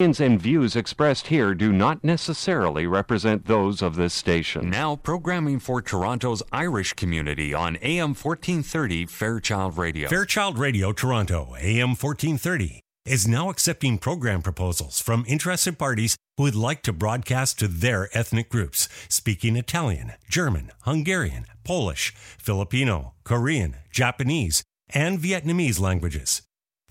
opinions 0.00 0.20
and 0.20 0.40
views 0.40 0.76
expressed 0.76 1.26
here 1.26 1.54
do 1.54 1.70
not 1.70 2.02
necessarily 2.02 2.86
represent 2.86 3.44
those 3.44 3.82
of 3.82 3.96
this 3.96 4.14
station. 4.14 4.70
Now, 4.70 4.96
programming 4.96 5.58
for 5.58 5.82
Toronto's 5.82 6.42
Irish 6.52 6.94
community 6.94 7.52
on 7.52 7.76
AM 7.82 8.14
1430 8.14 9.04
Fairchild 9.04 9.76
Radio. 9.76 10.08
Fairchild 10.08 10.58
Radio 10.58 10.92
Toronto, 10.92 11.54
AM 11.60 11.90
1430, 11.90 12.80
is 13.04 13.28
now 13.28 13.50
accepting 13.50 13.98
program 13.98 14.40
proposals 14.40 15.00
from 15.00 15.22
interested 15.28 15.78
parties 15.78 16.16
who 16.38 16.44
would 16.44 16.54
like 16.54 16.80
to 16.84 16.94
broadcast 16.94 17.58
to 17.58 17.68
their 17.68 18.08
ethnic 18.16 18.48
groups 18.48 18.88
speaking 19.10 19.54
Italian, 19.54 20.12
German, 20.30 20.72
Hungarian, 20.84 21.44
Polish, 21.62 22.14
Filipino, 22.38 23.12
Korean, 23.24 23.76
Japanese, 23.90 24.62
and 24.94 25.18
Vietnamese 25.18 25.78
languages. 25.78 26.40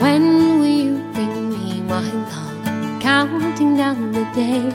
When 0.00 0.58
will 0.58 0.66
you 0.66 0.98
bring 1.12 1.50
me 1.50 1.80
my 1.82 2.00
love? 2.00 3.00
Counting 3.00 3.76
down 3.76 4.12
the 4.12 4.24
days. 4.34 4.74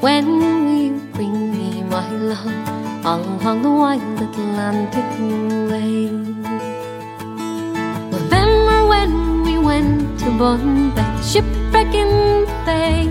When 0.00 0.26
will 0.26 0.82
you 0.82 0.98
bring 1.12 1.52
me 1.52 1.82
my 1.82 2.08
love? 2.10 3.06
All 3.06 3.20
along 3.20 3.62
the 3.62 3.70
wild 3.70 4.20
Atlantic 4.20 5.10
way. 5.70 6.10
Remember 8.12 8.86
when 8.88 9.42
we 9.44 9.58
went 9.58 10.18
to 10.20 10.26
Bunbeg, 10.26 11.32
shipwreck 11.32 11.63
in 11.82 12.46
the 12.46 12.54
bay? 12.64 13.02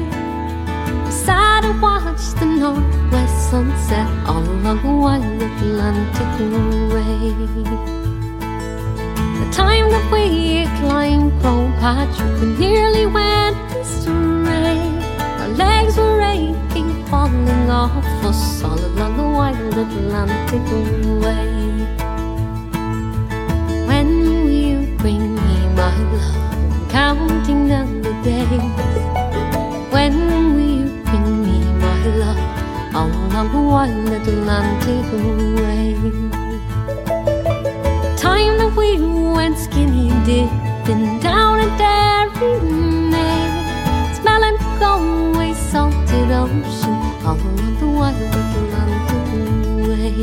Sat 1.12 1.66
and 1.66 1.81
watched 1.81 2.40
the 2.40 2.46
northwest 2.46 3.50
sunset 3.50 4.07
all 4.25 4.41
along 4.41 4.81
the 4.81 4.96
wild 5.03 5.41
Atlantic 5.41 6.31
way. 6.94 7.34
The 9.40 9.47
time 9.51 9.90
that 9.91 10.06
we 10.12 10.66
climbed 10.79 11.34
Croagh 11.41 11.78
Patrick, 11.79 12.41
we 12.41 12.47
nearly 12.57 13.06
went 13.06 13.57
astray. 13.81 14.80
Our 15.41 15.50
legs 15.50 15.97
were 15.97 16.22
aching, 16.22 17.06
falling 17.07 17.69
off 17.69 18.06
us 18.24 18.63
all 18.63 18.80
along 18.80 19.18
the 19.18 19.24
wild 19.24 19.78
Atlantic 19.78 20.66
way. 21.24 21.51
When 23.90 24.07
will 24.22 24.50
you 24.50 24.97
bring 24.97 25.35
me 25.35 25.68
my 25.75 25.95
love? 26.13 26.90
Counting 26.90 27.68
down 27.68 28.01
the 28.01 28.12
days. 28.23 28.95
When 29.94 30.13
will 30.56 30.73
you 30.79 31.03
bring 31.03 31.28
me 31.45 31.57
my 31.84 32.01
love? 32.22 32.41
Along 32.95 33.51
the 33.51 33.61
wild 33.61 34.28
Atlantic 34.28 35.06
way 35.59 36.44
time 38.23 38.57
that 38.57 38.73
we 38.78 38.89
went 39.35 39.57
skinny 39.57 40.09
dipping 40.25 41.19
down 41.19 41.59
a 41.59 41.67
dairy 41.78 42.53
maid, 43.12 44.16
smelling 44.16 44.57
Galway 44.79 45.53
salted 45.53 46.31
ocean 46.31 46.97
all 47.28 47.35
along 47.35 47.73
the 47.81 47.88
wild 48.00 48.35
Atlantic 48.39 49.28
way. 49.88 50.16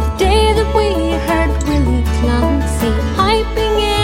The 0.00 0.08
day 0.18 0.44
that 0.58 0.70
we 0.76 0.86
heard 1.26 1.52
Willie 1.66 2.04
Clancy 2.18 2.90
piping 3.16 3.76
in 3.92 3.95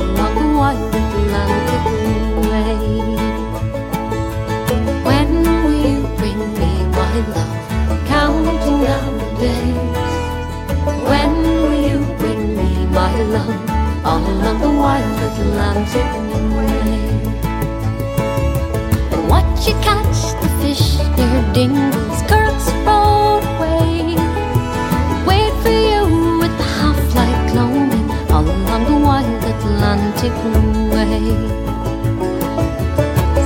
along 0.00 0.34
the 0.40 0.48
wild 0.58 0.94
Atlantic 0.94 1.84
way. 2.48 2.78
When 5.06 5.30
will 5.62 5.78
you 5.88 6.00
bring 6.18 6.40
me 6.58 6.72
my 6.98 7.14
love? 7.34 7.56
Counting 8.06 8.78
down 8.84 9.12
the 9.18 9.28
days. 9.40 10.12
When 11.10 11.32
will 11.62 11.80
you 11.90 11.98
bring 12.20 12.42
me 12.56 12.70
my 12.86 13.14
love? 13.34 13.58
All 14.04 14.24
along 14.32 14.58
the 14.60 14.72
wild 14.82 15.18
Atlantic 15.30 16.10
way. 16.56 16.96
Watch 19.32 19.60
you 19.68 19.74
catch 19.88 20.18
the 20.42 20.48
fish 20.60 20.86
near 21.16 21.42
Dingles, 21.52 22.18
Roadway. 22.30 24.16
Wait 25.28 25.52
for 25.62 25.76
you 25.90 26.02
with 26.40 26.54
the 26.60 26.68
half 26.80 27.00
light 27.14 27.40
gloaming 27.52 28.06
all 28.30 28.44
along 28.44 28.82
the 28.84 28.95
wild 29.96 30.14
Atlantic 30.14 30.32
way 30.92 31.20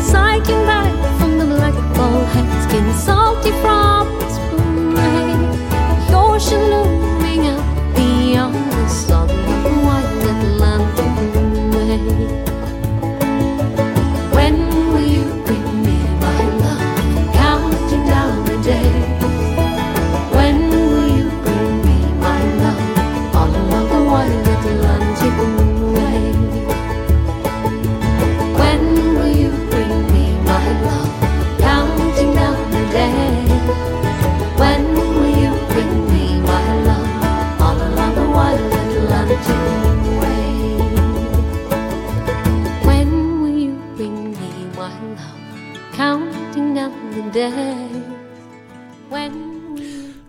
cycling 0.02 0.66
back 0.66 0.92
from 1.18 1.38
the 1.38 1.44
black 1.44 1.74
ball 1.94 2.24
head, 2.24 2.68
skin 2.68 2.92
salty 2.94 3.50
from. 3.62 4.08
The 6.08 6.16
ocean 6.16 6.89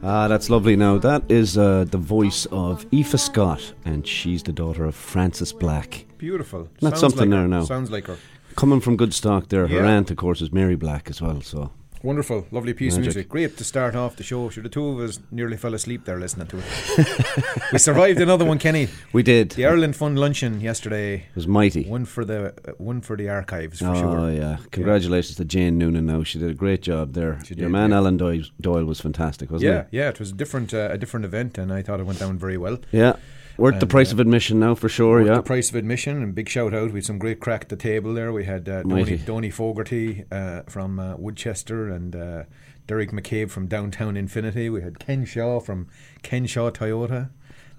Ah, 0.04 0.28
that's 0.28 0.50
lovely. 0.50 0.76
Now 0.76 0.98
that 0.98 1.24
is 1.30 1.58
uh, 1.58 1.86
the 1.90 1.98
voice 1.98 2.46
of 2.52 2.86
Aoife 2.94 3.20
Scott, 3.20 3.74
and 3.86 4.06
she's 4.08 4.44
the 4.44 4.52
daughter 4.52 4.86
of 4.86 4.96
Frances 4.96 5.54
Black. 5.54 6.06
Beautiful. 6.18 6.68
Sounds 6.82 7.00
something 7.00 7.20
like 7.20 7.30
there 7.30 7.42
her. 7.42 7.48
now. 7.48 7.64
Sounds 7.66 7.92
like 7.92 8.08
her. 8.08 8.18
Coming 8.56 8.80
from 8.82 8.98
good 8.98 9.14
stock 9.14 9.50
there. 9.50 9.68
Her 9.68 9.76
Yeah. 9.84 9.88
aunt, 9.98 10.12
of 10.12 10.18
course, 10.18 10.42
is 10.42 10.52
Mary 10.52 10.76
Black 10.76 11.10
as 11.10 11.22
well. 11.22 11.42
So 11.42 11.72
Wonderful, 12.04 12.48
lovely 12.50 12.74
piece 12.74 12.94
Magic. 12.94 13.10
of 13.10 13.16
music. 13.16 13.30
Great 13.30 13.58
to 13.58 13.64
start 13.64 13.96
off 13.96 14.16
the 14.16 14.24
show. 14.24 14.50
Sure, 14.50 14.64
the 14.64 14.70
two 14.70 14.88
of 14.88 15.00
us 15.00 15.20
nearly 15.30 15.56
fell 15.56 15.76
asleep 15.76 16.06
there 16.06 16.20
listening 16.20 16.48
to 16.48 16.58
it. 16.58 17.72
we 17.72 17.78
survived 17.78 18.20
another 18.20 18.44
one, 18.44 18.58
Kenny. 18.58 18.88
we 19.14 19.22
did. 19.22 19.52
The 19.52 19.68
Ireland 19.68 19.96
Fund 19.96 20.18
luncheon 20.18 20.62
yesterday. 20.62 21.16
It 21.16 21.36
was 21.36 21.48
mighty. 21.48 21.84
One 21.84 22.06
for 22.06 22.26
the 22.26 22.56
uh, 22.68 22.72
one 22.78 23.02
for 23.02 23.16
the 23.16 23.30
archives 23.30 23.80
for 23.80 23.88
oh 23.88 23.94
sure. 23.96 24.32
yeah! 24.32 24.58
Congratulations 24.72 25.38
to 25.38 25.46
Jane 25.46 25.78
Noonan. 25.78 26.08
Now 26.08 26.24
she 26.24 26.40
did 26.40 26.50
a 26.50 26.56
great 26.56 26.82
job 26.82 27.14
there. 27.14 27.40
She 27.46 27.54
Your 27.54 27.68
did, 27.68 27.72
man 27.72 27.92
yeah. 27.92 27.98
Alan 27.98 28.18
Doyle, 28.18 28.44
Doyle 28.60 28.86
was 28.86 29.00
fantastic, 29.00 29.52
wasn't 29.52 29.72
Yeah, 29.72 29.86
yeah. 29.92 30.10
It 30.10 30.20
was 30.20 30.32
a 30.32 30.36
different 30.36 30.74
uh, 30.74 30.90
a 30.92 30.98
different 30.98 31.26
event, 31.26 31.60
and 31.60 31.72
I 31.72 31.84
thought 31.84 32.00
it 32.00 32.06
went 32.06 32.20
down 32.20 32.38
very 32.38 32.58
well. 32.58 32.80
Yeah. 32.92 33.18
Worth 33.62 33.80
the 33.80 33.88
price 33.88 34.10
uh, 34.10 34.16
of 34.16 34.20
admission 34.20 34.60
now 34.60 34.74
for 34.74 34.90
sure. 34.90 35.20
Worth 35.20 35.28
yeah. 35.28 35.36
The 35.36 35.44
price 35.44 35.70
of 35.70 35.76
admission 35.76 36.24
and 36.24 36.34
big 36.34 36.50
shout 36.50 36.74
out. 36.74 36.92
We 36.92 36.98
had 36.98 37.06
some 37.06 37.20
great 37.20 37.40
crack 37.40 37.62
at 37.62 37.70
the 37.70 37.76
table 37.76 38.14
there. 38.14 38.34
We 38.34 38.46
had 38.46 38.68
uh, 38.68 38.82
Donny, 38.82 39.18
Donny 39.18 39.52
Fogarty 39.52 40.26
uh, 40.32 40.64
from 40.64 41.00
uh, 41.00 41.16
Woodchester 41.18 41.88
and 41.88 42.16
uh, 42.16 42.44
Derek 42.88 43.12
McCabe 43.12 43.52
from 43.52 43.68
Downtown 43.68 44.18
Infinity. 44.18 44.70
We 44.70 44.82
had 44.82 45.00
Ken 45.00 45.26
Shaw 45.26 45.60
from 45.60 45.88
Ken 46.24 46.48
Shaw 46.48 46.72
Toyota. 46.72 47.30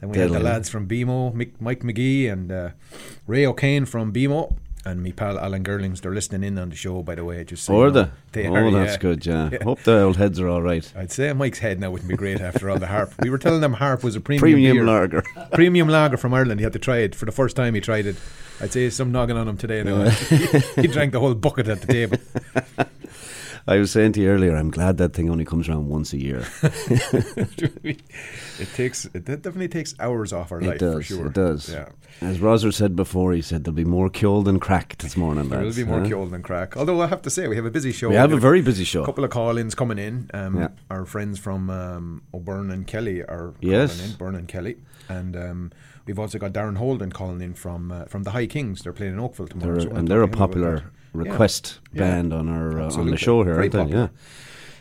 Then 0.01 0.11
we 0.11 0.19
had 0.19 0.31
the 0.31 0.41
lads 0.41 0.69
from 0.69 0.87
BMO, 0.87 1.35
Mike 1.61 1.81
McGee 1.81 2.33
and 2.33 2.53
uh, 2.53 2.71
Ray 3.27 3.45
O'Kane 3.45 3.85
from 3.85 4.13
BMO. 4.13 4.57
And 4.85 5.01
me 5.01 5.13
pal 5.13 5.39
Alan 5.39 5.63
Gerlings, 5.63 6.01
they're 6.01 6.13
listening 6.13 6.43
in 6.43 6.59
on 6.59 6.71
the 6.71 6.77
show, 6.77 7.03
by 7.03 7.15
the 7.15 7.25
way. 7.25 7.45
Just 7.45 7.65
so 7.65 7.75
Or 7.75 7.91
the 7.93 8.11
They 8.33 8.49
oh, 8.49 8.55
are, 8.55 8.71
that's 8.73 8.95
yeah. 8.95 8.99
good. 8.99 9.25
Yeah. 9.25 9.49
Yeah. 9.53 9.59
Hope 9.65 9.81
the 9.85 10.01
old 10.03 10.17
heads 10.17 10.41
are 10.41 10.49
all 10.49 10.61
right. 10.61 10.91
I'd 10.97 11.13
say 11.13 11.33
Mike's 11.33 11.61
head 11.61 11.79
now 11.79 11.93
wouldn't 11.93 12.09
be 12.09 12.17
great 12.17 12.41
after 12.41 12.69
all 12.69 12.79
the 12.79 12.89
harp. 12.89 13.15
We 13.23 13.31
were 13.31 13.39
telling 13.39 13.61
them 13.61 13.75
harp 13.75 14.03
was 14.03 14.17
a 14.17 14.21
premium, 14.21 14.41
Premium 14.41 14.77
beer. 14.79 14.85
lager. 14.85 15.23
premium 15.53 15.89
lager 15.89 16.17
from 16.17 16.35
Ireland. 16.35 16.59
He 16.59 16.65
had 16.65 16.73
to 16.73 16.81
try 16.81 16.99
it 16.99 17.15
for 17.15 17.27
the 17.27 17.33
first 17.33 17.55
time. 17.55 17.75
He 17.75 17.81
tried 17.81 18.07
it. 18.07 18.17
I'd 18.61 18.73
say 18.73 18.91
some 18.91 19.13
noggin 19.13 19.37
on 19.37 19.47
him 19.49 19.57
today. 19.57 19.85
Now 19.85 20.09
he 20.77 20.89
drank 20.89 21.13
the 21.13 21.21
whole 21.21 21.35
bucket 21.35 21.69
at 21.69 21.81
the 21.83 21.87
table. 21.93 22.19
I 23.67 23.79
was 23.79 23.91
saying 23.93 24.13
to 24.15 24.21
you 24.21 24.29
earlier, 24.29 24.57
I'm 24.57 24.71
glad 24.71 24.99
that 24.99 25.13
thing 25.13 25.31
only 25.31 25.45
comes 25.45 25.69
around 25.69 25.89
once 25.89 26.13
a 26.13 26.19
year. 26.19 26.45
it 26.63 27.99
takes 28.75 29.05
it 29.07 29.25
definitely 29.25 29.69
takes 29.69 29.95
hours 30.01 30.33
off 30.33 30.53
our 30.53 30.61
It 30.61 30.67
life 30.67 30.79
does. 30.79 30.95
for 30.97 31.03
sure. 31.03 31.27
It 31.27 31.33
does. 31.35 31.73
Yeah. 31.73 31.89
As 32.21 32.39
Roser 32.39 32.73
said 32.73 32.97
before, 32.97 33.33
he 33.33 33.43
said 33.43 33.65
there'll 33.65 33.75
be 33.77 33.85
more 33.85 34.11
killed 34.11 34.47
than 34.47 34.59
cracked 34.61 35.01
this 35.01 35.17
morning. 35.17 35.49
There 35.49 35.61
will 35.63 35.73
be 35.75 35.85
more 35.85 36.01
huh? 36.01 36.09
killed 36.09 36.31
than 36.31 36.43
crack. 36.43 36.77
Although 36.77 37.01
I 37.01 37.07
have 37.07 37.23
to 37.23 37.31
say, 37.31 37.49
we 37.49 37.57
have 37.57 37.65
a 37.65 37.71
busy 37.71 37.93
show. 37.93 38.09
We 38.09 38.17
have 38.17 38.31
a 38.33 38.35
got 38.35 38.43
very 38.43 38.63
busy 38.63 38.85
show. 38.85 39.03
A 39.03 39.07
couple 39.07 39.25
of 39.25 39.31
call-ins 39.31 39.75
coming 39.75 39.99
in. 39.99 40.31
Um, 40.35 40.57
Yeah. 40.59 40.69
Our 40.91 41.05
friends 41.05 41.39
from 41.39 41.71
um, 41.71 42.23
O'Byrne 42.35 42.71
and 42.71 42.87
Kelly 42.87 43.23
are 43.23 43.55
Yes. 43.61 43.97
calling 43.97 44.11
in. 44.11 44.17
Byrne 44.19 44.35
and 44.37 44.49
Kelly, 44.49 44.77
and 45.09 45.37
um, 45.37 45.73
we've 46.07 46.19
also 46.19 46.39
got 46.39 46.53
Darren 46.53 46.77
Holden 46.79 47.13
calling 47.13 47.41
in 47.41 47.55
from 47.55 47.93
uh, 47.93 48.05
from 48.07 48.23
the 48.25 48.31
High 48.33 48.47
Kings. 48.47 48.83
They're 48.83 48.93
playing 48.93 49.15
in 49.15 49.21
Oakville 49.21 49.49
tomorrow. 49.49 49.73
They're, 49.79 49.91
so 49.91 49.97
and 49.97 50.09
they're 50.09 50.23
a 50.23 50.27
to 50.27 50.33
him 50.33 50.35
about 50.35 50.51
popular 50.51 50.85
Yeah. 51.15 51.21
request 51.23 51.81
Yeah. 51.93 52.01
band 52.03 52.33
on 52.33 52.49
our 52.49 52.81
uh, 52.81 52.93
on 52.95 53.11
the 53.11 53.17
show 53.17 53.43
here, 53.45 53.57
aren't 53.57 53.73
they? 53.73 53.85
Yeah. 53.85 54.09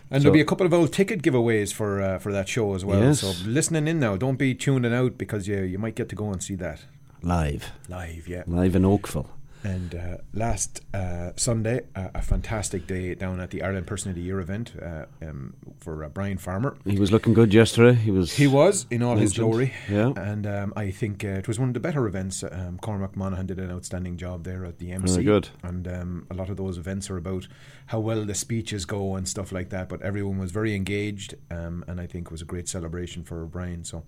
And 0.10 0.22
So- 0.22 0.24
there'll 0.26 0.34
be 0.34 0.42
a 0.42 0.46
couple 0.46 0.66
of 0.66 0.74
old 0.74 0.92
ticket 0.92 1.22
giveaways 1.22 1.74
for 1.74 2.02
uh, 2.02 2.20
for 2.20 2.32
that 2.32 2.48
show 2.50 2.74
as 2.76 2.84
well. 2.86 3.00
Yes. 3.02 3.20
So 3.22 3.34
listening 3.46 3.88
in 3.88 4.00
now, 4.00 4.18
don't 4.18 4.38
be 4.38 4.54
tuning 4.56 4.94
out 4.94 5.18
because 5.18 5.48
you 5.48 5.62
you 5.62 5.78
might 5.80 5.96
get 5.96 6.10
to 6.10 6.16
go 6.16 6.32
and 6.32 6.42
see 6.44 6.56
that 6.56 6.80
Live. 7.24 7.72
live. 7.90 8.28
Yeah. 8.28 8.44
Live 8.48 8.76
in 8.76 8.84
Oakville. 8.86 9.30
And 9.64 9.96
uh, 9.96 10.18
last 10.34 10.82
uh, 10.94 11.32
Sunday, 11.36 11.82
uh, 11.96 12.10
a 12.16 12.22
fantastic 12.22 12.88
day 12.88 13.14
down 13.16 13.40
at 13.40 13.52
the 13.52 13.62
Ireland 13.62 13.88
Person 13.88 14.10
of 14.10 14.16
the 14.16 14.22
Year 14.22 14.40
event 14.40 14.74
uh, 14.82 15.06
um, 15.22 15.54
for 15.80 16.04
uh, 16.04 16.10
Brian 16.10 16.38
Farmer. 16.38 16.76
He 16.86 17.00
was 17.00 17.12
looking 17.12 17.34
good 17.34 17.54
yesterday. 17.54 17.94
He 17.94 18.12
was. 18.12 18.34
He 18.34 18.48
was 18.48 18.88
in 18.90 19.04
all 19.04 19.18
his 19.18 19.34
glory. 19.34 19.74
Yeah. 19.90 20.14
And 20.16 20.48
um, 20.48 20.74
I 20.76 20.92
think 20.92 21.24
uh, 21.24 21.30
it 21.30 21.48
was 21.48 21.60
one 21.60 21.70
of 21.70 21.74
the 21.74 21.80
better 21.80 22.08
events. 22.08 22.44
Um, 22.44 22.80
Cormac 22.82 23.16
Monaghan 23.16 23.46
did 23.46 23.60
an 23.60 23.72
outstanding 23.72 24.18
job 24.18 24.44
there 24.44 24.66
at 24.66 24.80
the 24.80 24.92
MC. 24.92 25.14
Very 25.14 25.26
good. 25.26 25.50
And 25.64 25.88
um, 25.88 26.28
a 26.32 26.34
lot 26.34 26.50
of 26.50 26.58
those 26.58 26.78
events 26.78 27.10
are 27.10 27.18
about 27.18 27.48
how 27.92 28.00
well 28.00 28.24
the 28.24 28.34
speeches 28.34 28.86
go 28.86 29.16
and 29.16 29.28
stuff 29.28 29.52
like 29.52 29.70
that. 29.70 29.90
But 29.90 30.02
everyone 30.02 30.38
was 30.40 30.52
very 30.52 30.74
engaged, 30.76 31.36
um, 31.50 31.84
and 31.88 32.00
I 32.00 32.08
think 32.08 32.28
it 32.28 32.32
was 32.32 32.42
a 32.42 32.46
great 32.46 32.70
celebration 32.70 33.24
for 33.24 33.46
Brian. 33.46 33.84
So 33.84 34.04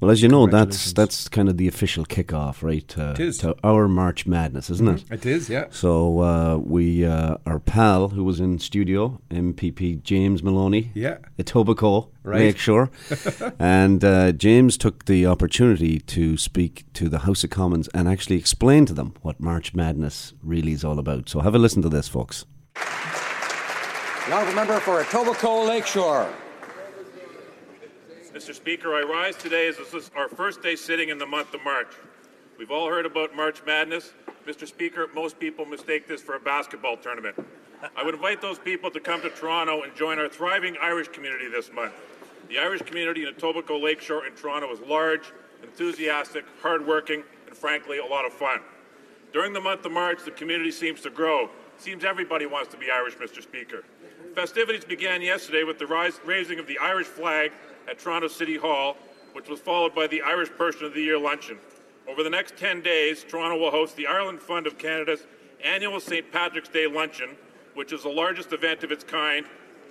Well, 0.00 0.10
as 0.10 0.22
you 0.22 0.28
know, 0.28 0.46
that's 0.46 0.94
that's 0.94 1.28
kind 1.28 1.48
of 1.50 1.58
the 1.58 1.68
official 1.68 2.06
kickoff, 2.06 2.62
right? 2.62 2.88
Is. 3.20 3.38
to 3.38 3.54
our 3.62 3.86
March 3.86 4.26
Madness, 4.26 4.70
isn't 4.70 4.88
it? 4.88 5.04
it 5.10 5.26
is, 5.26 5.50
yeah. 5.50 5.66
So 5.70 6.20
uh, 6.20 6.56
we, 6.56 7.04
uh, 7.04 7.36
our 7.44 7.58
pal 7.58 8.08
who 8.08 8.24
was 8.24 8.40
in 8.40 8.58
studio, 8.58 9.20
MPP 9.30 10.02
James 10.02 10.42
Maloney, 10.42 10.90
Yeah. 10.94 11.18
Etobicoke, 11.38 12.08
Right. 12.22 12.40
make 12.40 12.58
sure. 12.58 12.90
and 13.58 14.02
uh, 14.04 14.32
James 14.32 14.76
took 14.78 15.04
the 15.04 15.26
opportunity 15.26 16.00
to 16.00 16.36
speak 16.36 16.84
to 16.94 17.08
the 17.08 17.20
House 17.20 17.44
of 17.44 17.50
Commons 17.50 17.88
and 17.94 18.08
actually 18.08 18.36
explain 18.36 18.86
to 18.86 18.94
them 18.94 19.12
what 19.22 19.38
March 19.40 19.74
Madness 19.74 20.32
really 20.42 20.72
is 20.72 20.84
all 20.84 20.98
about. 20.98 21.28
So 21.28 21.40
have 21.40 21.54
a 21.54 21.58
listen 21.58 21.82
to 21.82 21.88
this, 21.88 22.08
folks. 22.08 22.46
The 24.28 24.34
honourable 24.34 24.56
member 24.56 24.78
for 24.80 25.02
Etobicoke 25.02 25.66
Lakeshore. 25.66 26.28
Mr. 28.34 28.54
Speaker, 28.54 28.94
I 28.94 29.00
rise 29.00 29.34
today 29.36 29.68
as 29.68 29.78
this 29.78 29.94
is 29.94 30.10
our 30.14 30.28
first 30.28 30.60
day 30.62 30.76
sitting 30.76 31.08
in 31.08 31.16
the 31.16 31.24
month 31.24 31.54
of 31.54 31.64
March. 31.64 31.94
We've 32.58 32.70
all 32.70 32.90
heard 32.90 33.06
about 33.06 33.34
March 33.34 33.62
Madness. 33.64 34.12
Mr. 34.46 34.68
Speaker, 34.68 35.06
most 35.14 35.40
people 35.40 35.64
mistake 35.64 36.06
this 36.06 36.20
for 36.20 36.34
a 36.34 36.40
basketball 36.40 36.98
tournament. 36.98 37.42
I 37.96 38.02
would 38.04 38.16
invite 38.16 38.42
those 38.42 38.58
people 38.58 38.90
to 38.90 39.00
come 39.00 39.22
to 39.22 39.30
Toronto 39.30 39.80
and 39.80 39.94
join 39.94 40.18
our 40.18 40.28
thriving 40.28 40.76
Irish 40.82 41.08
community 41.08 41.48
this 41.48 41.72
month. 41.72 41.94
The 42.50 42.58
Irish 42.58 42.82
community 42.82 43.26
in 43.26 43.32
Etobicoke 43.32 43.82
Lakeshore 43.82 44.26
in 44.26 44.34
Toronto 44.34 44.70
is 44.70 44.80
large, 44.80 45.32
enthusiastic, 45.62 46.44
hardworking, 46.60 47.24
and 47.46 47.56
frankly, 47.56 47.96
a 47.96 48.04
lot 48.04 48.26
of 48.26 48.34
fun. 48.34 48.60
During 49.32 49.54
the 49.54 49.60
month 49.62 49.86
of 49.86 49.92
March, 49.92 50.22
the 50.22 50.32
community 50.32 50.70
seems 50.70 51.00
to 51.00 51.08
grow. 51.08 51.48
Seems 51.78 52.04
everybody 52.04 52.44
wants 52.44 52.70
to 52.72 52.76
be 52.76 52.90
Irish, 52.90 53.14
Mr. 53.16 53.40
Speaker. 53.40 53.84
Festivities 54.34 54.84
began 54.84 55.22
yesterday 55.22 55.64
with 55.64 55.78
the 55.78 55.86
rise, 55.86 56.20
raising 56.24 56.58
of 56.58 56.66
the 56.66 56.78
Irish 56.78 57.06
flag 57.06 57.52
at 57.88 57.98
Toronto 57.98 58.28
City 58.28 58.56
Hall, 58.56 58.96
which 59.32 59.48
was 59.48 59.60
followed 59.60 59.94
by 59.94 60.06
the 60.06 60.22
Irish 60.22 60.50
Person 60.50 60.86
of 60.86 60.94
the 60.94 61.00
Year 61.00 61.18
luncheon. 61.18 61.58
Over 62.08 62.22
the 62.22 62.30
next 62.30 62.56
10 62.56 62.80
days, 62.80 63.24
Toronto 63.24 63.58
will 63.58 63.70
host 63.70 63.96
the 63.96 64.06
Ireland 64.06 64.40
Fund 64.40 64.66
of 64.66 64.78
Canada's 64.78 65.26
annual 65.62 66.00
St. 66.00 66.30
Patrick's 66.30 66.68
Day 66.68 66.86
luncheon, 66.86 67.36
which 67.74 67.92
is 67.92 68.02
the 68.02 68.08
largest 68.08 68.52
event 68.52 68.84
of 68.84 68.92
its 68.92 69.04
kind 69.04 69.44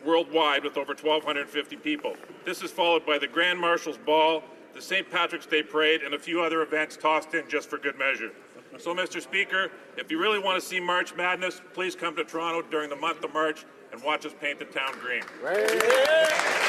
worldwide 0.05 0.63
with 0.63 0.77
over 0.77 0.93
1,250 0.93 1.75
people. 1.77 2.15
This 2.45 2.61
is 2.61 2.71
followed 2.71 3.05
by 3.05 3.17
the 3.17 3.27
Grand 3.27 3.59
Marshal's 3.59 3.97
Ball, 3.97 4.43
the 4.73 4.81
St. 4.81 5.09
Patrick's 5.09 5.45
Day 5.45 5.63
Parade, 5.63 6.01
and 6.03 6.13
a 6.13 6.19
few 6.19 6.41
other 6.41 6.61
events 6.61 6.97
tossed 6.97 7.33
in 7.33 7.47
just 7.47 7.69
for 7.69 7.77
good 7.77 7.97
measure. 7.97 8.31
So, 8.77 8.93
Mr. 8.93 9.21
Speaker, 9.21 9.71
if 9.97 10.11
you 10.11 10.19
really 10.19 10.39
want 10.39 10.61
to 10.61 10.67
see 10.67 10.79
March 10.79 11.15
Madness, 11.15 11.61
please 11.73 11.95
come 11.95 12.15
to 12.15 12.23
Toronto 12.23 12.67
during 12.69 12.89
the 12.89 12.95
month 12.95 13.23
of 13.23 13.33
March 13.33 13.65
and 13.91 14.03
watch 14.03 14.25
us 14.25 14.33
paint 14.39 14.59
the 14.59 14.65
town 14.65 14.93
green. 14.99 15.23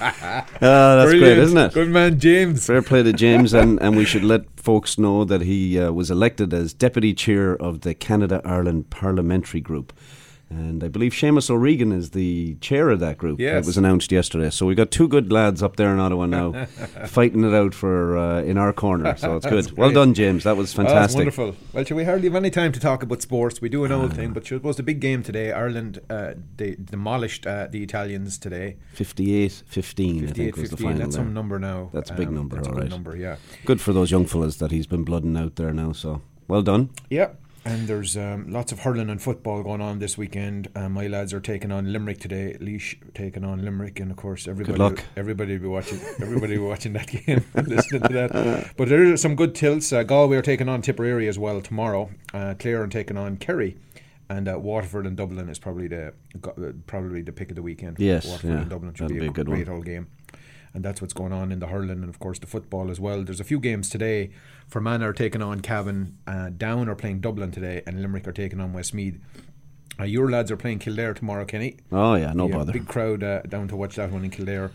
Ah, 0.00 0.46
that's 0.60 1.12
great, 1.12 1.38
isn't 1.38 1.56
it? 1.56 1.72
Good 1.72 1.88
man, 1.88 2.18
James. 2.18 2.66
Fair 2.66 2.82
play 2.82 3.02
to 3.02 3.12
James, 3.12 3.52
and, 3.52 3.80
and 3.80 3.96
we 3.96 4.04
should 4.04 4.24
let 4.24 4.44
folks 4.58 4.98
know 4.98 5.24
that 5.24 5.42
he 5.42 5.78
uh, 5.78 5.92
was 5.92 6.10
elected 6.10 6.52
as 6.52 6.72
deputy 6.72 7.14
chair 7.14 7.54
of 7.54 7.82
the 7.82 7.94
Canada 7.94 8.40
Ireland 8.44 8.90
Parliamentary 8.90 9.60
Group. 9.60 9.92
And 10.56 10.84
I 10.84 10.88
believe 10.88 11.12
Seamus 11.12 11.50
O'Regan 11.50 11.90
is 11.90 12.10
the 12.10 12.54
chair 12.60 12.90
of 12.90 13.00
that 13.00 13.18
group. 13.18 13.40
Yes. 13.40 13.64
It 13.64 13.66
was 13.66 13.76
announced 13.76 14.12
yesterday. 14.12 14.50
So 14.50 14.66
we 14.66 14.74
got 14.76 14.90
two 14.92 15.08
good 15.08 15.32
lads 15.32 15.62
up 15.62 15.76
there 15.76 15.92
in 15.92 15.98
Ottawa 15.98 16.26
now, 16.26 16.64
fighting 17.06 17.42
it 17.44 17.52
out 17.52 17.74
for 17.74 18.16
uh, 18.16 18.42
in 18.42 18.56
our 18.56 18.72
corner. 18.72 19.16
So 19.16 19.36
it's 19.36 19.46
good. 19.54 19.76
Well 19.76 19.90
done, 19.90 20.14
James. 20.14 20.44
That 20.44 20.56
was 20.56 20.72
Oh, 20.74 20.76
fantastic. 20.84 21.18
wonderful. 21.18 21.56
Well, 21.72 21.84
shall 21.84 21.96
we 21.96 22.04
hardly 22.04 22.28
have 22.28 22.36
any 22.36 22.50
time 22.50 22.70
to 22.72 22.80
talk 22.80 23.02
about 23.02 23.20
sports? 23.22 23.60
We 23.60 23.68
do 23.68 23.84
an 23.84 23.92
old 23.92 24.14
thing, 24.14 24.32
but 24.32 24.50
it 24.52 24.62
was 24.62 24.78
a 24.78 24.82
big 24.84 25.00
game 25.00 25.22
today. 25.22 25.50
Ireland 25.52 26.00
uh, 26.08 26.34
they 26.56 26.76
demolished 26.76 27.46
uh, 27.46 27.66
the 27.70 27.82
Italians 27.82 28.38
today. 28.38 28.76
58 28.92 29.62
15, 29.66 30.16
I 30.16 30.26
58 30.28 30.34
think, 30.44 30.56
was 30.56 30.70
the 30.70 30.76
15. 30.76 30.86
final. 30.86 30.98
That's 31.02 31.16
there. 31.16 31.24
some 31.24 31.34
number 31.34 31.58
now. 31.58 31.90
That's 31.92 32.10
a 32.10 32.14
big 32.14 32.28
Um, 32.28 32.34
number, 32.34 32.56
That's 32.56 32.68
a 32.68 32.72
right. 32.72 32.88
number, 32.88 33.16
yeah. 33.16 33.36
Good 33.64 33.80
for 33.80 33.92
those 33.92 34.10
young 34.10 34.26
fellas 34.26 34.56
that 34.58 34.70
he's 34.70 34.86
been 34.86 35.04
blooding 35.04 35.36
out 35.36 35.56
there 35.56 35.72
now. 35.72 35.92
So 35.92 36.22
well 36.48 36.62
done. 36.62 36.90
Yeah. 37.10 37.30
And 37.66 37.88
there's 37.88 38.14
um, 38.16 38.50
lots 38.50 38.72
of 38.72 38.80
hurling 38.80 39.08
and 39.08 39.20
football 39.22 39.62
going 39.62 39.80
on 39.80 39.98
this 39.98 40.18
weekend. 40.18 40.68
Uh, 40.74 40.90
my 40.90 41.06
lads 41.06 41.32
are 41.32 41.40
taking 41.40 41.72
on 41.72 41.90
Limerick 41.92 42.18
today. 42.20 42.56
Laois 42.60 42.94
taking 43.14 43.42
on 43.42 43.64
Limerick, 43.64 44.00
and 44.00 44.10
of 44.10 44.18
course 44.18 44.46
everybody, 44.46 44.78
luck. 44.78 45.02
everybody 45.16 45.54
will 45.54 45.62
be 45.62 45.68
watching. 45.68 45.98
Everybody 46.20 46.58
will 46.58 46.66
be 46.66 46.68
watching 46.70 46.92
that 46.92 47.06
game, 47.26 47.42
and 47.54 47.66
listening 47.66 48.02
to 48.02 48.12
that. 48.12 48.72
But 48.76 48.90
there 48.90 49.10
are 49.10 49.16
some 49.16 49.34
good 49.34 49.54
tilts. 49.54 49.92
Uh, 49.94 50.02
Galway 50.02 50.36
are 50.36 50.42
taking 50.42 50.68
on 50.68 50.82
Tipperary 50.82 51.26
as 51.26 51.38
well 51.38 51.62
tomorrow. 51.62 52.10
Uh, 52.34 52.54
Clare 52.58 52.82
are 52.82 52.86
taking 52.86 53.16
on 53.16 53.38
Kerry, 53.38 53.78
and 54.28 54.46
uh, 54.46 54.58
Waterford 54.58 55.06
and 55.06 55.16
Dublin 55.16 55.48
is 55.48 55.58
probably 55.58 55.88
the 55.88 56.08
uh, 56.46 56.72
probably 56.86 57.22
the 57.22 57.32
pick 57.32 57.48
of 57.48 57.56
the 57.56 57.62
weekend. 57.62 57.98
Yes, 57.98 58.26
Waterford 58.26 58.50
yeah, 58.50 58.60
and 58.60 58.68
Dublin 58.70 58.92
should 58.94 59.08
be, 59.08 59.20
be 59.20 59.26
a 59.26 59.30
a 59.30 59.32
good 59.32 59.46
great 59.46 59.66
one. 59.68 59.76
whole 59.76 59.82
game. 59.82 60.08
And 60.74 60.84
that's 60.84 61.00
what's 61.00 61.14
going 61.14 61.32
on 61.32 61.52
in 61.52 61.60
the 61.60 61.68
hurling 61.68 62.02
and, 62.02 62.08
of 62.08 62.18
course, 62.18 62.40
the 62.40 62.48
football 62.48 62.90
as 62.90 62.98
well. 62.98 63.22
There's 63.22 63.40
a 63.40 63.44
few 63.44 63.60
games 63.60 63.88
today. 63.88 64.30
Fermanagh 64.66 65.06
are 65.06 65.12
taking 65.12 65.40
on 65.40 65.60
Cavan. 65.60 66.18
Uh, 66.26 66.50
Down 66.50 66.88
are 66.88 66.96
playing 66.96 67.20
Dublin 67.20 67.52
today, 67.52 67.82
and 67.86 68.02
Limerick 68.02 68.26
are 68.26 68.32
taking 68.32 68.60
on 68.60 68.72
Westmeath. 68.72 69.20
Uh, 70.00 70.04
your 70.04 70.28
lads 70.28 70.50
are 70.50 70.56
playing 70.56 70.80
Kildare 70.80 71.14
tomorrow, 71.14 71.44
Kenny. 71.44 71.76
Oh 71.92 72.16
yeah, 72.16 72.32
no 72.32 72.48
Yeah, 72.48 72.56
bother. 72.56 72.72
Big 72.72 72.88
crowd 72.88 73.22
uh, 73.22 73.42
down 73.42 73.68
to 73.68 73.76
watch 73.76 73.94
that 73.96 74.10
one 74.10 74.24
in 74.24 74.30
Kildare. 74.30 74.72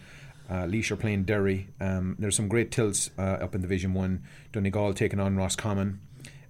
Uh, 0.49 0.65
Laois 0.65 0.89
are 0.91 0.95
playing 0.95 1.23
Derry. 1.25 1.67
Um, 1.79 2.15
there's 2.17 2.35
some 2.35 2.47
great 2.47 2.71
tilts 2.71 3.11
uh, 3.19 3.21
up 3.21 3.53
in 3.53 3.61
Division 3.61 3.93
1. 3.93 4.23
Donegal 4.51 4.93
taking 4.93 5.19
on 5.19 5.35
Roscommon. 5.35 5.99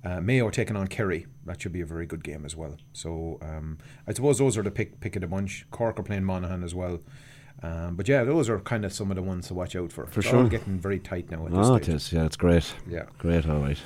Uh, 0.06 0.22
Mayo 0.22 0.50
taking 0.50 0.78
on 0.78 0.88
Kerry. 0.88 1.26
That 1.46 1.62
should 1.62 1.74
be 1.74 1.82
a 1.82 1.86
very 1.86 2.06
good 2.06 2.24
game 2.24 2.46
as 2.46 2.56
well. 2.56 2.78
So 2.94 3.40
um, 3.42 3.80
I 4.08 4.14
suppose 4.14 4.38
those 4.38 4.58
are 4.58 4.64
the 4.64 4.72
pick, 4.72 5.02
pick 5.02 5.18
of 5.18 5.22
the 5.22 5.28
bunch. 5.28 5.66
Cork 5.72 6.00
are 6.00 6.04
playing 6.04 6.24
Monaghan 6.24 6.64
as 6.64 6.74
well. 6.74 7.00
Um, 7.62 7.96
but 7.96 8.08
yeah, 8.08 8.24
those 8.24 8.50
are 8.50 8.60
kind 8.60 8.86
of 8.86 8.94
some 8.94 9.12
of 9.12 9.16
the 9.16 9.22
ones 9.24 9.48
to 9.48 9.54
watch 9.54 9.76
out 9.76 9.92
for. 9.92 10.06
For 10.08 10.22
sure. 10.22 10.48
getting 10.48 10.80
very 10.80 11.00
tight 11.00 11.30
now 11.30 11.46
at 11.46 11.54
Oh, 11.54 11.76
it 11.76 11.84
stage. 11.84 12.14
Yeah, 12.14 12.26
it's 12.26 12.38
great. 12.38 12.74
Yeah. 12.90 13.04
Great, 13.18 13.48
all 13.48 13.60
right. 13.60 13.78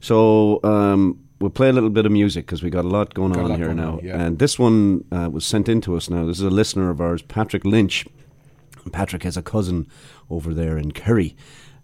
So 0.00 0.60
um, 0.64 1.18
we'll 1.40 1.50
play 1.50 1.68
a 1.68 1.72
little 1.72 1.90
bit 1.90 2.06
of 2.06 2.12
music 2.12 2.46
because 2.46 2.62
we 2.62 2.70
got 2.70 2.84
a 2.84 2.88
lot 2.88 3.14
going 3.14 3.32
Got 3.32 3.44
on 3.44 3.50
lot 3.50 3.56
here 3.58 3.66
going 3.66 3.76
now. 3.78 3.92
on, 3.98 4.04
yeah. 4.04 4.20
And 4.20 4.38
this 4.38 4.58
one 4.58 5.04
uh, 5.12 5.28
was 5.30 5.44
sent 5.46 5.68
in 5.68 5.80
to 5.82 5.96
us 5.96 6.10
now. 6.10 6.26
This 6.26 6.38
is 6.38 6.44
a 6.44 6.50
listener 6.50 6.90
of 6.90 7.00
ours, 7.00 7.22
Patrick 7.22 7.64
Lynch. 7.64 8.06
Patrick 8.92 9.22
has 9.24 9.36
a 9.36 9.42
cousin 9.42 9.86
over 10.30 10.54
there 10.54 10.78
in 10.78 10.92
Kerry, 10.92 11.36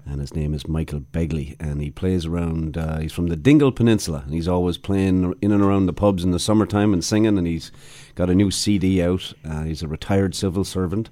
and 0.06 0.20
his 0.20 0.34
name 0.34 0.54
is 0.54 0.68
Michael 0.68 1.00
Begley, 1.00 1.56
and 1.58 1.82
he 1.82 1.90
plays 1.90 2.26
around. 2.26 2.78
Uh, 2.78 2.98
he's 2.98 3.12
from 3.12 3.26
the 3.26 3.36
Dingle 3.36 3.72
Peninsula, 3.72 4.22
and 4.24 4.32
he's 4.32 4.48
always 4.48 4.78
playing 4.78 5.34
in 5.42 5.52
and 5.52 5.62
around 5.62 5.86
the 5.86 5.92
pubs 5.92 6.22
in 6.22 6.30
the 6.30 6.38
summertime 6.38 6.92
and 6.92 7.04
singing. 7.04 7.36
And 7.36 7.46
he's 7.46 7.72
got 8.14 8.30
a 8.30 8.34
new 8.34 8.50
CD 8.50 9.02
out. 9.02 9.32
Uh, 9.44 9.64
he's 9.64 9.82
a 9.82 9.88
retired 9.88 10.34
civil 10.34 10.64
servant 10.64 11.10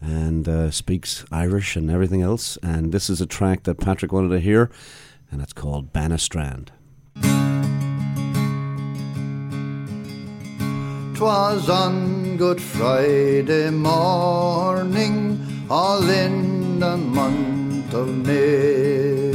and 0.00 0.48
uh, 0.48 0.70
speaks 0.70 1.24
Irish 1.32 1.74
and 1.74 1.90
everything 1.90 2.22
else. 2.22 2.56
And 2.62 2.92
this 2.92 3.10
is 3.10 3.20
a 3.20 3.26
track 3.26 3.64
that 3.64 3.80
Patrick 3.80 4.12
wanted 4.12 4.28
to 4.30 4.40
hear, 4.40 4.70
and 5.30 5.42
it's 5.42 5.52
called 5.52 5.92
Banna 5.92 6.20
Strand. 6.20 6.70
'Twas 11.14 11.68
on 11.68 12.36
Good 12.36 12.62
Friday 12.62 13.70
morning, 13.70 15.40
all 15.68 16.08
in 16.08 16.78
the 16.78 16.96
month 16.96 17.57
of 17.94 18.26
May. 18.26 19.30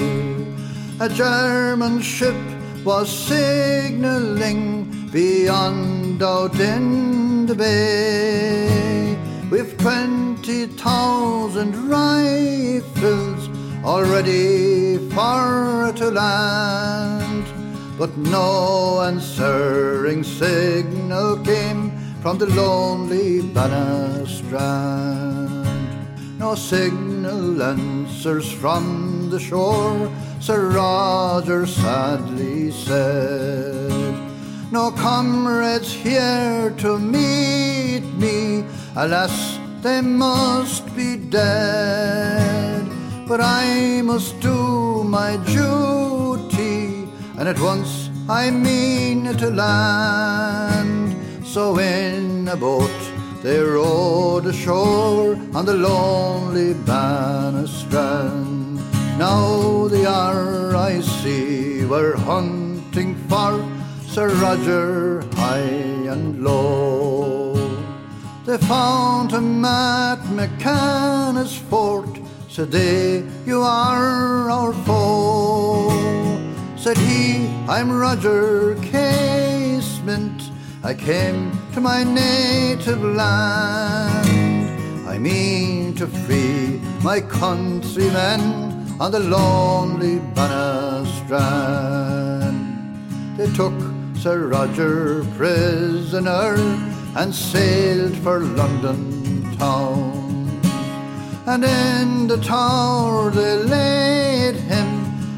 A 0.99 1.09
German 1.09 2.01
ship 2.01 2.35
was 2.83 3.09
signalling 3.09 5.09
beyond 5.11 6.21
out 6.21 6.59
in 6.59 7.45
the 7.45 7.55
bay 7.55 9.17
with 9.49 9.77
20,000 9.79 11.89
rifles 11.89 13.49
all 13.83 14.03
ready 14.03 14.97
for 15.09 15.91
to 15.95 16.09
land. 16.09 17.45
But 17.97 18.15
no 18.17 19.01
answering 19.01 20.23
signal 20.23 21.37
came 21.43 21.91
from 22.21 22.37
the 22.37 22.47
lonely 22.47 23.41
Bannistrand. 23.41 25.52
No 26.43 26.55
signal 26.55 27.63
answers 27.63 28.51
from 28.51 29.29
the 29.29 29.39
shore, 29.39 30.11
Sir 30.41 30.71
Roger 30.71 31.65
sadly 31.65 32.69
said. 32.69 34.13
No 34.69 34.91
comrades 34.91 35.93
here 35.93 36.73
to 36.79 36.99
meet 36.99 38.03
me, 38.19 38.65
alas, 38.97 39.57
they 39.81 40.01
must 40.01 40.83
be 40.97 41.15
dead. 41.15 42.91
But 43.25 43.39
I 43.39 44.01
must 44.03 44.37
do 44.41 45.05
my 45.05 45.37
duty, 45.47 47.07
and 47.39 47.47
at 47.47 47.59
once 47.71 48.09
I 48.27 48.51
mean 48.51 49.31
to 49.37 49.49
land. 49.49 51.15
So 51.47 51.79
in 51.79 52.49
a 52.49 52.57
boat 52.57 52.92
they 53.43 53.59
rowed 53.59 54.45
ashore 54.45 55.35
on 55.53 55.65
the 55.65 55.73
lonely 55.73 56.73
Bannistrand. 56.73 58.79
Now 59.19 59.89
the 59.89 60.07
RIC 60.71 61.89
were 61.89 62.15
hunting 62.15 63.15
for 63.27 63.69
Sir 64.07 64.29
Roger 64.35 65.21
high 65.33 65.59
and 65.59 66.41
low. 66.41 67.53
They 68.45 68.57
found 68.59 69.31
him 69.31 69.65
at 69.65 70.23
McKenna's 70.31 71.57
fort. 71.57 72.17
Said 72.47 72.71
they, 72.71 73.25
you 73.45 73.61
are 73.61 74.49
our 74.49 74.71
foe. 74.85 75.89
Said 76.77 76.97
he, 76.97 77.47
I'm 77.67 77.91
Roger 77.91 78.75
Casement. 78.75 80.43
I 80.83 80.93
came 80.93 81.51
to 81.73 81.81
my 81.81 82.03
native 82.03 83.01
land. 83.03 84.29
I 85.07 85.17
mean 85.17 85.95
to 85.95 86.05
free 86.05 86.79
my 87.01 87.19
countrymen 87.19 88.41
on 89.01 89.11
the 89.11 89.19
lonely 89.19 90.19
Banna 90.35 91.03
Strand. 91.17 92.59
They 93.37 93.51
took 93.53 93.73
Sir 94.15 94.49
Roger 94.49 95.25
prisoner 95.35 96.55
and 97.15 97.33
sailed 97.33 98.17
for 98.17 98.39
London 98.39 99.55
town. 99.57 100.61
And 101.47 101.63
in 101.65 102.27
the 102.27 102.37
tower 102.37 103.31
they 103.31 103.57
laid 103.57 104.55
him, 104.55 104.89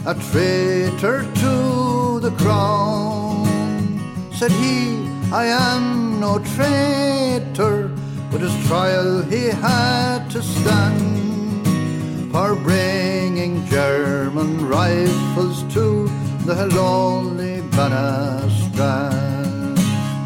a 0.05 0.13
traitor 0.13 1.23
to 1.23 2.19
the 2.19 2.31
crown. 2.37 3.47
Said 4.33 4.51
he, 4.51 5.04
I 5.31 5.45
am 5.45 6.19
no 6.19 6.39
traitor, 6.39 7.91
but 8.31 8.41
his 8.41 8.67
trial 8.67 9.21
he 9.23 9.47
had 9.47 10.29
to 10.29 10.41
stand 10.41 11.65
for 12.31 12.55
bringing 12.55 13.65
German 13.65 14.67
rifles 14.67 15.63
to 15.73 16.07
the 16.45 16.67
lonely 16.67 17.61
Bannistrand. 17.75 19.77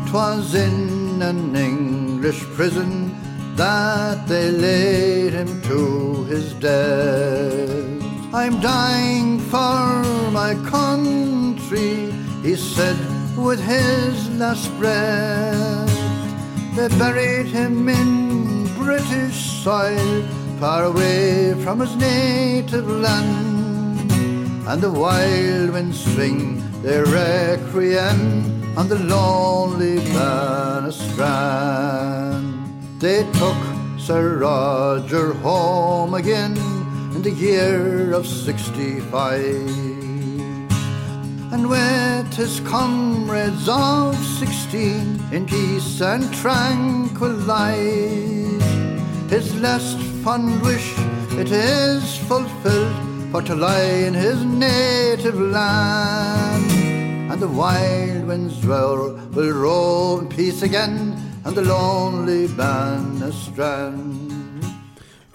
'Twas 0.07 0.55
in 0.55 1.21
an 1.21 1.55
English 1.55 2.41
prison 2.55 3.15
that 3.55 4.27
they 4.27 4.51
laid 4.51 5.33
him 5.33 5.61
to 5.63 6.23
his 6.25 6.53
death. 6.53 7.79
I'm 8.33 8.59
dying 8.59 9.39
for 9.39 10.03
my 10.31 10.53
country, 10.69 12.11
he 12.43 12.55
said 12.55 12.97
with 13.43 13.61
his 13.61 14.29
last 14.37 14.69
breath. 14.77 15.89
They 16.75 16.87
buried 16.97 17.47
him 17.47 17.89
in 17.89 18.67
British 18.75 19.63
soil, 19.63 20.23
far 20.59 20.85
away 20.85 21.55
from 21.63 21.79
his 21.79 21.95
native 21.95 22.87
land. 22.87 24.11
And 24.67 24.81
the 24.81 24.91
wild 24.91 25.71
winds 25.71 25.99
swing 26.13 26.61
their 26.81 27.05
requiem 27.05 28.77
on 28.77 28.87
the 28.87 28.99
lonely 28.99 29.97
Banna 30.13 30.91
Strand. 30.91 32.47
They 32.99 33.23
took 33.33 33.61
Sir 33.99 34.37
Roger 34.37 35.33
home 35.33 36.13
again 36.13 36.55
in 37.15 37.21
the 37.21 37.31
year 37.31 38.13
of 38.13 38.27
65 38.27 39.98
and 41.51 41.67
with 41.69 42.33
his 42.33 42.59
comrades 42.61 43.67
of 43.67 44.15
sixteen 44.39 45.19
in 45.31 45.45
peace 45.45 46.01
and 46.01 46.31
tranquil 46.33 47.31
life. 47.31 48.61
His 49.29 49.55
last 49.59 49.97
fond 50.23 50.61
wish 50.61 50.93
it 51.37 51.51
is 51.51 52.17
fulfilled, 52.27 53.31
for 53.31 53.41
to 53.43 53.55
lie 53.55 54.05
in 54.07 54.13
his 54.13 54.43
native 54.43 55.39
land, 55.39 56.71
and 57.31 57.39
the 57.39 57.47
wild 57.47 58.27
winds 58.27 58.65
will, 58.65 59.15
will 59.33 59.53
roll 59.53 60.19
in 60.19 60.29
peace 60.29 60.61
again, 60.61 61.15
and 61.45 61.55
the 61.55 61.61
lonely 61.61 62.47
Banna 62.47 63.31
Strand. 63.31 64.65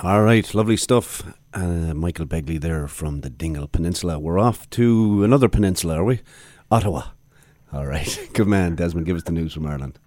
All 0.01 0.23
right, 0.23 0.53
lovely 0.55 0.77
stuff. 0.77 1.23
Uh, 1.55 1.95
Michael 1.95 2.27
Begley 2.27 2.61
there 2.61 2.89
from 2.89 3.21
the 3.21 3.31
Dingle 3.31 3.69
Peninsula. 3.69 4.19
We're 4.19 4.41
off 4.41 4.69
to 4.71 5.23
another 5.23 5.49
peninsula, 5.49 5.99
are 6.01 6.05
we? 6.05 6.21
Ottawa. 6.69 7.03
All 7.73 7.87
right. 7.87 8.19
Good 8.33 8.49
man, 8.49 8.75
Desmond. 8.75 9.07
Give 9.07 9.17
us 9.17 9.23
the 9.23 9.31
news 9.31 9.55
from 9.55 9.67
Ireland. 9.67 10.01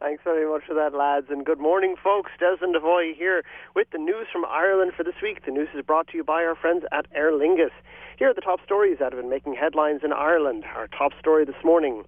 Thanks 0.00 0.24
very 0.24 0.50
much 0.50 0.64
for 0.66 0.74
that, 0.74 0.92
lads, 0.94 1.26
and 1.30 1.46
good 1.46 1.58
morning, 1.58 1.96
folks. 2.02 2.30
Desmond 2.38 2.74
Devoy 2.74 3.14
here 3.16 3.42
with 3.74 3.88
the 3.90 3.98
news 3.98 4.26
from 4.30 4.44
Ireland 4.44 4.92
for 4.94 5.02
this 5.02 5.14
week. 5.22 5.44
The 5.46 5.50
news 5.50 5.68
is 5.74 5.82
brought 5.82 6.08
to 6.08 6.16
you 6.16 6.22
by 6.22 6.44
our 6.44 6.54
friends 6.54 6.84
at 6.92 7.06
Aer 7.14 7.32
Lingus. 7.32 7.70
Here 8.18 8.28
are 8.28 8.34
the 8.34 8.42
top 8.42 8.60
stories 8.62 8.98
that 9.00 9.12
have 9.12 9.20
been 9.20 9.30
making 9.30 9.54
headlines 9.54 10.02
in 10.04 10.12
Ireland. 10.12 10.64
Our 10.76 10.88
top 10.88 11.12
story 11.18 11.44
this 11.46 11.56
morning. 11.64 12.04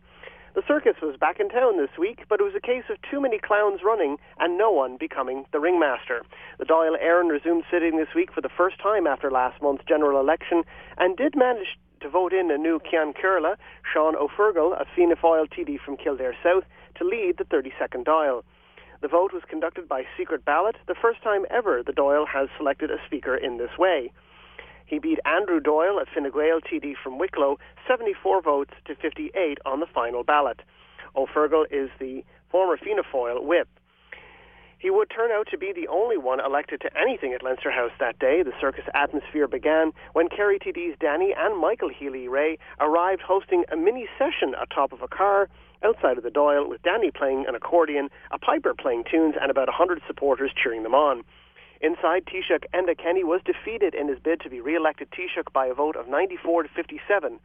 The 0.57 0.65
circus 0.67 0.97
was 1.03 1.19
back 1.19 1.39
in 1.39 1.51
town 1.51 1.77
this 1.77 1.99
week, 1.99 2.25
but 2.31 2.41
it 2.41 2.43
was 2.43 2.55
a 2.57 2.67
case 2.67 2.85
of 2.89 2.97
too 3.03 3.21
many 3.21 3.39
clowns 3.39 3.83
running 3.85 4.17
and 4.39 4.57
no 4.57 4.71
one 4.71 4.97
becoming 4.97 5.45
the 5.53 5.61
ringmaster. 5.61 6.23
The 6.57 6.65
Dáil 6.65 6.97
Éireann 6.99 7.31
resumed 7.31 7.65
sitting 7.71 7.99
this 7.99 8.15
week 8.15 8.33
for 8.33 8.41
the 8.41 8.49
first 8.49 8.81
time 8.81 9.07
after 9.07 9.31
last 9.31 9.61
month's 9.61 9.85
general 9.85 10.19
election 10.19 10.65
and 10.97 11.15
did 11.15 11.37
manage 11.37 11.77
to 12.01 12.09
vote 12.09 12.33
in 12.33 12.51
a 12.51 12.57
new 12.57 12.81
Ceann 12.91 13.13
Comhairle, 13.15 13.57
Sean 13.93 14.17
O'Fergal, 14.17 14.73
a 14.73 14.87
Fianna 14.97 15.17
Fáil 15.17 15.47
TD 15.47 15.79
from 15.79 15.99
Kildare 15.99 16.35
South, 16.43 16.65
to 16.95 17.05
lead 17.05 17.37
the 17.37 17.45
32nd 17.45 18.07
Dáil. 18.07 18.43
The 19.03 19.09
vote 19.09 19.35
was 19.35 19.43
conducted 19.47 19.87
by 19.87 20.05
secret 20.17 20.47
ballot, 20.47 20.77
the 20.89 20.95
first 20.95 21.23
time 21.23 21.45
ever 21.51 21.83
the 21.83 21.93
Dáil 21.93 22.27
has 22.29 22.49
selected 22.57 22.91
a 22.91 22.97
speaker 23.05 23.37
in 23.37 23.59
this 23.59 23.77
way. 23.79 24.11
He 24.87 25.01
beat 25.01 25.19
Andrew 25.25 25.61
Doyle, 25.61 25.99
a 25.99 26.07
Fine 26.07 26.31
Gael 26.31 26.61
TD 26.61 26.95
from 27.03 27.19
Wicklow, 27.19 27.59
74 27.89 28.41
votes 28.41 28.73
to 28.87 28.95
58 28.95 29.59
on 29.67 29.81
the 29.81 29.87
final 29.87 30.23
ballot. 30.23 30.63
Ó 31.17 31.27
Fearghaíl 31.27 31.67
is 31.71 31.91
the 31.99 32.25
former 32.51 32.77
Fianna 32.77 33.03
Fáil 33.03 33.43
whip. 33.45 33.69
He 34.79 34.91
would 34.91 35.11
turn 35.11 35.33
out 35.33 35.49
to 35.51 35.59
be 35.59 35.73
the 35.73 35.89
only 35.89 36.17
one 36.17 36.39
elected 36.39 36.81
to 36.83 36.91
anything 36.97 37.33
at 37.33 37.43
Leinster 37.43 37.71
House 37.71 37.91
that 37.99 38.19
day. 38.19 38.43
The 38.43 38.53
circus 38.61 38.85
atmosphere 38.95 39.49
began 39.49 39.93
when 40.13 40.29
Kerry 40.29 40.59
TD's 40.59 40.97
Danny 41.01 41.35
and 41.37 41.59
Michael 41.59 41.89
Healy-Rae 41.89 42.59
arrived 42.79 43.23
hosting 43.23 43.65
a 43.73 43.77
mini 43.77 44.07
session 44.19 44.55
atop 44.55 44.93
of 44.93 45.03
a 45.03 45.09
car 45.09 45.49
outside 45.83 46.19
of 46.19 46.25
the 46.25 46.31
Dáil 46.31 46.69
with 46.69 46.83
Danny 46.83 47.11
playing 47.11 47.47
an 47.49 47.55
accordion, 47.55 48.11
a 48.31 48.39
piper 48.39 48.75
playing 48.75 49.05
tunes, 49.11 49.35
and 49.41 49.51
about 49.51 49.69
100 49.69 50.03
supporters 50.07 50.53
cheering 50.55 50.83
them 50.83 50.95
on. 50.95 51.25
Inside, 51.81 52.25
Taoiseach 52.27 52.65
Enda 52.75 52.97
Kenny 52.97 53.23
was 53.25 53.41
defeated 53.45 53.95
in 53.95 54.09
his 54.09 54.19
bid 54.19 54.41
to 54.41 54.51
be 54.51 54.61
re-elected 54.61 55.11
Taoiseach 55.11 55.53
by 55.53 55.67
a 55.67 55.75
vote 55.75 55.97
of 55.97 56.09
94 56.09 56.65
to 56.65 56.69
57. 56.69 57.39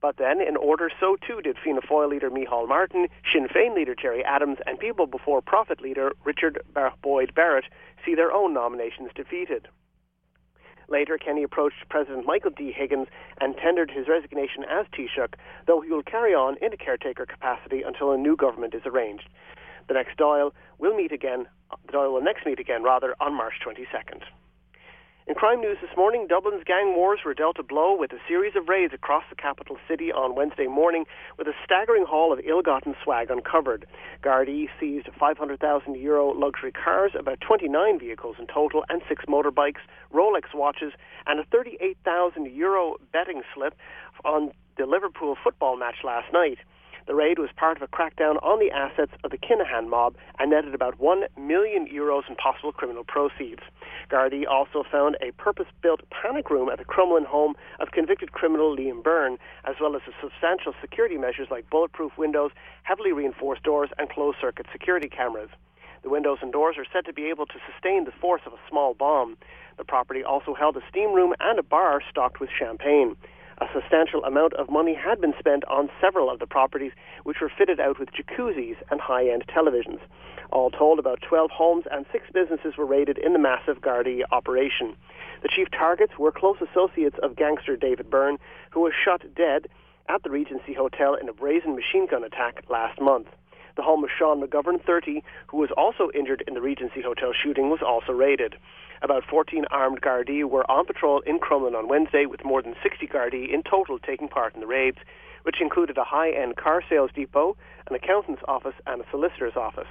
But 0.00 0.16
then, 0.18 0.40
in 0.40 0.56
order, 0.56 0.90
so 1.00 1.16
too 1.26 1.40
did 1.40 1.56
Fianna 1.58 1.80
Fáil 1.80 2.10
leader 2.10 2.30
Micheál 2.30 2.68
Martin, 2.68 3.08
Sinn 3.32 3.48
Féin 3.48 3.74
leader 3.74 3.94
Gerry 3.94 4.24
Adams, 4.24 4.58
and 4.66 4.78
People 4.78 5.06
Before 5.06 5.40
Profit 5.40 5.80
leader 5.80 6.12
Richard 6.24 6.60
Boyd 7.02 7.34
Barrett 7.34 7.64
see 8.04 8.14
their 8.14 8.32
own 8.32 8.52
nominations 8.52 9.10
defeated. 9.14 9.68
Later, 10.88 11.18
Kenny 11.18 11.42
approached 11.42 11.88
President 11.88 12.26
Michael 12.26 12.52
D. 12.52 12.72
Higgins 12.72 13.08
and 13.40 13.56
tendered 13.56 13.90
his 13.90 14.06
resignation 14.06 14.64
as 14.70 14.86
Taoiseach, 14.92 15.34
though 15.66 15.80
he 15.80 15.90
will 15.90 16.02
carry 16.02 16.34
on 16.34 16.56
in 16.62 16.72
a 16.72 16.76
caretaker 16.76 17.26
capacity 17.26 17.82
until 17.82 18.12
a 18.12 18.18
new 18.18 18.36
government 18.36 18.74
is 18.74 18.82
arranged. 18.84 19.28
The 19.88 19.94
next 19.94 20.18
Dáil 20.18 20.52
will 20.78 20.96
meet 20.96 21.12
again. 21.12 21.46
The 21.86 21.92
Dáil 21.92 22.12
will 22.12 22.22
next 22.22 22.44
meet 22.46 22.58
again, 22.58 22.82
rather, 22.82 23.14
on 23.20 23.34
March 23.34 23.54
22nd. 23.64 24.22
In 25.28 25.34
crime 25.34 25.60
news 25.60 25.78
this 25.80 25.96
morning, 25.96 26.28
Dublin's 26.28 26.62
gang 26.62 26.94
wars 26.94 27.18
were 27.24 27.34
dealt 27.34 27.58
a 27.58 27.64
blow 27.64 27.96
with 27.96 28.12
a 28.12 28.18
series 28.28 28.54
of 28.54 28.68
raids 28.68 28.94
across 28.94 29.24
the 29.28 29.34
capital 29.34 29.76
city 29.88 30.12
on 30.12 30.36
Wednesday 30.36 30.68
morning 30.68 31.04
with 31.36 31.48
a 31.48 31.52
staggering 31.64 32.04
haul 32.06 32.32
of 32.32 32.38
ill-gotten 32.46 32.94
swag 33.02 33.28
uncovered. 33.28 33.86
Gardaí 34.22 34.68
seized 34.78 35.08
500,000 35.18 35.96
euro 35.96 36.30
luxury 36.30 36.70
cars, 36.70 37.10
about 37.18 37.40
29 37.40 37.98
vehicles 37.98 38.36
in 38.38 38.46
total, 38.46 38.84
and 38.88 39.02
six 39.08 39.24
motorbikes, 39.24 39.82
Rolex 40.14 40.54
watches, 40.54 40.92
and 41.26 41.40
a 41.40 41.44
38,000 41.44 42.46
euro 42.54 42.94
betting 43.12 43.42
slip 43.52 43.74
on 44.24 44.52
the 44.78 44.86
Liverpool 44.86 45.36
football 45.42 45.76
match 45.76 46.04
last 46.04 46.32
night. 46.32 46.58
The 47.06 47.14
raid 47.14 47.38
was 47.38 47.50
part 47.54 47.76
of 47.76 47.82
a 47.82 47.86
crackdown 47.86 48.42
on 48.42 48.58
the 48.58 48.72
assets 48.72 49.12
of 49.22 49.30
the 49.30 49.38
Kinahan 49.38 49.88
mob 49.88 50.16
and 50.40 50.50
netted 50.50 50.74
about 50.74 50.98
1 50.98 51.24
million 51.38 51.86
euros 51.86 52.28
in 52.28 52.34
possible 52.34 52.72
criminal 52.72 53.04
proceeds. 53.04 53.62
Gardaí 54.10 54.44
also 54.44 54.82
found 54.82 55.16
a 55.20 55.30
purpose-built 55.32 56.00
panic 56.10 56.50
room 56.50 56.68
at 56.68 56.78
the 56.78 56.84
Crumlin 56.84 57.24
home 57.24 57.54
of 57.78 57.92
convicted 57.92 58.32
criminal 58.32 58.76
Liam 58.76 59.04
Byrne, 59.04 59.38
as 59.64 59.76
well 59.80 59.94
as 59.94 60.02
substantial 60.20 60.74
security 60.80 61.16
measures 61.16 61.46
like 61.48 61.70
bulletproof 61.70 62.18
windows, 62.18 62.50
heavily 62.82 63.12
reinforced 63.12 63.62
doors, 63.62 63.90
and 63.98 64.10
closed-circuit 64.10 64.66
security 64.72 65.08
cameras. 65.08 65.50
The 66.02 66.10
windows 66.10 66.38
and 66.42 66.52
doors 66.52 66.76
are 66.76 66.86
said 66.92 67.04
to 67.06 67.12
be 67.12 67.26
able 67.26 67.46
to 67.46 67.58
sustain 67.70 68.04
the 68.04 68.12
force 68.12 68.42
of 68.46 68.52
a 68.52 68.68
small 68.68 68.94
bomb. 68.94 69.36
The 69.76 69.84
property 69.84 70.24
also 70.24 70.54
held 70.54 70.76
a 70.76 70.82
steam 70.88 71.12
room 71.12 71.34
and 71.38 71.58
a 71.58 71.62
bar 71.62 72.02
stocked 72.10 72.40
with 72.40 72.50
champagne. 72.50 73.16
A 73.58 73.66
substantial 73.72 74.22
amount 74.24 74.52
of 74.54 74.70
money 74.70 74.92
had 74.92 75.20
been 75.20 75.32
spent 75.38 75.64
on 75.64 75.88
several 75.98 76.28
of 76.28 76.40
the 76.40 76.46
properties, 76.46 76.92
which 77.24 77.40
were 77.40 77.48
fitted 77.48 77.80
out 77.80 77.98
with 77.98 78.12
jacuzzis 78.12 78.76
and 78.90 79.00
high-end 79.00 79.46
televisions. 79.46 80.00
All 80.52 80.70
told, 80.70 80.98
about 80.98 81.22
12 81.22 81.50
homes 81.50 81.84
and 81.90 82.04
six 82.12 82.26
businesses 82.32 82.76
were 82.76 82.84
raided 82.84 83.16
in 83.16 83.32
the 83.32 83.38
massive 83.38 83.80
Gardaí 83.80 84.22
operation. 84.30 84.94
The 85.42 85.48
chief 85.48 85.70
targets 85.70 86.18
were 86.18 86.32
close 86.32 86.58
associates 86.60 87.16
of 87.22 87.36
gangster 87.36 87.76
David 87.76 88.10
Byrne, 88.10 88.38
who 88.70 88.80
was 88.80 88.92
shot 88.92 89.22
dead 89.34 89.68
at 90.08 90.22
the 90.22 90.30
Regency 90.30 90.74
Hotel 90.74 91.14
in 91.14 91.28
a 91.28 91.32
brazen 91.32 91.74
machine 91.74 92.06
gun 92.06 92.24
attack 92.24 92.62
last 92.68 93.00
month. 93.00 93.28
The 93.76 93.82
home 93.82 94.02
of 94.04 94.10
Sean 94.10 94.40
McGovern, 94.40 94.82
30, 94.82 95.22
who 95.48 95.58
was 95.58 95.70
also 95.76 96.10
injured 96.14 96.42
in 96.48 96.54
the 96.54 96.62
Regency 96.62 97.02
Hotel 97.02 97.32
shooting, 97.32 97.68
was 97.68 97.82
also 97.86 98.12
raided. 98.12 98.56
About 99.02 99.24
14 99.28 99.66
armed 99.70 100.00
Gardaí 100.00 100.44
were 100.44 100.68
on 100.70 100.86
patrol 100.86 101.20
in 101.20 101.38
Crumlin 101.38 101.76
on 101.76 101.86
Wednesday, 101.86 102.24
with 102.24 102.42
more 102.42 102.62
than 102.62 102.74
60 102.82 103.06
Gardaí 103.06 103.52
in 103.52 103.62
total 103.62 103.98
taking 103.98 104.28
part 104.28 104.54
in 104.54 104.60
the 104.60 104.66
raids, 104.66 104.96
which 105.42 105.60
included 105.60 105.98
a 105.98 106.04
high-end 106.04 106.56
car 106.56 106.82
sales 106.88 107.10
depot, 107.14 107.54
an 107.88 107.94
accountant's 107.94 108.42
office, 108.48 108.74
and 108.86 109.02
a 109.02 109.10
solicitor's 109.10 109.56
office. 109.56 109.88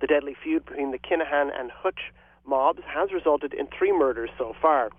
The 0.00 0.06
deadly 0.06 0.34
feud 0.34 0.64
between 0.64 0.92
the 0.92 0.98
Kinahan 0.98 1.50
and 1.54 1.70
Hutch 1.70 2.10
mobs 2.46 2.82
has 2.86 3.12
resulted 3.12 3.52
in 3.52 3.66
three 3.66 3.92
murders 3.92 4.30
so 4.38 4.54
far. 4.60 4.90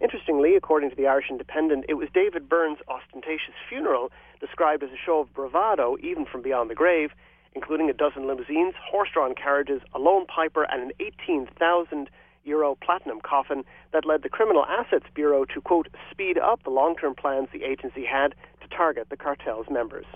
Interestingly, 0.00 0.56
according 0.56 0.90
to 0.90 0.96
the 0.96 1.06
Irish 1.06 1.30
Independent, 1.30 1.86
it 1.88 1.94
was 1.94 2.08
David 2.12 2.48
Byrne's 2.48 2.78
ostentatious 2.88 3.54
funeral, 3.68 4.12
described 4.40 4.82
as 4.82 4.90
a 4.90 4.96
show 4.96 5.20
of 5.20 5.32
bravado 5.32 5.96
even 6.00 6.26
from 6.26 6.42
beyond 6.42 6.68
the 6.68 6.74
grave, 6.74 7.12
including 7.54 7.88
a 7.88 7.94
dozen 7.94 8.26
limousines, 8.26 8.74
horse-drawn 8.78 9.34
carriages, 9.34 9.80
a 9.94 9.98
lone 9.98 10.26
piper, 10.26 10.64
and 10.64 10.82
an 10.82 10.92
18,000 11.00 12.10
euro 12.44 12.76
platinum 12.76 13.20
coffin 13.20 13.64
that 13.92 14.04
led 14.04 14.22
the 14.22 14.28
Criminal 14.28 14.64
Assets 14.66 15.06
Bureau 15.14 15.44
to, 15.46 15.60
quote, 15.60 15.88
speed 16.10 16.38
up 16.38 16.62
the 16.62 16.70
long-term 16.70 17.14
plans 17.14 17.48
the 17.52 17.64
agency 17.64 18.04
had 18.04 18.34
to 18.60 18.68
target 18.68 19.08
the 19.08 19.16
cartel's 19.16 19.66
members. 19.70 20.06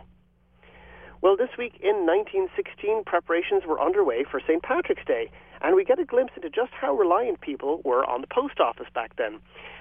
Well, 1.22 1.36
this 1.36 1.52
week 1.58 1.76
in 1.82 2.06
1916, 2.08 3.04
preparations 3.04 3.64
were 3.68 3.78
underway 3.78 4.24
for 4.24 4.40
St. 4.40 4.62
Patrick's 4.62 5.04
Day, 5.04 5.30
and 5.60 5.76
we 5.76 5.84
get 5.84 5.98
a 5.98 6.04
glimpse 6.06 6.32
into 6.34 6.48
just 6.48 6.72
how 6.72 6.94
reliant 6.94 7.42
people 7.42 7.82
were 7.84 8.08
on 8.08 8.22
the 8.22 8.26
post 8.26 8.58
office 8.58 8.86
back 8.94 9.16
then. 9.16 9.38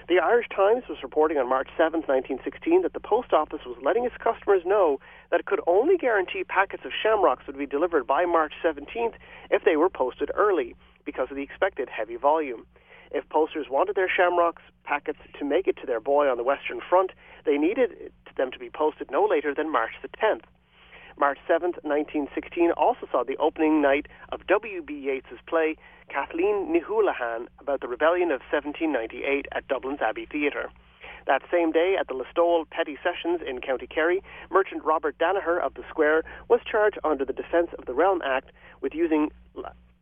The 0.09 0.19
Irish 0.19 0.47
Times 0.53 0.83
was 0.89 1.01
reporting 1.01 1.37
on 1.37 1.47
March 1.47 1.69
7, 1.77 2.01
1916, 2.01 2.81
that 2.81 2.91
the 2.91 2.99
post 2.99 3.31
office 3.31 3.61
was 3.65 3.77
letting 3.81 4.03
its 4.03 4.17
customers 4.17 4.63
know 4.65 4.99
that 5.31 5.39
it 5.39 5.45
could 5.45 5.61
only 5.65 5.95
guarantee 5.95 6.43
packets 6.43 6.83
of 6.83 6.91
shamrocks 6.91 7.47
would 7.47 7.57
be 7.57 7.65
delivered 7.65 8.05
by 8.05 8.25
March 8.25 8.51
17th 8.61 9.15
if 9.49 9.63
they 9.63 9.77
were 9.77 9.89
posted 9.89 10.31
early 10.35 10.75
because 11.05 11.29
of 11.31 11.37
the 11.37 11.43
expected 11.43 11.87
heavy 11.87 12.17
volume. 12.17 12.65
If 13.11 13.29
posters 13.29 13.67
wanted 13.69 13.95
their 13.95 14.11
shamrocks 14.11 14.63
packets 14.83 15.19
to 15.39 15.45
make 15.45 15.67
it 15.69 15.77
to 15.77 15.87
their 15.87 16.01
boy 16.01 16.27
on 16.27 16.35
the 16.35 16.43
Western 16.43 16.81
Front, 16.81 17.11
they 17.45 17.57
needed 17.57 18.11
them 18.35 18.51
to 18.51 18.59
be 18.59 18.69
posted 18.69 19.09
no 19.09 19.23
later 19.23 19.53
than 19.55 19.71
March 19.71 19.93
the 20.01 20.09
10th. 20.09 20.43
March 21.19 21.37
7, 21.49 21.71
1916 21.83 22.71
also 22.77 23.05
saw 23.11 23.25
the 23.25 23.35
opening 23.37 23.81
night 23.81 24.07
of 24.31 24.47
W.B. 24.47 24.93
Yeats's 24.93 25.39
play 25.47 25.75
Kathleen 26.07 26.71
Ni 26.71 26.79
Houlihan 26.79 27.49
about 27.59 27.81
the 27.81 27.89
rebellion 27.89 28.31
of 28.31 28.39
1798 28.49 29.45
at 29.51 29.67
Dublin's 29.67 29.99
Abbey 29.99 30.25
Theatre. 30.31 30.69
That 31.27 31.41
same 31.51 31.73
day, 31.73 31.97
at 31.99 32.07
the 32.07 32.13
Listowel 32.13 32.69
Petty 32.69 32.97
Sessions 33.03 33.41
in 33.45 33.59
County 33.59 33.85
Kerry, 33.85 34.23
merchant 34.49 34.85
Robert 34.85 35.17
Danaher 35.17 35.61
of 35.61 35.73
the 35.73 35.83
Square 35.89 36.23
was 36.47 36.61
charged 36.63 36.97
under 37.03 37.25
the 37.25 37.33
Defence 37.33 37.71
of 37.77 37.85
the 37.85 37.93
Realm 37.93 38.21
Act 38.23 38.51
with 38.79 38.95
using 38.95 39.29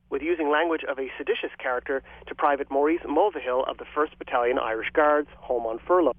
with 0.09 0.21
using 0.21 0.51
language 0.51 0.83
of 0.87 0.99
a 0.99 1.11
seditious 1.17 1.51
character 1.57 2.03
to 2.27 2.35
Private 2.35 2.69
Maurice 2.69 3.01
Mulvihill 3.01 3.67
of 3.67 3.77
the 3.77 3.85
1st 3.85 4.17
Battalion 4.19 4.57
Irish 4.59 4.91
Guards, 4.93 5.27
home 5.35 5.65
on 5.65 5.79
furlough. 5.79 6.15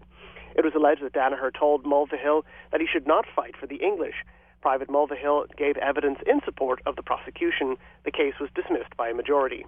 It 0.57 0.65
was 0.65 0.75
alleged 0.75 1.03
that 1.03 1.15
Danaher 1.15 1.51
told 1.57 1.85
Mulvihill 1.85 2.43
that 2.73 2.81
he 2.81 2.87
should 2.87 3.07
not 3.07 3.25
fight 3.35 3.55
for 3.57 3.67
the 3.67 3.77
English. 3.77 4.17
Private 4.61 4.88
Mulvihill 4.88 5.47
gave 5.57 5.77
evidence 5.77 6.18
in 6.27 6.40
support 6.44 6.83
of 6.85 6.97
the 6.97 7.03
prosecution. 7.03 7.77
The 8.05 8.11
case 8.11 8.35
was 8.40 8.51
dismissed 8.55 8.97
by 8.97 9.09
a 9.09 9.14
majority. 9.14 9.64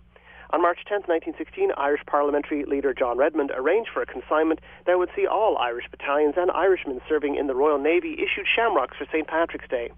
On 0.53 0.61
March 0.61 0.81
10, 0.89 1.03
1916, 1.07 1.71
Irish 1.77 2.05
parliamentary 2.07 2.65
leader 2.65 2.93
John 2.93 3.17
Redmond 3.17 3.53
arranged 3.55 3.91
for 3.95 4.03
a 4.03 4.07
consignment 4.07 4.61
that 4.87 4.99
would 4.99 5.11
see 5.15 5.25
all 5.25 5.57
Irish 5.59 5.89
battalions 5.91 6.35
and 6.37 6.51
Irishmen 6.51 7.01
serving 7.09 7.37
in 7.37 7.47
the 7.47 7.55
Royal 7.55 7.79
Navy 7.79 8.15
issued 8.15 8.49
shamrocks 8.53 8.97
for 8.97 9.07
St. 9.13 9.29
Patrick's 9.29 9.69
Day. 9.69 9.93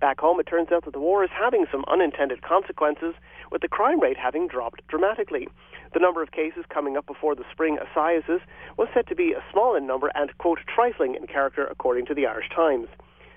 Back 0.00 0.20
home, 0.20 0.40
it 0.40 0.46
turns 0.46 0.72
out 0.72 0.86
that 0.86 0.94
the 0.94 1.00
war 1.00 1.22
is 1.22 1.30
having 1.30 1.66
some 1.70 1.84
unintended 1.86 2.40
consequences, 2.40 3.14
with 3.52 3.60
the 3.60 3.68
crime 3.68 4.00
rate 4.00 4.16
having 4.16 4.48
dropped 4.48 4.80
dramatically. 4.88 5.46
The 5.92 6.00
number 6.00 6.22
of 6.22 6.32
cases 6.32 6.64
coming 6.70 6.96
up 6.96 7.04
before 7.04 7.34
the 7.34 7.44
spring 7.52 7.76
assizes 7.76 8.40
was 8.78 8.88
said 8.94 9.06
to 9.08 9.14
be 9.14 9.34
a 9.34 9.44
small 9.52 9.76
in 9.76 9.86
number 9.86 10.10
and, 10.14 10.36
quote, 10.38 10.60
trifling 10.66 11.14
in 11.14 11.26
character, 11.26 11.66
according 11.66 12.06
to 12.06 12.14
the 12.14 12.26
Irish 12.26 12.48
Times. 12.48 12.88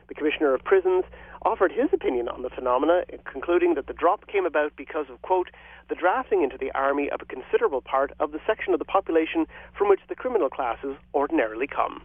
The 0.08 0.14
Commissioner 0.14 0.54
of 0.54 0.64
Prisons 0.64 1.06
offered 1.44 1.72
his 1.72 1.90
opinion 1.94 2.28
on 2.28 2.42
the 2.42 2.50
phenomena, 2.50 3.04
concluding 3.26 3.76
that 3.76 3.88
the 3.88 3.94
drop 3.94 4.28
came 4.28 4.46
about 4.46 4.76
because 4.76 5.06
of, 5.10 5.22
quote, 5.22 5.50
the 5.90 5.96
drafting 5.96 6.42
into 6.44 6.58
the 6.58 6.72
army 6.72 7.10
of 7.10 7.22
a 7.22 7.26
considerable 7.26 7.82
part 7.82 8.12
of 8.20 8.32
the 8.32 8.40
section 8.46 8.74
of 8.74 8.80
the 8.80 8.86
population 8.86 9.46
from 9.78 9.90
which 9.90 10.02
the 10.08 10.16
criminal 10.16 10.50
classes 10.50 10.96
ordinarily 11.14 11.68
come. 11.68 12.02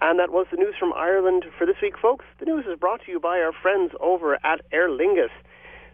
And 0.00 0.18
that 0.18 0.32
was 0.32 0.46
the 0.50 0.56
news 0.56 0.74
from 0.78 0.92
Ireland 0.94 1.44
for 1.56 1.66
this 1.66 1.80
week, 1.80 1.94
folks. 1.96 2.24
The 2.40 2.46
news 2.46 2.64
is 2.66 2.78
brought 2.78 3.02
to 3.04 3.12
you 3.12 3.20
by 3.20 3.40
our 3.40 3.52
friends 3.52 3.92
over 4.00 4.34
at 4.44 4.60
Aer 4.72 4.88
Lingus. 4.88 5.30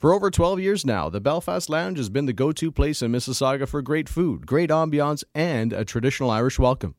For 0.00 0.14
over 0.14 0.30
12 0.30 0.60
years 0.60 0.86
now, 0.86 1.10
the 1.10 1.20
Belfast 1.20 1.68
Lounge 1.68 1.98
has 1.98 2.08
been 2.08 2.24
the 2.24 2.32
go 2.32 2.52
to 2.52 2.72
place 2.72 3.02
in 3.02 3.12
Mississauga 3.12 3.68
for 3.68 3.82
great 3.82 4.08
food, 4.08 4.46
great 4.46 4.70
ambiance, 4.70 5.24
and 5.34 5.74
a 5.74 5.84
traditional 5.84 6.30
Irish 6.30 6.58
welcome. 6.58 6.94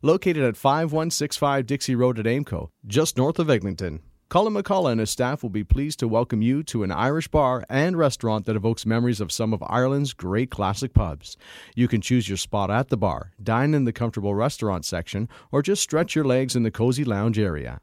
Located 0.00 0.42
at 0.42 0.56
5165 0.56 1.66
Dixie 1.66 1.94
Road 1.94 2.18
at 2.18 2.24
Aimco, 2.24 2.70
just 2.86 3.18
north 3.18 3.38
of 3.38 3.50
Eglinton. 3.50 4.00
Colin 4.30 4.54
McCullough 4.54 4.90
and 4.90 5.00
his 5.00 5.10
staff 5.10 5.42
will 5.42 5.50
be 5.50 5.64
pleased 5.64 5.98
to 5.98 6.08
welcome 6.08 6.40
you 6.40 6.62
to 6.62 6.82
an 6.82 6.90
Irish 6.90 7.28
bar 7.28 7.62
and 7.68 7.98
restaurant 7.98 8.46
that 8.46 8.56
evokes 8.56 8.86
memories 8.86 9.20
of 9.20 9.30
some 9.30 9.52
of 9.52 9.62
Ireland's 9.66 10.14
great 10.14 10.50
classic 10.50 10.94
pubs. 10.94 11.36
You 11.74 11.88
can 11.88 12.00
choose 12.00 12.26
your 12.26 12.38
spot 12.38 12.70
at 12.70 12.88
the 12.88 12.96
bar, 12.96 13.32
dine 13.42 13.74
in 13.74 13.84
the 13.84 13.92
comfortable 13.92 14.34
restaurant 14.34 14.86
section, 14.86 15.28
or 15.52 15.60
just 15.60 15.82
stretch 15.82 16.14
your 16.14 16.24
legs 16.24 16.56
in 16.56 16.62
the 16.62 16.70
cozy 16.70 17.04
lounge 17.04 17.38
area. 17.38 17.82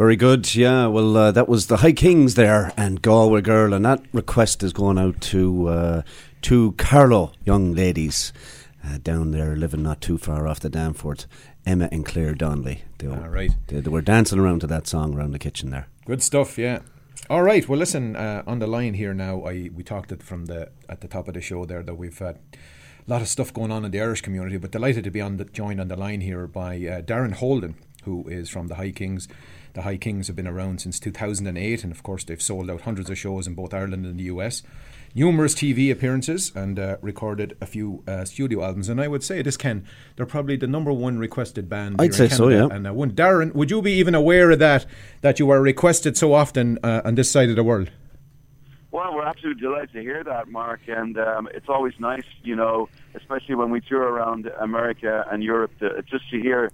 Very 0.00 0.16
good. 0.16 0.54
Yeah, 0.54 0.86
well, 0.86 1.14
uh, 1.14 1.30
that 1.32 1.46
was 1.46 1.66
the 1.66 1.76
High 1.76 1.92
Kings 1.92 2.34
there 2.34 2.72
and 2.74 3.02
Galway 3.02 3.42
Girl, 3.42 3.74
and 3.74 3.84
that 3.84 4.02
request 4.14 4.62
is 4.62 4.72
going 4.72 4.96
out 4.96 5.20
to 5.20 5.68
uh, 5.68 6.02
two 6.40 6.72
Carlow 6.78 7.32
young 7.44 7.74
ladies 7.74 8.32
uh, 8.82 8.96
down 9.02 9.32
there 9.32 9.54
living 9.54 9.82
not 9.82 10.00
too 10.00 10.16
far 10.16 10.48
off 10.48 10.58
the 10.60 10.70
Danforth, 10.70 11.26
Emma 11.66 11.86
and 11.92 12.06
Claire 12.06 12.34
Donnelly. 12.34 12.84
They, 12.96 13.08
were, 13.08 13.20
Ah, 13.22 13.26
right. 13.26 13.50
they, 13.66 13.80
they 13.80 13.90
were 13.90 14.00
dancing 14.00 14.38
around 14.38 14.60
to 14.60 14.66
that 14.68 14.86
song 14.86 15.14
around 15.14 15.32
the 15.32 15.38
kitchen 15.38 15.68
there. 15.68 15.86
Good 16.06 16.22
stuff, 16.22 16.56
yeah. 16.56 16.78
All 17.28 17.42
right. 17.42 17.68
Well, 17.68 17.78
listen. 17.78 18.16
Uh, 18.16 18.42
on 18.46 18.58
the 18.58 18.66
line 18.66 18.94
here 18.94 19.12
now, 19.12 19.44
I 19.44 19.68
we 19.74 19.82
talked 19.84 20.12
it 20.12 20.22
from 20.22 20.46
the 20.46 20.70
at 20.88 21.02
the 21.02 21.08
top 21.08 21.28
of 21.28 21.34
the 21.34 21.42
show 21.42 21.66
there 21.66 21.82
that 21.82 21.96
we've 21.96 22.18
had 22.18 22.36
a 22.56 23.10
lot 23.10 23.20
of 23.20 23.28
stuff 23.28 23.52
going 23.52 23.70
on 23.70 23.84
in 23.84 23.90
the 23.90 24.00
Irish 24.00 24.22
community, 24.22 24.56
but 24.56 24.70
delighted 24.70 25.04
to 25.04 25.10
be 25.10 25.20
on 25.20 25.36
the, 25.36 25.44
joined 25.44 25.78
on 25.78 25.88
the 25.88 25.96
line 25.96 26.22
here 26.22 26.46
by 26.46 26.76
uh, 26.76 27.02
Darren 27.02 27.34
Holden, 27.34 27.74
who 28.04 28.26
is 28.28 28.48
from 28.48 28.68
the 28.68 28.76
High 28.76 28.92
Kings. 28.92 29.28
The 29.72 29.82
High 29.82 29.96
Kings 29.96 30.26
have 30.26 30.36
been 30.36 30.46
around 30.46 30.80
since 30.80 30.98
2008, 30.98 31.84
and 31.84 31.92
of 31.92 32.02
course 32.02 32.24
they've 32.24 32.42
sold 32.42 32.70
out 32.70 32.82
hundreds 32.82 33.10
of 33.10 33.18
shows 33.18 33.46
in 33.46 33.54
both 33.54 33.72
Ireland 33.72 34.06
and 34.06 34.18
the 34.18 34.24
US 34.24 34.62
numerous 35.14 35.54
TV 35.54 35.90
appearances 35.90 36.52
and 36.54 36.78
uh, 36.78 36.96
recorded 37.00 37.56
a 37.60 37.66
few 37.66 38.02
uh, 38.06 38.24
studio 38.24 38.62
albums. 38.62 38.88
And 38.88 39.00
I 39.00 39.08
would 39.08 39.22
say 39.22 39.42
this, 39.42 39.56
Ken, 39.56 39.84
they're 40.16 40.26
probably 40.26 40.56
the 40.56 40.66
number 40.66 40.92
one 40.92 41.18
requested 41.18 41.68
band. 41.68 41.96
I'd 42.00 42.14
say 42.14 42.28
so, 42.28 42.48
yeah. 42.48 42.68
And 42.70 42.86
uh, 42.86 42.94
one, 42.94 43.12
Darren, 43.12 43.54
would 43.54 43.70
you 43.70 43.82
be 43.82 43.92
even 43.92 44.14
aware 44.14 44.50
of 44.50 44.58
that? 44.60 44.86
That 45.22 45.38
you 45.38 45.50
are 45.50 45.60
requested 45.60 46.16
so 46.16 46.32
often 46.32 46.78
uh, 46.82 47.02
on 47.04 47.14
this 47.14 47.30
side 47.30 47.50
of 47.50 47.56
the 47.56 47.64
world? 47.64 47.90
Well, 48.92 49.14
we're 49.14 49.24
absolutely 49.24 49.62
delighted 49.62 49.92
to 49.92 50.00
hear 50.00 50.24
that, 50.24 50.48
Mark. 50.48 50.80
And 50.88 51.16
um, 51.18 51.48
it's 51.54 51.68
always 51.68 51.94
nice, 51.98 52.24
you 52.42 52.56
know, 52.56 52.88
especially 53.14 53.54
when 53.54 53.70
we 53.70 53.80
tour 53.80 54.02
around 54.02 54.50
America 54.58 55.24
and 55.30 55.42
Europe, 55.42 55.70
to, 55.78 56.02
just 56.02 56.28
to 56.30 56.40
hear 56.40 56.70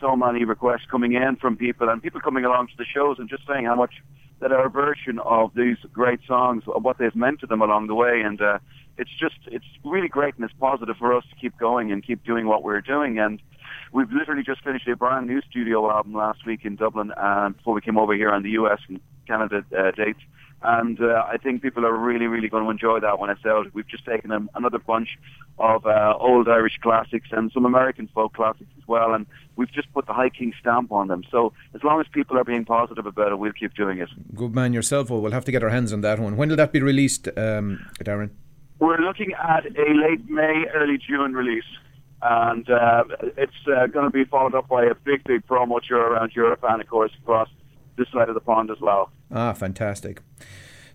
so 0.00 0.16
many 0.16 0.44
requests 0.44 0.86
coming 0.90 1.14
in 1.14 1.36
from 1.36 1.56
people 1.56 1.88
and 1.88 2.02
people 2.02 2.20
coming 2.20 2.44
along 2.44 2.68
to 2.68 2.74
the 2.76 2.84
shows 2.84 3.16
and 3.18 3.28
just 3.28 3.46
saying 3.46 3.64
how 3.64 3.74
much 3.74 3.94
that 4.40 4.52
our 4.52 4.68
version 4.68 5.18
of 5.24 5.52
these 5.54 5.76
great 5.92 6.20
songs, 6.26 6.62
what 6.66 6.98
they've 6.98 7.16
meant 7.16 7.40
to 7.40 7.46
them 7.46 7.60
along 7.60 7.88
the 7.88 7.94
way, 7.94 8.20
and 8.24 8.40
uh, 8.40 8.58
it's 8.96 9.10
just 9.18 9.36
it's 9.46 9.64
really 9.84 10.08
great 10.08 10.34
and 10.36 10.44
it's 10.44 10.54
positive 10.60 10.96
for 10.96 11.16
us 11.16 11.24
to 11.30 11.36
keep 11.36 11.56
going 11.58 11.90
and 11.90 12.06
keep 12.06 12.24
doing 12.24 12.46
what 12.46 12.62
we're 12.62 12.80
doing. 12.80 13.18
And 13.18 13.40
we've 13.92 14.10
literally 14.12 14.44
just 14.44 14.62
finished 14.62 14.86
a 14.86 14.96
brand 14.96 15.26
new 15.26 15.40
studio 15.42 15.90
album 15.90 16.14
last 16.14 16.46
week 16.46 16.64
in 16.64 16.76
Dublin, 16.76 17.12
and 17.16 17.56
before 17.56 17.74
we 17.74 17.80
came 17.80 17.98
over 17.98 18.14
here 18.14 18.30
on 18.30 18.42
the 18.42 18.50
U.S. 18.50 18.78
and 18.88 19.00
Canada 19.26 19.64
uh, 19.76 19.90
dates 19.90 20.20
and 20.62 21.00
uh, 21.00 21.24
I 21.26 21.36
think 21.36 21.62
people 21.62 21.86
are 21.86 21.96
really, 21.96 22.26
really 22.26 22.48
going 22.48 22.64
to 22.64 22.70
enjoy 22.70 22.98
that 23.00 23.18
when 23.18 23.30
it's 23.30 23.44
out. 23.46 23.72
We've 23.74 23.86
just 23.86 24.04
taken 24.04 24.32
another 24.54 24.78
bunch 24.78 25.08
of 25.58 25.86
uh, 25.86 26.14
old 26.18 26.48
Irish 26.48 26.78
classics 26.82 27.28
and 27.30 27.52
some 27.52 27.64
American 27.64 28.08
folk 28.12 28.34
classics 28.34 28.70
as 28.76 28.88
well, 28.88 29.14
and 29.14 29.26
we've 29.58 29.72
just 29.72 29.92
put 29.92 30.06
the 30.06 30.14
High 30.14 30.30
King 30.30 30.52
stamp 30.60 30.90
on 30.92 31.08
them. 31.08 31.22
So 31.30 31.52
as 31.74 31.82
long 31.82 32.00
as 32.00 32.06
people 32.18 32.38
are 32.38 32.44
being 32.44 32.64
positive 32.64 33.04
about 33.04 33.32
it, 33.32 33.38
we'll 33.38 33.52
keep 33.52 33.74
doing 33.74 33.98
it. 33.98 34.08
Good 34.34 34.54
man 34.54 34.72
yourself. 34.72 35.10
Well, 35.10 35.20
we'll 35.20 35.32
have 35.32 35.44
to 35.46 35.52
get 35.52 35.62
our 35.62 35.68
hands 35.68 35.92
on 35.92 36.00
that 36.02 36.18
one. 36.18 36.36
When 36.38 36.48
will 36.48 36.56
that 36.56 36.72
be 36.72 36.80
released, 36.80 37.28
um, 37.36 37.84
Darren? 38.02 38.30
We're 38.78 38.98
looking 38.98 39.32
at 39.34 39.66
a 39.66 39.92
late 40.04 40.30
May, 40.30 40.64
early 40.74 40.96
June 40.96 41.34
release. 41.34 41.70
And 42.22 42.68
uh, 42.68 43.04
it's 43.36 43.52
uh, 43.66 43.86
going 43.86 44.04
to 44.04 44.10
be 44.10 44.24
followed 44.24 44.54
up 44.54 44.68
by 44.68 44.84
a 44.84 44.94
big, 44.94 45.22
big 45.24 45.46
promo 45.46 45.80
tour 45.80 46.00
around 46.00 46.32
Europe 46.34 46.64
and, 46.68 46.80
of 46.80 46.88
course, 46.88 47.12
across 47.22 47.48
this 47.96 48.08
side 48.12 48.28
of 48.28 48.34
the 48.34 48.40
pond 48.40 48.70
as 48.70 48.80
well. 48.80 49.10
Ah, 49.30 49.52
fantastic. 49.52 50.22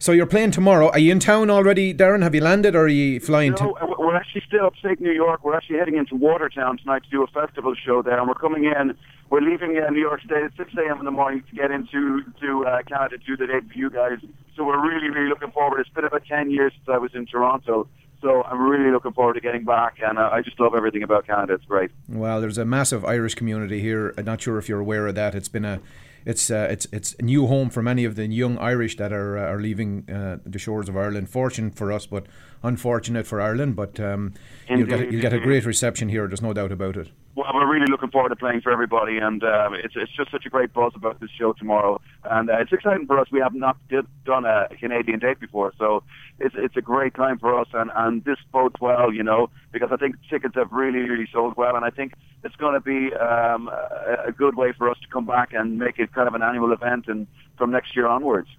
So 0.03 0.11
you're 0.11 0.25
playing 0.25 0.51
tomorrow. 0.51 0.89
Are 0.89 0.99
you 0.99 1.13
in 1.13 1.19
town 1.19 1.49
already, 1.49 1.93
Darren? 1.93 2.23
Have 2.23 2.35
you 2.35 2.41
landed, 2.41 2.75
or 2.75 2.87
are 2.87 2.87
you 2.89 3.21
flying? 3.21 3.51
No, 3.51 3.73
to- 3.79 3.95
we're 3.97 4.17
actually 4.17 4.43
still 4.45 4.65
upstate 4.65 4.99
New 4.99 5.13
York. 5.13 5.45
We're 5.45 5.55
actually 5.55 5.77
heading 5.77 5.95
into 5.95 6.17
Watertown 6.17 6.77
tonight 6.77 7.03
to 7.05 7.09
do 7.09 7.23
a 7.23 7.27
festival 7.27 7.73
show 7.73 8.01
there, 8.01 8.19
and 8.19 8.27
we're 8.27 8.33
coming 8.33 8.65
in. 8.65 8.97
We're 9.29 9.39
leaving 9.39 9.81
uh, 9.81 9.89
New 9.91 10.01
York 10.01 10.19
State 10.19 10.43
at 10.43 10.51
6 10.57 10.73
a.m. 10.73 10.99
in 10.99 11.05
the 11.05 11.11
morning 11.11 11.41
to 11.49 11.55
get 11.55 11.71
into 11.71 12.21
to 12.41 12.65
uh, 12.65 12.81
Canada 12.85 13.17
to 13.17 13.23
do 13.23 13.37
the 13.37 13.47
date 13.47 13.71
for 13.71 13.77
you 13.77 13.89
guys. 13.89 14.17
So 14.57 14.65
we're 14.65 14.85
really, 14.85 15.09
really 15.09 15.29
looking 15.29 15.51
forward. 15.51 15.79
It's 15.79 15.89
been 15.91 16.03
about 16.03 16.25
10 16.25 16.51
years 16.51 16.73
since 16.75 16.89
I 16.93 16.97
was 16.97 17.15
in 17.15 17.25
Toronto. 17.25 17.87
So 18.21 18.43
I'm 18.43 18.61
really 18.61 18.91
looking 18.91 19.13
forward 19.13 19.35
to 19.35 19.39
getting 19.39 19.63
back, 19.63 19.99
and 20.05 20.19
uh, 20.19 20.29
I 20.33 20.41
just 20.41 20.59
love 20.59 20.75
everything 20.75 21.03
about 21.03 21.27
Canada. 21.27 21.53
It's 21.53 21.63
great. 21.63 21.91
Well, 22.09 22.41
there's 22.41 22.57
a 22.57 22.65
massive 22.65 23.05
Irish 23.05 23.35
community 23.35 23.79
here. 23.79 24.13
I'm 24.17 24.25
not 24.25 24.41
sure 24.41 24.57
if 24.57 24.67
you're 24.67 24.81
aware 24.81 25.07
of 25.07 25.15
that. 25.15 25.33
It's 25.33 25.47
been 25.47 25.63
a 25.63 25.79
it's 26.25 26.49
uh, 26.49 26.67
it's 26.69 26.87
it's 26.91 27.15
a 27.19 27.23
new 27.23 27.47
home 27.47 27.69
for 27.69 27.81
many 27.81 28.05
of 28.05 28.15
the 28.15 28.27
young 28.27 28.57
Irish 28.57 28.97
that 28.97 29.11
are 29.11 29.37
uh, 29.37 29.51
are 29.51 29.59
leaving 29.59 30.09
uh, 30.09 30.37
the 30.45 30.59
shores 30.59 30.89
of 30.89 30.97
Ireland. 30.97 31.29
Fortunate 31.29 31.75
for 31.75 31.91
us, 31.91 32.05
but 32.05 32.25
unfortunate 32.61 33.27
for 33.27 33.41
Ireland. 33.41 33.75
But 33.75 33.99
um, 33.99 34.33
you'll 34.69 34.87
get 34.87 35.11
you'll 35.11 35.21
get 35.21 35.33
a 35.33 35.39
great 35.39 35.65
reception 35.65 36.09
here. 36.09 36.27
There's 36.27 36.41
no 36.41 36.53
doubt 36.53 36.71
about 36.71 36.97
it. 36.97 37.09
Well, 37.35 37.47
we're 37.51 37.71
really 37.71 37.87
looking 37.89 38.11
forward 38.11 38.29
to 38.29 38.35
playing 38.35 38.61
for 38.61 38.71
everybody, 38.71 39.17
and 39.17 39.43
um, 39.43 39.73
it's 39.73 39.95
it's 39.95 40.11
just 40.15 40.29
such 40.29 40.45
a 40.45 40.49
great 40.49 40.71
buzz 40.71 40.91
about 40.95 41.19
this 41.19 41.31
show 41.31 41.53
tomorrow, 41.53 41.99
and 42.23 42.47
uh, 42.47 42.59
it's 42.59 42.71
exciting 42.71 43.07
for 43.07 43.17
us. 43.19 43.27
We 43.31 43.39
have 43.39 43.55
not 43.55 43.75
did, 43.89 44.05
done 44.23 44.45
a 44.45 44.67
Canadian 44.79 45.17
date 45.17 45.39
before, 45.39 45.73
so 45.79 46.03
it's 46.39 46.53
it's 46.55 46.77
a 46.77 46.81
great 46.81 47.15
time 47.15 47.39
for 47.39 47.59
us, 47.59 47.67
and 47.73 47.89
and 47.95 48.23
this 48.23 48.37
bodes 48.51 48.75
well, 48.79 49.11
you 49.11 49.23
know, 49.23 49.49
because 49.71 49.89
I 49.91 49.97
think 49.97 50.15
tickets 50.29 50.53
have 50.53 50.71
really 50.71 51.09
really 51.09 51.27
sold 51.33 51.57
well, 51.57 51.75
and 51.75 51.83
I 51.83 51.89
think 51.89 52.13
it's 52.43 52.55
going 52.57 52.75
to 52.75 52.81
be 52.81 53.11
um, 53.15 53.67
a, 53.67 54.27
a 54.27 54.31
good 54.31 54.55
way 54.55 54.71
for 54.71 54.87
us 54.87 54.99
to 55.01 55.07
come 55.07 55.25
back 55.25 55.53
and 55.53 55.79
make 55.79 55.97
it 55.97 56.13
kind 56.13 56.27
of 56.27 56.35
an 56.35 56.43
annual 56.43 56.71
event, 56.71 57.07
and 57.07 57.25
from 57.57 57.71
next 57.71 57.95
year 57.95 58.05
onwards. 58.05 58.49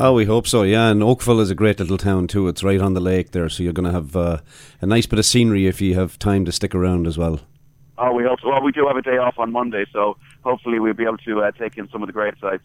Oh, 0.00 0.14
we 0.14 0.24
hope 0.24 0.46
so. 0.46 0.62
Yeah, 0.62 0.88
and 0.88 1.02
Oakville 1.02 1.40
is 1.40 1.50
a 1.50 1.54
great 1.54 1.78
little 1.78 1.98
town 1.98 2.28
too. 2.28 2.48
It's 2.48 2.64
right 2.64 2.80
on 2.80 2.94
the 2.94 3.00
lake 3.00 3.32
there, 3.32 3.50
so 3.50 3.62
you're 3.62 3.74
going 3.74 3.84
to 3.84 3.92
have 3.92 4.16
uh, 4.16 4.38
a 4.80 4.86
nice 4.86 5.04
bit 5.04 5.18
of 5.18 5.26
scenery 5.26 5.66
if 5.66 5.82
you 5.82 5.94
have 5.94 6.18
time 6.18 6.46
to 6.46 6.52
stick 6.52 6.74
around 6.74 7.06
as 7.06 7.18
well. 7.18 7.40
Oh, 7.98 8.12
we 8.12 8.24
hope 8.24 8.40
so. 8.40 8.48
Well, 8.48 8.62
we 8.62 8.72
do 8.72 8.86
have 8.86 8.96
a 8.96 9.02
day 9.02 9.16
off 9.16 9.38
on 9.38 9.52
Monday, 9.52 9.86
so 9.92 10.16
hopefully 10.44 10.78
we'll 10.78 10.94
be 10.94 11.04
able 11.04 11.16
to 11.18 11.42
uh, 11.42 11.50
take 11.52 11.78
in 11.78 11.88
some 11.90 12.02
of 12.02 12.06
the 12.06 12.12
great 12.12 12.34
sites. 12.40 12.64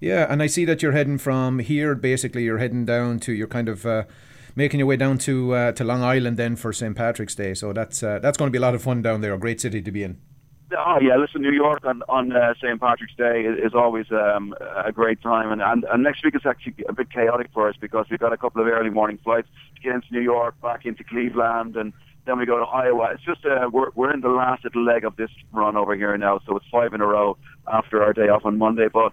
Yeah, 0.00 0.26
and 0.30 0.42
I 0.42 0.46
see 0.46 0.64
that 0.64 0.82
you're 0.82 0.92
heading 0.92 1.18
from 1.18 1.58
here. 1.58 1.94
Basically, 1.94 2.44
you're 2.44 2.58
heading 2.58 2.86
down 2.86 3.20
to. 3.20 3.32
You're 3.32 3.46
kind 3.46 3.68
of 3.68 3.84
uh, 3.84 4.04
making 4.56 4.78
your 4.78 4.86
way 4.86 4.96
down 4.96 5.18
to 5.18 5.54
uh, 5.54 5.72
to 5.72 5.84
Long 5.84 6.02
Island 6.02 6.38
then 6.38 6.56
for 6.56 6.72
St 6.72 6.96
Patrick's 6.96 7.34
Day. 7.34 7.52
So 7.52 7.72
that's 7.74 8.02
uh, 8.02 8.18
that's 8.20 8.38
going 8.38 8.48
to 8.48 8.52
be 8.52 8.58
a 8.58 8.62
lot 8.62 8.74
of 8.74 8.82
fun 8.82 9.02
down 9.02 9.20
there. 9.20 9.34
A 9.34 9.38
great 9.38 9.60
city 9.60 9.82
to 9.82 9.92
be 9.92 10.02
in. 10.02 10.18
Oh 10.76 10.98
yeah, 11.02 11.16
listen, 11.16 11.42
New 11.42 11.52
York 11.52 11.84
on 11.84 12.02
on 12.08 12.32
uh, 12.32 12.54
St 12.62 12.80
Patrick's 12.80 13.14
Day 13.16 13.42
is, 13.42 13.58
is 13.66 13.74
always 13.74 14.06
um, 14.12 14.54
a 14.84 14.92
great 14.92 15.20
time, 15.20 15.50
and, 15.50 15.60
and 15.60 15.84
and 15.84 16.02
next 16.02 16.24
week 16.24 16.34
is 16.34 16.46
actually 16.46 16.74
a 16.88 16.92
bit 16.92 17.10
chaotic 17.10 17.48
for 17.52 17.68
us 17.68 17.74
because 17.80 18.06
we've 18.10 18.20
got 18.20 18.32
a 18.32 18.36
couple 18.36 18.62
of 18.62 18.68
early 18.68 18.90
morning 18.90 19.18
flights 19.22 19.48
to 19.74 19.82
get 19.82 19.94
into 19.94 20.06
New 20.12 20.20
York, 20.20 20.58
back 20.62 20.86
into 20.86 21.02
Cleveland, 21.04 21.76
and 21.76 21.92
then 22.30 22.38
we 22.38 22.46
go 22.46 22.58
to 22.58 22.64
Iowa. 22.64 23.10
It's 23.12 23.24
just 23.24 23.44
uh, 23.44 23.68
we're 23.72 23.90
we're 23.96 24.14
in 24.14 24.20
the 24.20 24.28
last 24.28 24.64
leg 24.76 25.04
of 25.04 25.16
this 25.16 25.30
run 25.52 25.76
over 25.76 25.96
here 25.96 26.16
now, 26.16 26.38
so 26.46 26.56
it's 26.56 26.66
five 26.70 26.94
in 26.94 27.00
a 27.00 27.06
row 27.06 27.36
after 27.66 28.04
our 28.04 28.12
day 28.12 28.28
off 28.28 28.44
on 28.44 28.56
Monday. 28.56 28.86
But 28.86 29.12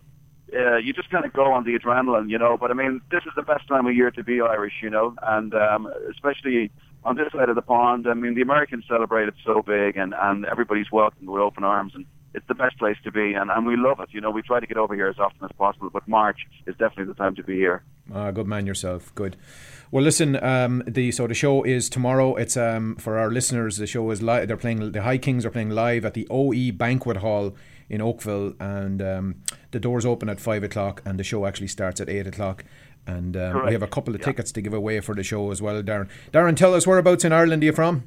uh, 0.56 0.78
you 0.78 0.94
just 0.94 1.10
kind 1.10 1.26
of 1.26 1.34
go 1.34 1.52
on 1.52 1.64
the 1.64 1.78
adrenaline, 1.78 2.30
you 2.30 2.38
know. 2.38 2.58
But 2.58 2.70
I 2.70 2.76
mean, 2.76 3.02
this 3.10 3.24
is 3.26 3.32
the 3.36 3.42
best 3.42 3.68
time 3.68 3.88
of 3.88 3.96
year 3.96 4.12
to 4.12 4.24
be 4.24 4.40
Irish, 4.40 4.76
you 4.84 4.92
know, 4.92 5.16
and 5.24 5.56
um, 5.56 5.92
especially 6.12 6.70
on 7.04 7.16
this 7.18 7.32
side 7.32 7.50
of 7.50 7.56
the 7.56 7.62
pond. 7.64 8.06
I 8.08 8.14
mean, 8.14 8.36
the 8.36 8.44
Americans 8.44 8.86
celebrate 8.88 9.28
it 9.28 9.34
so 9.44 9.64
big, 9.64 9.98
and 9.98 10.14
and 10.16 10.46
everybody's 10.46 10.92
welcomed 10.92 11.28
with 11.28 11.42
open 11.42 11.64
arms 11.64 11.94
and 11.96 12.06
it's 12.34 12.48
the 12.48 12.56
best 12.56 12.78
place 12.78 12.98
to 13.04 13.12
be, 13.12 13.34
and, 13.34 13.50
and 13.50 13.66
we 13.66 13.76
love 13.76 14.00
it. 14.00 14.10
You 14.12 14.22
know, 14.22 14.30
we 14.30 14.42
try 14.42 14.60
to 14.60 14.68
get 14.68 14.78
over 14.78 14.94
here 14.94 15.08
as 15.08 15.20
often 15.20 15.44
as 15.44 15.52
possible, 15.58 15.90
but 15.92 16.08
March 16.08 16.40
is 16.66 16.76
definitely 16.76 17.06
the 17.06 17.14
time 17.14 17.36
to 17.36 17.44
be 17.44 17.56
here. 17.56 17.84
Ah, 18.14 18.32
good 18.32 18.48
man 18.48 18.66
yourself. 18.66 19.14
Good. 19.16 19.36
Well, 19.92 20.04
listen. 20.04 20.42
Um, 20.44 20.84
the 20.86 21.12
so 21.12 21.28
the 21.28 21.34
show 21.34 21.64
is 21.64 21.90
tomorrow. 21.90 22.36
It's 22.36 22.58
um 22.58 22.96
for 22.98 23.18
our 23.18 23.32
listeners. 23.32 23.78
The 23.78 23.88
show 23.88 24.10
is 24.12 24.22
live. 24.22 24.48
They're 24.48 24.58
playing. 24.58 24.92
The 24.92 25.02
High 25.02 25.18
Kings 25.18 25.46
are 25.46 25.50
playing 25.50 25.72
live 25.72 26.06
at 26.06 26.14
the 26.14 26.28
OE 26.30 26.72
Banquet 26.72 27.18
Hall 27.18 27.56
in 27.90 28.02
Oakville, 28.02 28.54
and 28.60 29.02
um, 29.02 29.36
the 29.72 29.80
doors 29.80 30.06
open 30.06 30.30
at 30.30 30.40
five 30.40 30.64
o'clock, 30.64 31.02
and 31.06 31.18
the 31.20 31.24
show 31.24 31.46
actually 31.46 31.68
starts 31.68 32.02
at 32.02 32.10
eight 32.10 32.28
o'clock. 32.28 32.66
And 33.06 33.38
um, 33.38 33.66
we 33.66 33.72
have 33.72 33.84
a 33.84 33.88
couple 33.88 34.14
of 34.14 34.20
yeah. 34.20 34.26
tickets 34.26 34.52
to 34.52 34.62
give 34.62 34.74
away 34.74 35.00
for 35.00 35.16
the 35.16 35.24
show 35.24 35.50
as 35.52 35.62
well, 35.62 35.82
Darren. 35.82 36.10
Darren, 36.34 36.58
tell 36.58 36.74
us 36.74 36.86
whereabouts 36.86 37.24
in 37.24 37.32
Ireland 37.32 37.64
are 37.64 37.68
you 37.68 37.72
from? 37.72 38.04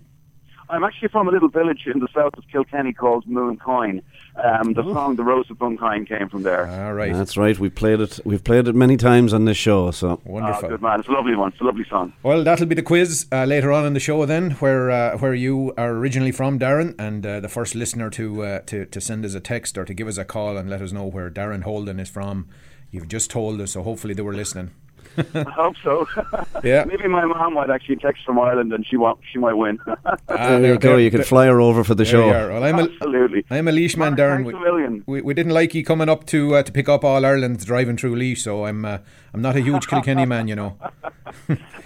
I'm 0.71 0.85
actually 0.85 1.09
from 1.09 1.27
a 1.27 1.33
little 1.33 1.49
village 1.49 1.87
in 1.93 1.99
the 1.99 2.09
south 2.15 2.35
of 2.39 2.45
Kilkenny 2.51 2.93
called 2.93 3.27
Mooncoin. 3.27 4.03
Um, 4.37 4.73
the 4.75 4.85
oh. 4.85 4.95
song 4.95 5.17
"The 5.17 5.25
Rose 5.25 5.51
of 5.51 5.59
Mooncoin" 5.59 6.09
came 6.09 6.29
from 6.29 6.45
there. 6.45 6.67
All 6.67 6.95
right, 6.95 7.13
that's 7.13 7.37
right. 7.37 7.59
We 7.59 7.71
played 7.71 8.01
it. 8.01 8.21
We've 8.25 8.43
played 8.43 8.69
it 8.69 8.75
many 8.75 8.97
times 8.97 9.35
on 9.35 9.45
this 9.47 9.57
show. 9.57 9.91
So 9.91 10.21
wonderful, 10.25 10.67
oh, 10.67 10.69
good 10.71 10.83
man. 10.83 11.01
It's 11.01 11.09
a 11.09 11.13
lovely 11.13 11.35
one. 11.35 11.51
It's 11.51 11.61
a 11.61 11.65
lovely 11.65 11.85
song. 11.91 12.13
Well, 12.23 12.45
that'll 12.45 12.67
be 12.67 12.77
the 12.77 12.83
quiz 12.83 13.27
uh, 13.33 13.45
later 13.45 13.73
on 13.73 13.85
in 13.85 13.95
the 13.95 14.01
show 14.01 14.25
then, 14.27 14.53
where 14.53 14.91
uh, 14.91 15.19
where 15.19 15.35
you 15.35 15.75
are 15.77 15.91
originally 15.91 16.33
from, 16.33 16.59
Darren, 16.59 16.95
and 16.99 17.27
uh, 17.27 17.41
the 17.41 17.49
first 17.49 17.75
listener 17.75 18.09
to 18.11 18.45
uh, 18.45 18.61
to 18.67 18.87
to 18.87 19.01
send 19.01 19.25
us 19.25 19.35
a 19.35 19.41
text 19.41 19.77
or 19.77 19.85
to 19.85 19.93
give 19.93 20.07
us 20.07 20.19
a 20.19 20.25
call 20.25 20.57
and 20.57 20.71
let 20.71 20.81
us 20.81 20.93
know 20.93 21.07
where 21.07 21.31
Darren 21.31 21.63
Holden 21.63 21.99
is 21.99 22.09
from. 22.09 22.49
You've 22.93 23.09
just 23.09 23.31
told 23.31 23.61
us, 23.61 23.73
so 23.73 23.83
hopefully 23.83 24.15
they 24.15 24.23
were 24.23 24.35
listening. 24.35 24.71
I 25.35 25.51
hope 25.51 25.77
so. 25.83 26.07
yeah. 26.65 26.85
Maybe 26.85 27.09
my 27.09 27.25
mom 27.25 27.55
might 27.55 27.71
actually 27.71 27.97
text 27.97 28.25
from 28.25 28.39
Ireland 28.39 28.73
and 28.73 28.87
she 28.87 28.97
want, 28.97 29.21
she 29.31 29.39
might 29.39 29.55
win. 29.55 29.79
ah, 29.87 30.17
there 30.29 30.75
you 30.75 30.79
go. 30.79 30.97
You 30.97 31.11
can 31.11 31.23
fly 31.23 31.47
her 31.47 31.61
over 31.61 31.85
for 31.85 31.95
the 31.95 32.05
show. 32.05 32.29
Well, 32.29 32.65
I'm 32.65 32.79
Absolutely. 32.79 33.45
A, 33.51 33.57
I'm 33.57 33.69
a 33.69 33.73
Laois 33.73 33.97
man, 33.97 34.17
Darren. 34.17 34.45
We, 34.45 35.03
we, 35.07 35.21
we, 35.23 35.35
didn't 35.35 35.53
like 35.53 35.75
you 35.75 35.85
coming 35.85 36.09
up 36.09 36.27
to 36.27 36.57
uh, 36.57 36.63
to 36.63 36.73
pick 36.73 36.89
up 36.89 37.05
all 37.05 37.25
Ireland 37.25 37.65
driving 37.65 37.97
through 37.97 38.17
Laois, 38.17 38.39
so 38.39 38.67
I'm 38.67 38.85
uh, 38.85 38.99
I'm 39.35 39.43
not 39.43 39.57
a 39.57 39.61
huge 39.61 39.87
Kilkenny 39.89 40.27
man, 40.27 40.49
you 40.49 40.57
know. 40.57 40.77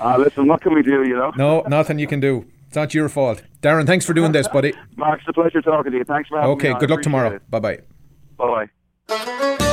Ah, 0.00 0.14
uh, 0.14 0.18
listen, 0.18 0.46
what 0.46 0.60
can 0.60 0.74
we 0.74 0.82
do, 0.82 1.06
you 1.06 1.16
know? 1.16 1.32
no, 1.36 1.62
nothing 1.68 1.98
you 1.98 2.06
can 2.06 2.20
do. 2.20 2.46
It's 2.66 2.76
not 2.76 2.92
your 2.92 3.08
fault. 3.08 3.42
Darren, 3.62 3.86
thanks 3.86 4.04
for 4.04 4.14
doing 4.14 4.32
this, 4.32 4.48
buddy. 4.48 4.72
Mark, 4.96 5.20
it's 5.20 5.28
a 5.28 5.32
pleasure 5.32 5.62
talking 5.62 5.92
to 5.92 5.98
you. 5.98 6.04
Thanks 6.04 6.28
for 6.28 6.40
having 6.40 6.56
okay, 6.56 6.68
me. 6.68 6.74
Okay, 6.74 6.80
good 6.80 6.90
luck 6.90 7.02
tomorrow. 7.02 7.38
Bye 7.48 7.60
bye. 7.60 7.78
Bye 8.36 8.68
bye. 9.08 9.70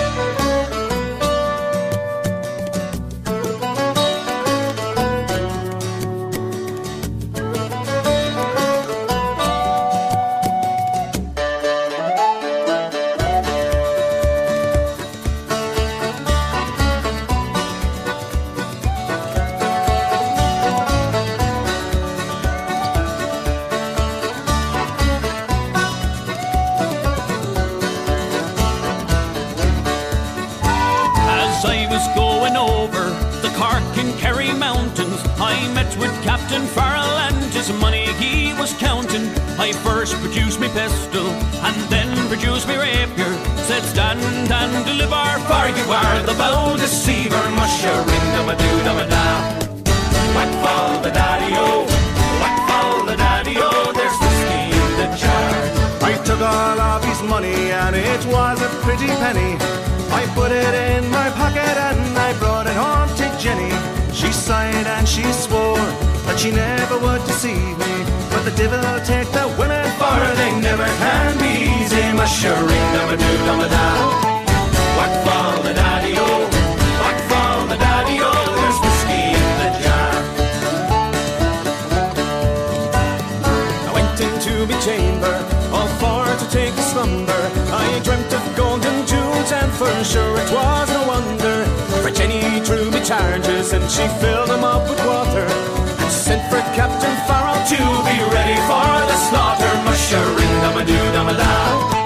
In 34.02 34.18
Kerry 34.18 34.52
Mountains, 34.54 35.22
I 35.38 35.54
met 35.74 35.92
with 35.98 36.12
Captain 36.24 36.66
Farrell 36.76 37.14
and 37.28 37.38
his 37.54 37.72
money 37.80 38.06
he 38.22 38.54
was 38.54 38.74
counting. 38.74 39.26
I 39.60 39.72
first 39.86 40.16
produced 40.22 40.60
me 40.60 40.68
pistol 40.70 41.28
and 41.68 41.76
then 41.94 42.10
produced 42.28 42.68
me 42.68 42.76
rapier. 42.78 43.32
Said 43.68 43.84
stand 43.84 44.22
and 44.22 44.86
deliver, 44.86 45.26
for 45.48 45.66
you 45.78 45.86
are 45.92 46.20
the 46.24 46.36
bold 46.42 46.80
deceiver. 46.80 47.44
Mushering, 47.60 48.26
dum 48.34 48.50
a 48.50 48.56
doo 48.62 48.78
dum 48.88 48.98
a 49.04 49.06
da. 49.14 49.26
Whack 50.36 50.52
fall 50.64 51.02
the 51.02 51.12
daddy-o, 51.12 51.86
whack 52.42 52.58
fall 52.68 53.06
the 53.06 53.16
daddy-o, 53.18 53.70
there's 53.94 54.18
whiskey 54.24 54.64
in 54.82 54.92
the 55.02 55.08
jar. 55.22 55.52
I 56.10 56.14
took 56.26 56.42
all 56.42 56.80
of 56.80 57.04
his 57.04 57.22
money 57.24 57.72
and 57.72 57.96
it 57.96 58.26
was 58.26 58.62
a 58.62 58.70
pretty 58.84 59.12
penny. 59.22 59.91
I 60.14 60.28
put 60.36 60.52
it 60.52 60.74
in 60.74 61.10
my 61.10 61.30
pocket 61.32 61.76
and 61.88 62.18
I 62.18 62.38
brought 62.40 62.68
it 62.68 62.76
home 62.76 63.10
to 63.18 63.26
Jenny. 63.42 63.72
She 64.14 64.32
sighed 64.32 64.88
and 64.88 65.08
she 65.08 65.24
swore 65.32 65.78
that 66.26 66.38
she 66.38 66.52
never 66.52 66.98
would 67.00 67.24
deceive 67.26 67.78
me. 67.78 67.94
But 68.30 68.44
the 68.44 68.52
devil 68.52 68.82
take 69.06 69.30
the 69.32 69.48
women 69.60 69.86
for 70.00 70.20
they 70.36 70.52
never 70.60 70.88
can 71.04 71.38
be 71.40 71.52
easy. 71.80 72.04
Mushering, 72.20 72.88
doo 72.94 73.38
dum 73.48 73.62
a 73.62 73.68
da. 73.70 73.86
Whack 74.98 75.14
fall 75.26 75.64
the 75.64 75.74
daddy 75.74 76.14
o, 76.18 76.48
whack 77.04 77.20
fall 77.30 77.68
the 77.68 77.78
daddy 77.78 78.20
o. 78.22 78.32
There's 78.60 78.80
whiskey 78.84 79.24
in 79.40 79.50
the 79.62 79.70
jar. 79.84 80.12
I 83.88 83.92
went 83.96 84.20
into 84.20 84.54
my 84.68 84.78
chamber, 84.80 85.36
take 86.52 86.74
a 86.74 86.86
slumber. 86.92 87.42
I 87.72 87.88
dreamt 88.04 88.32
of 88.34 88.44
golden 88.56 89.08
jewels, 89.08 89.52
and 89.52 89.72
for 89.72 89.92
sure 90.04 90.36
it 90.44 90.52
was 90.52 90.88
no 90.92 91.08
wonder. 91.08 91.66
For 92.04 92.12
Jenny 92.12 92.60
drew 92.66 92.92
me 92.92 93.02
charges, 93.04 93.72
and 93.72 93.90
she 93.90 94.06
filled 94.20 94.50
them 94.50 94.64
up 94.64 94.84
with 94.90 95.00
water. 95.06 95.48
And 96.02 96.12
sent 96.12 96.44
for 96.52 96.60
Captain 96.76 97.16
Farrell 97.26 97.62
to 97.74 97.80
be 98.08 98.18
ready 98.36 98.58
for 98.70 98.92
the 99.10 99.18
slaughter. 99.28 99.72
Mushering, 99.88 100.56
dum 100.62 100.78
a 100.78 100.86
doo 100.86 101.12
dum 101.16 101.30
a 101.30 102.01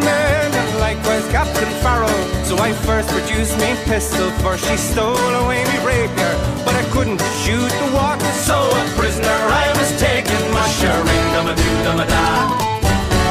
band 0.00 0.54
and 0.54 0.80
likewise 0.80 1.26
Captain 1.30 1.70
Farrell. 1.82 2.08
So 2.44 2.58
I 2.58 2.72
first 2.72 3.08
produced 3.08 3.58
me 3.58 3.74
pistol, 3.84 4.30
for 4.42 4.56
she 4.56 4.76
stole 4.76 5.34
away 5.44 5.64
me 5.64 5.78
rapier. 5.84 6.34
But 6.64 6.74
I 6.74 6.84
couldn't 6.92 7.20
shoot 7.42 7.70
the 7.82 7.90
water, 7.94 8.30
so 8.48 8.56
a 8.56 8.84
prisoner 8.96 9.38
I 9.62 9.72
was 9.78 9.90
taken. 10.00 10.38
Mushering, 10.54 11.24
dum 11.34 11.48
a 11.48 11.54
doo 11.54 11.76
dum 11.84 12.00
a 12.00 12.06
da. 12.06 12.26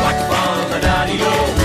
Whack 0.03 0.19
fall 0.29 0.69
the 0.69 0.79
daddy 0.81 1.19
o, 1.21 1.62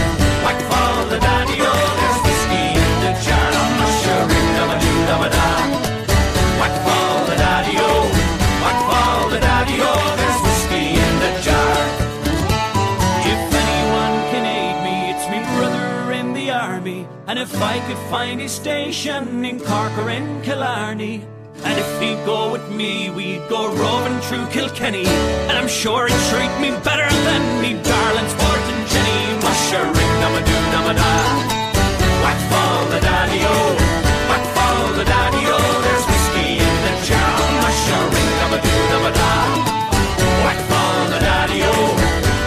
could 17.88 18.10
find 18.10 18.38
his 18.38 18.52
station 18.52 19.42
in 19.46 19.58
Cork 19.58 19.96
or 19.96 20.10
in 20.10 20.42
Killarney. 20.42 21.24
And 21.64 21.78
if 21.80 21.90
he'd 22.02 22.20
go 22.26 22.52
with 22.52 22.68
me, 22.70 23.08
we'd 23.08 23.48
go 23.48 23.62
roving 23.82 24.20
through 24.28 24.46
Kilkenny. 24.48 25.06
And 25.48 25.56
I'm 25.56 25.68
sure 25.68 26.06
he'd 26.06 26.24
treat 26.28 26.52
me 26.60 26.68
better 26.84 27.08
than 27.08 27.42
me 27.62 27.80
darling 27.80 28.28
Sport 28.28 28.62
and 28.72 28.82
Jenny. 28.92 29.20
Mushering, 29.40 30.12
dum 30.20 30.34
a 30.36 30.40
doo 30.48 30.64
dum 30.72 30.86
a 30.92 30.94
da. 31.00 31.12
Whack 32.24 32.40
fall 32.50 32.84
the 32.92 33.00
daddy 33.00 33.40
o, 33.56 33.56
whack 34.28 34.44
fall 34.54 34.92
the 34.92 35.06
daddy 35.08 35.42
o. 35.48 35.58
There's 35.84 36.04
whiskey 36.12 36.50
in 36.60 36.74
the 36.84 36.94
jar. 37.08 37.40
Mushering, 37.64 38.28
dum 38.38 38.52
a 38.52 38.58
doo 38.66 38.80
dum 38.92 39.04
a 39.08 39.12
da. 39.16 39.32
Whack 40.44 40.60
fall 40.68 41.00
the 41.14 41.20
daddy 41.24 41.60
o, 41.64 41.74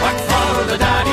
whack 0.02 0.18
fall 0.30 0.64
the 0.70 0.78
daddy 0.78 1.11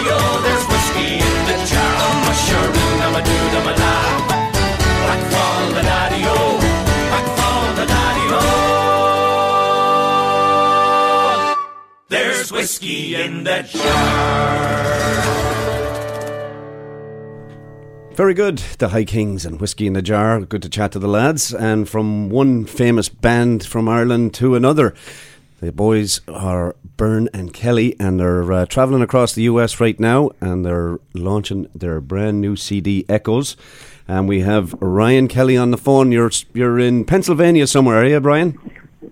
Fall 5.32 5.66
the 5.74 5.82
fall 7.36 7.76
the. 7.76 8.44
There's 12.08 12.52
whiskey 12.52 13.16
in 13.16 13.44
the 13.44 13.64
jar. 13.64 14.60
Very 18.14 18.34
good. 18.34 18.58
The 18.80 18.90
High 18.90 19.06
Kings 19.06 19.46
and 19.46 19.62
Whiskey 19.62 19.88
in 19.88 19.94
the 19.94 20.02
Jar. 20.02 20.42
Good 20.42 20.62
to 20.64 20.70
chat 20.70 20.92
to 20.92 21.00
the 21.00 21.08
lads. 21.08 21.54
And 21.54 21.88
from 21.88 22.30
one 22.30 22.66
famous 22.66 23.08
band 23.08 23.66
from 23.66 23.88
Ireland 23.88 24.34
to 24.36 24.56
another. 24.56 24.94
The 25.62 25.74
boys 25.74 26.22
are 26.30 26.78
Byrne 26.96 27.28
and 27.34 27.54
Kelly, 27.54 27.94
and 28.00 28.18
they're 28.18 28.50
uh, 28.50 28.66
travelling 28.66 29.02
across 29.02 29.34
the 29.34 29.42
US 29.44 29.82
right 29.82 30.00
now, 30.00 30.32
and 30.40 30.66
they're 30.66 31.00
launching 31.14 31.68
their 31.76 32.00
brand 32.00 32.40
new 32.40 32.56
CD, 32.56 33.06
Echoes. 33.10 33.58
And 34.08 34.30
we 34.30 34.40
have 34.40 34.74
Ryan 34.82 35.28
Kelly 35.28 35.58
on 35.58 35.72
the 35.72 35.78
phone. 35.78 36.14
You're 36.14 36.32
you're 36.54 36.80
in 36.80 37.04
Pennsylvania 37.04 37.68
somewhere, 37.68 37.98
are 37.98 38.06
you, 38.06 38.22
Brian? 38.22 38.58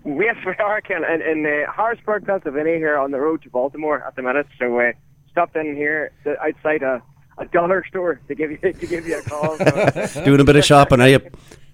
Yes, 0.06 0.38
we 0.46 0.54
are, 0.54 0.80
Ken, 0.80 1.04
in, 1.04 1.22
in 1.22 1.46
uh, 1.46 1.70
Harrisburg, 1.70 2.26
Pennsylvania, 2.26 2.78
here 2.78 2.98
on 2.98 3.12
the 3.12 3.20
road 3.20 3.42
to 3.44 3.50
Baltimore 3.50 4.02
at 4.08 4.16
the 4.16 4.22
minute. 4.22 4.48
So 4.58 4.80
uh, 4.80 4.94
stopped 5.30 5.58
in 5.58 5.76
here 5.76 6.12
to, 6.24 6.40
outside 6.42 6.82
a, 6.82 7.02
a 7.38 7.46
dollar 7.48 7.84
store 7.90 8.22
to 8.30 8.36
give 8.36 8.52
you 8.52 8.58
to 8.74 8.88
give 8.88 9.06
you 9.06 9.20
a 9.20 9.22
call. 9.22 9.58
So, 10.08 10.24
Doing 10.24 10.40
a 10.40 10.46
bit 10.46 10.56
of 10.56 10.64
shopping, 10.64 11.02
are 11.02 11.10
you? 11.10 11.20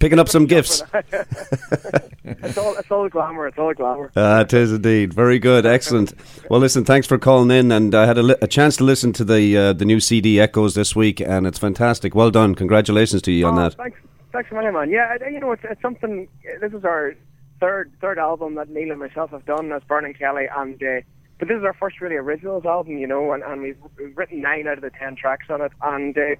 Picking 0.04 0.18
up 0.18 0.28
some 0.28 0.44
gifts. 0.44 0.82
it's 0.92 2.58
all 2.58 2.76
it's 2.76 2.90
all 2.90 3.08
glamour. 3.08 3.46
It's 3.46 3.56
all 3.56 3.72
glamour. 3.72 4.12
Ah, 4.14 4.40
it 4.42 4.52
is 4.52 4.70
indeed. 4.70 5.14
Very 5.14 5.38
good. 5.38 5.64
Excellent. 5.64 6.12
Well, 6.50 6.60
listen, 6.60 6.84
thanks 6.84 7.06
for 7.06 7.16
calling 7.16 7.50
in. 7.50 7.72
And 7.72 7.94
I 7.94 8.04
had 8.04 8.18
a, 8.18 8.22
li- 8.22 8.36
a 8.42 8.46
chance 8.46 8.76
to 8.76 8.84
listen 8.84 9.14
to 9.14 9.24
the 9.24 9.56
uh, 9.56 9.72
the 9.72 9.86
new 9.86 10.00
CD 10.00 10.38
Echoes 10.38 10.74
this 10.74 10.94
week, 10.94 11.20
and 11.20 11.46
it's 11.46 11.58
fantastic. 11.58 12.14
Well 12.14 12.30
done. 12.30 12.54
Congratulations 12.54 13.22
to 13.22 13.32
you 13.32 13.46
on 13.46 13.58
Oh, 13.58 13.62
that. 13.62 13.76
Thanks, 13.76 13.98
thanks 14.30 14.52
man. 14.52 14.90
Yeah, 14.90 15.16
you 15.26 15.40
know, 15.40 15.52
it's, 15.52 15.62
it's 15.64 15.80
something. 15.80 16.28
This 16.60 16.74
is 16.74 16.84
our 16.84 17.14
third 17.58 17.90
third 18.02 18.18
album 18.18 18.56
that 18.56 18.68
Neil 18.68 18.90
and 18.90 19.00
myself 19.00 19.30
have 19.30 19.46
done 19.46 19.72
as 19.72 19.80
Byrne 19.84 20.04
and 20.04 20.18
Kelly, 20.18 20.48
and 20.54 20.74
uh, 20.82 21.00
but 21.38 21.48
this 21.48 21.56
is 21.56 21.64
our 21.64 21.72
first 21.72 22.02
really 22.02 22.16
originals 22.16 22.66
album, 22.66 22.98
you 22.98 23.06
know, 23.06 23.32
and, 23.32 23.42
and 23.42 23.62
we've, 23.62 23.78
we've 23.98 24.14
written 24.18 24.42
nine 24.42 24.68
out 24.68 24.76
of 24.76 24.82
the 24.82 24.90
ten 24.90 25.16
tracks 25.16 25.46
on 25.48 25.62
it, 25.62 25.72
and. 25.80 26.18
Uh, 26.18 26.34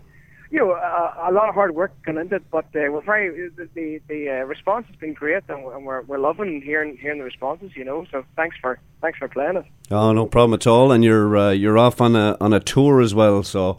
you 0.51 0.59
know, 0.61 0.73
a, 0.73 1.31
a 1.31 1.33
lot 1.33 1.49
of 1.49 1.55
hard 1.55 1.75
work 1.75 1.93
gone 2.05 2.19
into 2.19 2.37
it, 2.37 2.45
but 2.51 2.67
uh, 2.77 2.91
we're 2.93 3.01
very 3.03 3.49
the 3.51 3.69
the, 3.75 4.01
the 4.09 4.29
uh, 4.31 4.33
response 4.45 4.87
has 4.87 4.97
been 4.97 5.13
great, 5.15 5.43
and, 5.49 5.65
we're- 5.65 5.77
and 5.77 5.85
we're 5.87 6.03
we're 6.03 6.19
loving 6.19 6.63
hearing 6.63 6.97
hearing 6.97 7.19
the 7.19 7.25
responses. 7.25 7.73
You 7.77 7.85
know, 7.85 8.07
so 8.11 8.25
thanks 8.37 8.57
for 8.61 8.79
thanks 9.01 9.19
for 9.19 9.29
playing 9.29 9.57
it. 9.57 9.65
Oh, 9.91 10.13
no 10.13 10.27
problem 10.27 10.55
at 10.55 10.67
all. 10.67 10.93
And 10.93 11.03
you're 11.05 11.37
uh, 11.37 11.51
you're 11.51 11.79
off 11.79 12.01
on 12.01 12.15
a 12.17 12.37
on 12.41 12.53
a 12.53 12.61
tour 12.61 13.01
as 13.01 13.15
well. 13.15 13.43
So, 13.43 13.79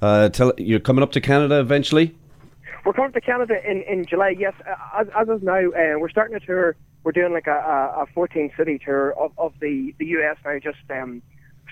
uh, 0.00 0.28
tell 0.30 0.52
you're 0.58 0.80
coming 0.80 1.02
up 1.02 1.12
to 1.12 1.20
Canada 1.20 1.60
eventually. 1.60 2.14
We're 2.84 2.92
coming 2.92 3.12
to 3.12 3.20
Canada 3.20 3.54
in, 3.68 3.82
in 3.82 4.06
July. 4.06 4.36
Yes, 4.38 4.54
as, 4.96 5.08
as 5.16 5.28
of 5.28 5.42
now, 5.42 5.58
uh, 5.58 5.98
we're 5.98 6.08
starting 6.08 6.36
a 6.36 6.40
tour. 6.40 6.76
We're 7.02 7.10
doing 7.12 7.32
like 7.32 7.48
a, 7.48 7.50
a, 7.98 8.02
a 8.02 8.06
14 8.14 8.52
city 8.56 8.78
tour 8.84 9.12
of, 9.18 9.32
of 9.38 9.54
the, 9.60 9.92
the 9.98 10.06
US 10.06 10.36
now. 10.44 10.58
Just 10.60 10.78
um, 10.90 11.20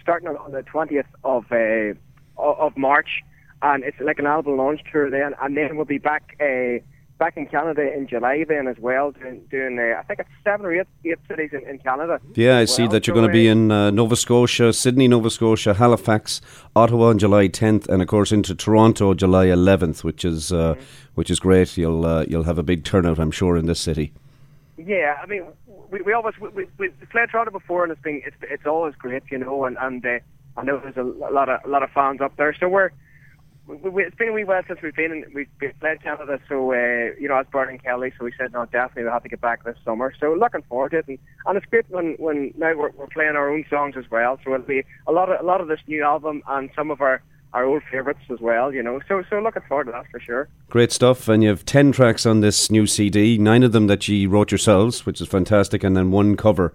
starting 0.01 0.27
on, 0.29 0.37
on 0.39 0.51
the 0.51 0.63
20th 0.63 1.05
of 1.23 1.45
uh, 1.53 1.95
of 2.43 2.77
March, 2.77 3.23
and 3.65 3.83
it's 3.83 3.99
like 3.99 4.19
an 4.19 4.27
album 4.27 4.59
launch 4.59 4.83
tour 4.93 5.11
then, 5.11 5.35
and 5.43 5.57
then 5.57 5.77
we'll 5.77 5.87
be 5.87 5.99
back 5.99 6.37
uh, 6.41 6.79
back 7.19 7.37
in 7.37 7.47
Canada 7.47 7.83
in 7.97 8.07
July 8.07 8.45
then 8.47 8.69
as 8.69 8.77
well, 8.79 9.12
doing, 9.12 9.41
doing 9.51 9.79
uh, 9.79 9.99
I 9.99 10.03
think 10.03 10.21
it's 10.21 10.29
seven 10.45 10.67
or 10.67 10.75
eight 10.75 10.87
eight 11.05 11.19
cities 11.27 11.51
in, 11.53 11.67
in 11.67 11.79
Canada. 11.79 12.21
Yeah, 12.35 12.59
I 12.59 12.62
as 12.62 12.75
see 12.75 12.83
well. 12.83 12.93
that 12.93 13.07
you're 13.07 13.15
going 13.15 13.27
to 13.27 13.33
be 13.33 13.49
in 13.49 13.71
uh, 13.73 13.91
Nova 13.91 14.17
Scotia, 14.17 14.73
Sydney, 14.75 15.09
Nova 15.09 15.31
Scotia, 15.31 15.75
Halifax, 15.75 16.43
Ottawa 16.77 17.07
on 17.07 17.19
July 17.19 17.49
10th, 17.49 17.89
and 17.89 18.03
of 18.03 18.09
course 18.09 18.33
into 18.33 18.55
Toronto 18.55 19.15
July 19.15 19.47
11th, 19.47 20.05
which 20.05 20.25
is 20.25 20.53
uh, 20.53 20.75
which 21.15 21.31
is 21.31 21.41
great. 21.41 21.77
You'll 21.79 22.05
uh, 22.05 22.27
you'll 22.29 22.45
have 22.45 22.59
a 22.59 22.62
big 22.62 22.85
turnout, 22.85 23.19
I'm 23.19 23.31
sure, 23.31 23.57
in 23.57 23.65
this 23.65 23.81
city. 23.81 24.12
Yeah, 24.77 25.17
I 25.23 25.27
mean, 25.27 25.45
we, 25.91 26.03
we 26.03 26.12
always 26.12 26.35
we, 26.39 26.49
we, 26.51 26.67
we 26.79 26.89
played 27.11 27.31
Toronto 27.31 27.51
before, 27.51 27.85
and 27.85 27.93
it's 27.93 28.03
been 28.03 28.21
it's, 28.27 28.37
it's 28.43 28.67
always 28.67 28.95
great, 28.97 29.23
you 29.31 29.39
know. 29.39 29.65
And 29.65 29.79
and 29.81 30.05
uh, 30.05 30.19
I 30.59 30.65
know 30.65 30.79
there's 30.81 30.99
a 30.99 31.03
lot 31.03 31.49
of 31.49 31.61
a 31.65 31.69
lot 31.69 31.83
of 31.83 31.91
fans 31.93 32.21
up 32.21 32.37
there, 32.37 32.55
so 32.61 32.69
we're 32.69 32.91
we, 33.67 33.77
we, 33.77 34.05
it's 34.05 34.17
been 34.17 34.29
a 34.29 34.33
wee 34.33 34.45
while 34.45 34.62
since 34.67 34.81
we've 34.83 34.95
been 34.95 35.12
in, 35.12 35.25
we've, 35.35 35.49
we've 35.61 35.79
played 35.81 36.03
Canada, 36.03 36.39
so 36.49 36.73
uh, 36.73 37.15
you 37.19 37.29
know, 37.29 37.39
as 37.39 37.47
Byrne 37.51 37.71
and 37.71 37.83
Kelly, 37.83 38.12
so 38.19 38.25
we 38.25 38.33
said 38.39 38.53
no, 38.53 38.67
definitely 38.67 39.05
we'll 39.05 39.12
have 39.12 39.23
to 39.23 39.29
get 39.29 39.41
back 39.41 39.65
this 39.65 39.77
summer. 39.85 40.12
So 40.21 40.35
looking 40.35 40.62
forward 40.62 40.91
to 40.93 40.99
it, 40.99 41.09
and, 41.09 41.19
and 41.47 41.57
it's 41.57 41.67
great 41.67 41.89
when 41.89 42.15
when 42.19 42.53
now 42.57 42.75
we're, 42.77 42.91
we're 42.91 43.07
playing 43.07 43.37
our 43.37 43.51
own 43.51 43.65
songs 43.71 43.95
as 43.97 44.11
well. 44.11 44.39
So 44.45 44.55
it'll 44.55 44.67
be 44.67 44.85
a 45.07 45.12
lot 45.12 45.31
of 45.31 45.41
a 45.41 45.45
lot 45.45 45.61
of 45.61 45.69
this 45.69 45.81
new 45.87 46.03
album 46.03 46.43
and 46.49 46.71
some 46.77 46.91
of 46.91 47.01
our 47.01 47.23
our 47.55 47.65
old 47.65 47.83
favourites 47.91 48.21
as 48.31 48.41
well, 48.41 48.73
you 48.73 48.83
know. 48.83 49.01
So 49.09 49.23
so 49.31 49.39
looking 49.39 49.62
forward 49.69 49.85
to 49.85 49.93
that 49.93 50.11
for 50.11 50.21
sure. 50.21 50.49
Great 50.69 50.93
stuff, 50.93 51.29
and 51.29 51.43
you 51.43 51.49
have 51.49 51.65
ten 51.65 51.93
tracks 51.93 52.27
on 52.27 52.41
this 52.41 52.71
new 52.71 52.87
CD. 52.87 53.39
Nine 53.39 53.62
of 53.62 53.73
them 53.73 53.87
that 53.87 54.07
you 54.09 54.29
wrote 54.29 54.51
yourselves, 54.51 55.07
which 55.07 55.21
is 55.21 55.29
fantastic, 55.29 55.83
and 55.83 55.97
then 55.97 56.11
one 56.11 56.37
cover. 56.37 56.75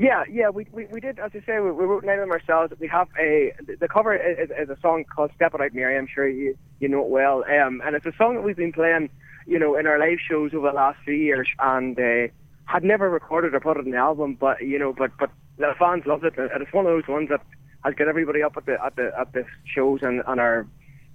Yeah, 0.00 0.24
yeah, 0.32 0.48
we, 0.48 0.66
we, 0.72 0.86
we 0.86 0.98
did, 0.98 1.18
as 1.18 1.30
I 1.34 1.44
say, 1.44 1.60
we, 1.60 1.70
we 1.72 1.84
wrote 1.84 2.04
nine 2.04 2.18
of 2.18 2.22
them 2.22 2.30
ourselves. 2.30 2.72
We 2.80 2.88
have 2.88 3.08
a, 3.20 3.52
the 3.78 3.86
cover 3.86 4.14
is, 4.14 4.48
is 4.48 4.70
a 4.70 4.78
song 4.80 5.04
called 5.04 5.30
Step 5.36 5.52
It 5.52 5.60
Out 5.60 5.74
Mary, 5.74 5.98
I'm 5.98 6.06
sure 6.06 6.26
you, 6.26 6.56
you 6.78 6.88
know 6.88 7.02
it 7.02 7.10
well. 7.10 7.44
Um, 7.44 7.82
and 7.84 7.94
it's 7.94 8.06
a 8.06 8.12
song 8.16 8.36
that 8.36 8.40
we've 8.40 8.56
been 8.56 8.72
playing, 8.72 9.10
you 9.46 9.58
know, 9.58 9.76
in 9.76 9.86
our 9.86 9.98
live 9.98 10.16
shows 10.26 10.52
over 10.54 10.68
the 10.68 10.74
last 10.74 11.00
few 11.04 11.12
years 11.12 11.46
and 11.58 12.00
uh, 12.00 12.32
had 12.64 12.82
never 12.82 13.10
recorded 13.10 13.54
or 13.54 13.60
put 13.60 13.76
it 13.76 13.84
in 13.84 13.90
the 13.90 13.98
album, 13.98 14.38
but, 14.40 14.62
you 14.62 14.78
know, 14.78 14.94
but, 14.96 15.10
but 15.18 15.30
the 15.58 15.74
fans 15.78 16.04
loved 16.06 16.24
it. 16.24 16.38
And 16.38 16.62
it's 16.62 16.72
one 16.72 16.86
of 16.86 16.92
those 16.92 17.06
ones 17.06 17.28
that 17.28 17.42
has 17.84 17.92
got 17.92 18.08
everybody 18.08 18.42
up 18.42 18.56
at 18.56 18.64
the, 18.64 18.82
at 18.82 18.96
the, 18.96 19.12
at 19.20 19.34
the 19.34 19.44
shows 19.66 20.00
and, 20.00 20.22
and 20.26 20.40
are 20.40 20.66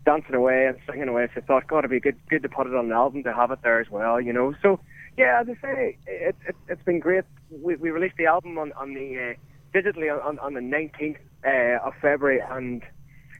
dancing 0.05 0.35
away 0.35 0.67
and 0.67 0.77
singing 0.87 1.07
away. 1.07 1.27
So 1.33 1.41
I 1.41 1.45
thought, 1.45 1.67
God, 1.67 1.79
it'd 1.79 1.89
be 1.89 1.99
good, 1.99 2.19
good 2.29 2.43
to 2.43 2.49
put 2.49 2.67
it 2.67 2.75
on 2.75 2.85
an 2.85 2.91
album 2.91 3.23
to 3.23 3.33
have 3.33 3.49
it 3.49 3.63
there 3.63 3.81
as 3.81 3.89
well, 3.89 4.21
you 4.21 4.31
know. 4.31 4.53
So, 4.61 4.79
yeah, 5.17 5.41
as 5.41 5.47
I 5.49 5.61
say, 5.61 5.97
it, 6.07 6.35
it, 6.47 6.55
it's 6.67 6.83
been 6.83 6.99
great. 6.99 7.23
We, 7.49 7.75
we 7.75 7.91
released 7.91 8.17
the 8.17 8.25
album 8.25 8.57
on, 8.57 8.73
on 8.73 8.93
the 8.93 9.35
uh, 9.35 9.77
digitally 9.77 10.11
on, 10.11 10.39
on 10.39 10.53
the 10.53 10.59
19th 10.59 11.17
uh, 11.45 11.85
of 11.87 11.93
February, 12.01 12.41
and 12.49 12.83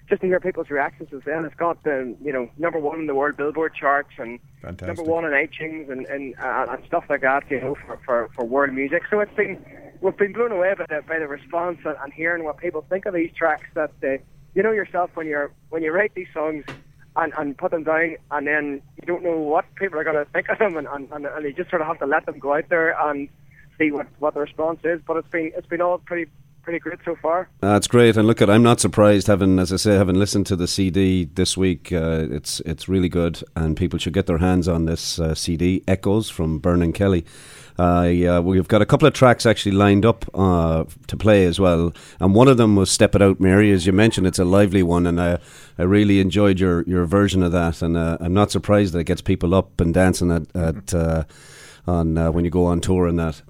just 0.08 0.22
to 0.22 0.28
hear 0.28 0.40
people's 0.40 0.70
reactions 0.70 1.10
as 1.14 1.22
well, 1.26 1.44
it's 1.44 1.56
got 1.56 1.84
the 1.84 2.16
you 2.24 2.32
know 2.32 2.50
number 2.58 2.80
one 2.80 3.00
in 3.00 3.08
the 3.08 3.16
world 3.16 3.36
Billboard 3.38 3.74
charts 3.74 4.14
and 4.18 4.40
Fantastic. 4.62 4.98
number 4.98 5.12
one 5.12 5.26
in 5.26 5.32
iTunes 5.32 5.92
and 5.92 6.06
and, 6.06 6.36
uh, 6.40 6.68
and 6.70 6.86
stuff 6.86 7.06
like 7.10 7.22
that, 7.22 7.44
you 7.50 7.60
know, 7.60 7.76
for, 7.86 8.00
for, 8.06 8.30
for 8.36 8.46
world 8.46 8.74
music. 8.74 9.04
So 9.10 9.20
it's 9.20 9.36
been 9.36 9.64
we've 10.02 10.16
been 10.18 10.34
blown 10.34 10.52
away 10.52 10.74
by 10.78 10.86
the 10.88 11.02
by 11.08 11.20
the 11.20 11.28
response 11.28 11.80
and, 11.86 11.96
and 12.02 12.14
hearing 12.14 12.44
what 12.44 12.58
people 12.58 12.86
think 12.90 13.06
of 13.06 13.14
these 13.14 13.32
tracks. 13.36 13.68
That 13.74 13.92
uh, 14.04 14.18
you 14.54 14.64
know 14.64 14.72
yourself 14.72 15.12
when 15.16 15.28
you're 15.28 15.52
when 15.70 15.84
you 15.84 15.92
write 15.92 16.14
these 16.16 16.30
songs 16.34 16.64
and, 17.16 17.34
and 17.38 17.58
put 17.58 17.72
them 17.72 17.84
down, 17.84 18.16
and 18.32 18.48
then 18.48 18.82
you 19.00 19.08
don't 19.08 19.24
know 19.24 19.38
what 19.38 19.66
people 19.76 20.00
are 20.00 20.04
going 20.04 20.16
to 20.16 20.30
think 20.32 20.50
of 20.50 20.60
them, 20.60 20.78
and, 20.78 20.88
and, 20.88 21.12
and, 21.12 21.26
and 21.26 21.46
you 21.46 21.54
just 21.54 21.70
sort 21.70 21.82
of 21.82 21.88
have 21.88 22.00
to 22.00 22.06
let 22.06 22.26
them 22.26 22.40
go 22.40 22.56
out 22.56 22.70
there 22.70 23.00
and 23.10 23.30
see 23.78 23.92
what, 23.92 24.08
what 24.20 24.34
the 24.34 24.42
response 24.42 24.80
is. 24.84 25.00
But 25.06 25.18
it's 25.18 25.30
been 25.30 25.52
it's 25.56 25.68
been 25.68 25.82
all 25.82 25.98
pretty 25.98 26.30
pretty 26.64 26.80
great 26.80 27.00
so 27.06 27.16
far. 27.22 27.48
That's 27.62 27.88
great, 27.88 28.18
and 28.18 28.28
look 28.28 28.42
at 28.42 28.50
I'm 28.50 28.64
not 28.64 28.80
surprised 28.80 29.28
having, 29.28 29.60
as 29.60 29.72
I 29.72 29.78
say, 29.78 29.94
having 29.96 30.16
listened 30.16 30.48
to 30.48 30.56
the 30.56 30.68
CD 30.68 31.26
this 31.26 31.56
week. 31.56 31.94
Uh, 31.94 32.28
it's 32.30 32.60
it's 32.62 32.90
really 32.90 33.10
good, 33.10 33.42
and 33.56 33.78
people 33.78 34.00
should 34.00 34.14
get 34.14 34.26
their 34.26 34.40
hands 34.40 34.68
on 34.68 34.86
this 34.86 35.20
uh, 35.20 35.36
CD, 35.36 35.84
Echoes 35.88 36.30
from 36.30 36.60
Byrne 36.60 36.82
and 36.82 36.94
Kelly. 36.94 37.26
Uh, 37.78 38.42
we've 38.44 38.68
got 38.68 38.82
a 38.82 38.86
couple 38.86 39.08
of 39.08 39.14
tracks 39.14 39.46
actually 39.46 39.74
lined 39.74 40.06
up 40.06 40.26
uh, 40.34 40.86
to 41.08 41.18
play 41.18 41.46
as 41.46 41.60
well, 41.60 41.94
and 42.20 42.34
one 42.34 42.48
of 42.48 42.58
them 42.58 42.76
was 42.76 42.90
"Step 42.90 43.16
It 43.16 43.22
Out, 43.22 43.40
Mary." 43.40 43.72
As 43.72 43.86
you 43.86 43.92
mentioned, 43.92 44.28
it's 44.28 44.40
a 44.40 44.46
lively 44.46 44.82
one, 44.84 45.06
and 45.06 45.20
I, 45.20 45.40
I 45.78 45.84
really 45.84 46.20
enjoyed 46.20 46.60
your, 46.60 46.84
your 46.84 47.06
version 47.06 47.44
of 47.44 47.52
that. 47.52 47.82
And 47.82 47.98
uh, 47.98 48.18
I'm 48.22 48.34
not 48.34 48.52
surprised 48.52 48.94
that 48.94 49.00
it 49.00 49.04
gets 49.06 49.22
people 49.22 49.54
up 49.54 49.82
and 49.82 49.94
dancing 49.94 50.32
at, 50.32 50.56
at 50.56 50.94
uh, 50.94 51.24
on 51.86 52.18
uh, 52.18 52.32
when 52.32 52.46
you 52.46 52.52
go 52.52 52.66
on 52.66 52.80
tour 52.80 53.08
and 53.08 53.20
that. 53.20 53.42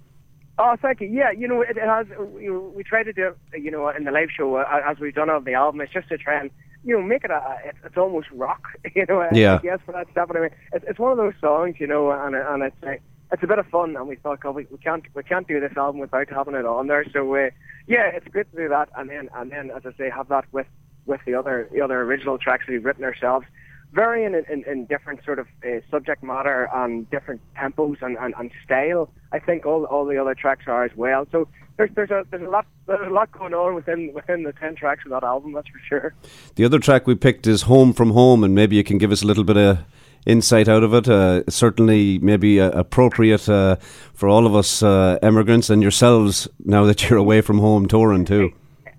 Oh, 0.57 0.76
thank 0.82 1.01
you. 1.01 1.07
Yeah, 1.07 1.32
you 1.32 1.47
know, 1.47 1.61
it, 1.61 1.78
it 1.78 1.84
has. 1.84 2.07
You 2.39 2.53
know, 2.53 2.73
we 2.76 2.84
try 2.84 3.03
to 3.03 3.13
do 3.13 3.36
you 3.53 3.69
know, 3.69 3.89
in 3.89 4.05
the 4.05 4.11
live 4.11 4.30
show 4.36 4.55
uh, 4.55 4.82
as 4.86 4.97
we've 4.99 5.13
done 5.13 5.30
on 5.30 5.43
the 5.43 5.53
album. 5.53 5.82
It's 5.82 5.93
just 5.93 6.09
to 6.09 6.17
try 6.17 6.39
and 6.39 6.49
you 6.84 6.95
know 6.95 7.03
make 7.03 7.26
it 7.26 7.32
a. 7.32 7.57
It's, 7.65 7.78
it's 7.84 7.97
almost 7.97 8.28
rock, 8.32 8.69
you 8.95 9.05
know. 9.07 9.28
Yeah. 9.32 9.55
I 9.55 9.61
guess 9.61 9.80
for 9.86 9.91
that 9.91 10.09
stuff. 10.11 10.30
But 10.30 10.38
I 10.38 10.39
mean, 10.41 10.49
it's, 10.73 10.86
it's 10.88 10.99
one 10.99 11.11
of 11.11 11.17
those 11.17 11.34
songs, 11.39 11.76
you 11.80 11.86
know, 11.86 12.11
and 12.11 12.36
and 12.36 12.63
it's. 12.63 12.84
Uh, 12.84 12.95
it's 13.32 13.43
a 13.43 13.47
bit 13.47 13.59
of 13.59 13.67
fun, 13.67 13.95
and 13.95 14.07
we 14.07 14.15
thought, 14.15 14.39
we, 14.53 14.67
we 14.69 14.78
can't 14.78 15.03
we 15.13 15.23
can't 15.23 15.47
do 15.47 15.59
this 15.59 15.76
album 15.78 15.99
without 15.99 16.30
having 16.30 16.55
it 16.55 16.65
on 16.65 16.88
there. 16.88 17.05
So 17.11 17.36
uh, 17.36 17.49
yeah, 17.88 18.11
it's 18.13 18.28
great 18.28 18.49
to 18.51 18.57
do 18.57 18.69
that, 18.69 18.89
and 18.95 19.09
then 19.09 19.30
and 19.36 19.51
then 19.51 19.71
as 19.71 19.84
I 19.86 19.97
say, 19.97 20.09
have 20.09 20.30
that 20.30 20.45
with 20.51 20.67
with 21.05 21.21
the 21.26 21.36
other 21.36 21.69
the 21.71 21.82
other 21.82 22.01
original 22.01 22.38
tracks 22.38 22.65
we've 22.67 22.86
written 22.86 23.03
ourselves, 23.03 23.45
varying 23.93 24.34
in, 24.34 24.45
in, 24.51 24.63
in 24.69 24.86
different 24.86 25.23
sort 25.26 25.39
of 25.39 25.47
uh, 25.65 25.80
subject 25.89 26.23
matter 26.23 26.69
and 26.73 27.09
different 27.09 27.41
tempos 27.57 28.01
and, 28.01 28.17
and, 28.17 28.34
and 28.38 28.51
style. 28.63 29.09
I 29.32 29.39
think 29.39 29.65
all 29.65 29.86
all 29.86 30.05
the 30.05 30.17
other 30.17 30.36
tracks 30.36 30.65
are 30.67 30.84
as 30.84 30.95
well. 30.95 31.28
So 31.32 31.47
there's 31.78 31.89
there's 31.95 32.11
a 32.11 32.26
there's 32.30 32.43
a 32.43 32.49
lot 32.49 32.65
there's 32.88 33.07
a 33.07 33.13
lot 33.13 33.32
going 33.32 33.53
on 33.53 33.76
within 33.76 34.13
within 34.13 34.43
the 34.43 34.53
ten 34.53 34.76
tracks 34.76 35.03
of 35.05 35.11
that 35.11 35.23
album. 35.23 35.53
That's 35.53 35.67
for 35.67 35.82
sure. 35.88 36.15
The 36.55 36.65
other 36.65 36.80
track 36.80 37.07
we 37.07 37.15
picked 37.15 37.47
is 37.47 37.63
"Home 37.63 37.93
from 37.93 38.11
Home," 38.11 38.43
and 38.43 38.53
maybe 38.53 38.76
you 38.76 38.84
can 38.84 38.97
give 38.97 39.11
us 39.11 39.23
a 39.23 39.28
little 39.28 39.43
bit 39.43 39.57
of 39.57 39.80
insight 40.26 40.67
out 40.67 40.84
of 40.84 40.93
it. 40.93 41.07
Uh, 41.07 41.43
certainly, 41.49 42.19
maybe 42.19 42.59
uh, 42.59 42.71
appropriate 42.71 43.47
uh, 43.47 43.76
for 44.13 44.30
all 44.30 44.45
of 44.45 44.55
us 44.55 44.84
uh, 44.84 45.17
immigrants 45.21 45.69
and 45.69 45.82
yourselves 45.82 46.47
now 46.63 46.86
that 46.86 47.09
you're 47.09 47.19
away 47.19 47.41
from 47.41 47.59
home 47.59 47.88
touring 47.88 48.26
too. 48.26 48.53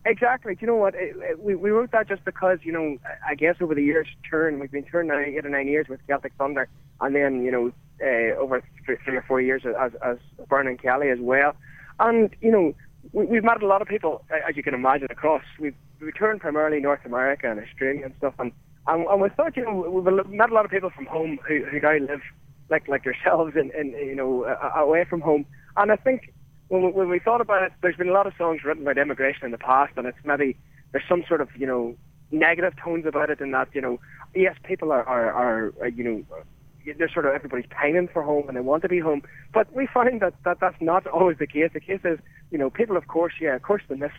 Exactly. 0.04 0.54
Do 0.54 0.60
you 0.60 0.66
know 0.68 0.76
what? 0.76 0.94
We 1.38 1.56
we 1.56 1.70
wrote 1.70 1.90
that 1.90 2.08
just 2.08 2.24
because 2.24 2.58
you 2.62 2.72
know 2.72 2.96
I 3.28 3.34
guess 3.34 3.56
over 3.60 3.74
the 3.74 3.82
years 3.82 4.06
turn 4.30 4.60
we've 4.60 4.70
been 4.70 4.84
touring 4.84 5.08
now 5.08 5.18
eight 5.18 5.44
or 5.44 5.48
nine 5.48 5.66
years 5.66 5.88
with 5.88 6.00
Celtic 6.06 6.32
Thunder, 6.38 6.68
and 7.00 7.14
then 7.14 7.42
you 7.42 7.50
know 7.50 7.72
uh, 8.00 8.38
over 8.38 8.62
three, 8.84 8.96
three 9.04 9.16
or 9.16 9.22
four 9.22 9.40
years 9.40 9.62
as 9.66 9.92
as 10.04 10.18
Byrne 10.48 10.68
and 10.68 10.80
Kelly 10.80 11.10
as 11.10 11.18
well, 11.18 11.56
and 11.98 12.30
you 12.40 12.52
know 12.52 12.72
we, 13.12 13.26
we've 13.26 13.42
met 13.42 13.60
a 13.62 13.66
lot 13.66 13.82
of 13.82 13.88
people 13.88 14.24
as 14.48 14.56
you 14.56 14.62
can 14.62 14.74
imagine 14.74 15.08
across. 15.10 15.42
We've 15.58 15.74
we 16.00 16.12
turned 16.12 16.40
primarily 16.40 16.78
North 16.78 17.04
America 17.04 17.50
and 17.50 17.58
Australia 17.58 18.04
and 18.04 18.14
stuff, 18.18 18.34
and 18.38 18.52
and, 18.88 19.06
and 19.06 19.20
we 19.20 19.28
thought, 19.30 19.56
you 19.56 19.64
know, 19.64 19.74
we've 19.74 20.26
met 20.28 20.50
a 20.50 20.54
lot 20.54 20.64
of 20.64 20.70
people 20.70 20.90
from 20.90 21.06
home 21.06 21.38
who, 21.46 21.64
who 21.64 21.80
now 21.80 21.96
live 21.96 22.20
like 22.70 22.88
like 22.88 23.04
yourselves 23.04 23.52
and, 23.56 23.70
and 23.72 23.92
you 23.92 24.14
know 24.14 24.44
uh, 24.44 24.80
away 24.80 25.04
from 25.04 25.20
home. 25.20 25.46
And 25.76 25.92
I 25.92 25.96
think 25.96 26.32
when 26.68 26.82
we, 26.82 26.90
when 26.90 27.08
we 27.08 27.18
thought 27.18 27.40
about 27.40 27.62
it, 27.62 27.72
there's 27.82 27.96
been 27.96 28.08
a 28.08 28.12
lot 28.12 28.26
of 28.26 28.34
songs 28.36 28.64
written 28.64 28.82
about 28.82 28.98
immigration 28.98 29.44
in 29.44 29.50
the 29.52 29.58
past, 29.58 29.92
and 29.96 30.06
it's 30.06 30.18
maybe 30.24 30.56
there's 30.92 31.04
some 31.08 31.24
sort 31.28 31.40
of 31.40 31.48
you 31.56 31.66
know 31.66 31.96
negative 32.30 32.74
tones 32.82 33.06
about 33.06 33.30
it 33.30 33.40
in 33.40 33.52
that 33.52 33.68
you 33.72 33.80
know 33.80 34.00
yes 34.34 34.56
people 34.64 34.90
are 34.90 35.04
are, 35.04 35.32
are, 35.32 35.74
are 35.80 35.88
you 35.88 36.04
know 36.04 36.24
they're 36.98 37.10
sort 37.10 37.26
of 37.26 37.34
everybody's 37.34 37.66
pining 37.70 38.08
for 38.08 38.22
home 38.22 38.46
and 38.48 38.56
they 38.56 38.60
want 38.60 38.82
to 38.82 38.88
be 38.88 39.00
home. 39.00 39.22
But 39.52 39.72
we 39.74 39.88
find 39.92 40.20
that, 40.20 40.34
that 40.44 40.60
that's 40.60 40.80
not 40.80 41.06
always 41.08 41.38
the 41.38 41.46
case. 41.46 41.70
The 41.72 41.80
case 41.80 42.00
is, 42.04 42.18
you 42.50 42.58
know, 42.58 42.70
people 42.70 42.96
of 42.96 43.08
course, 43.08 43.34
yeah, 43.40 43.56
of 43.56 43.62
course 43.62 43.82
they 43.88 43.96
miss 43.96 44.12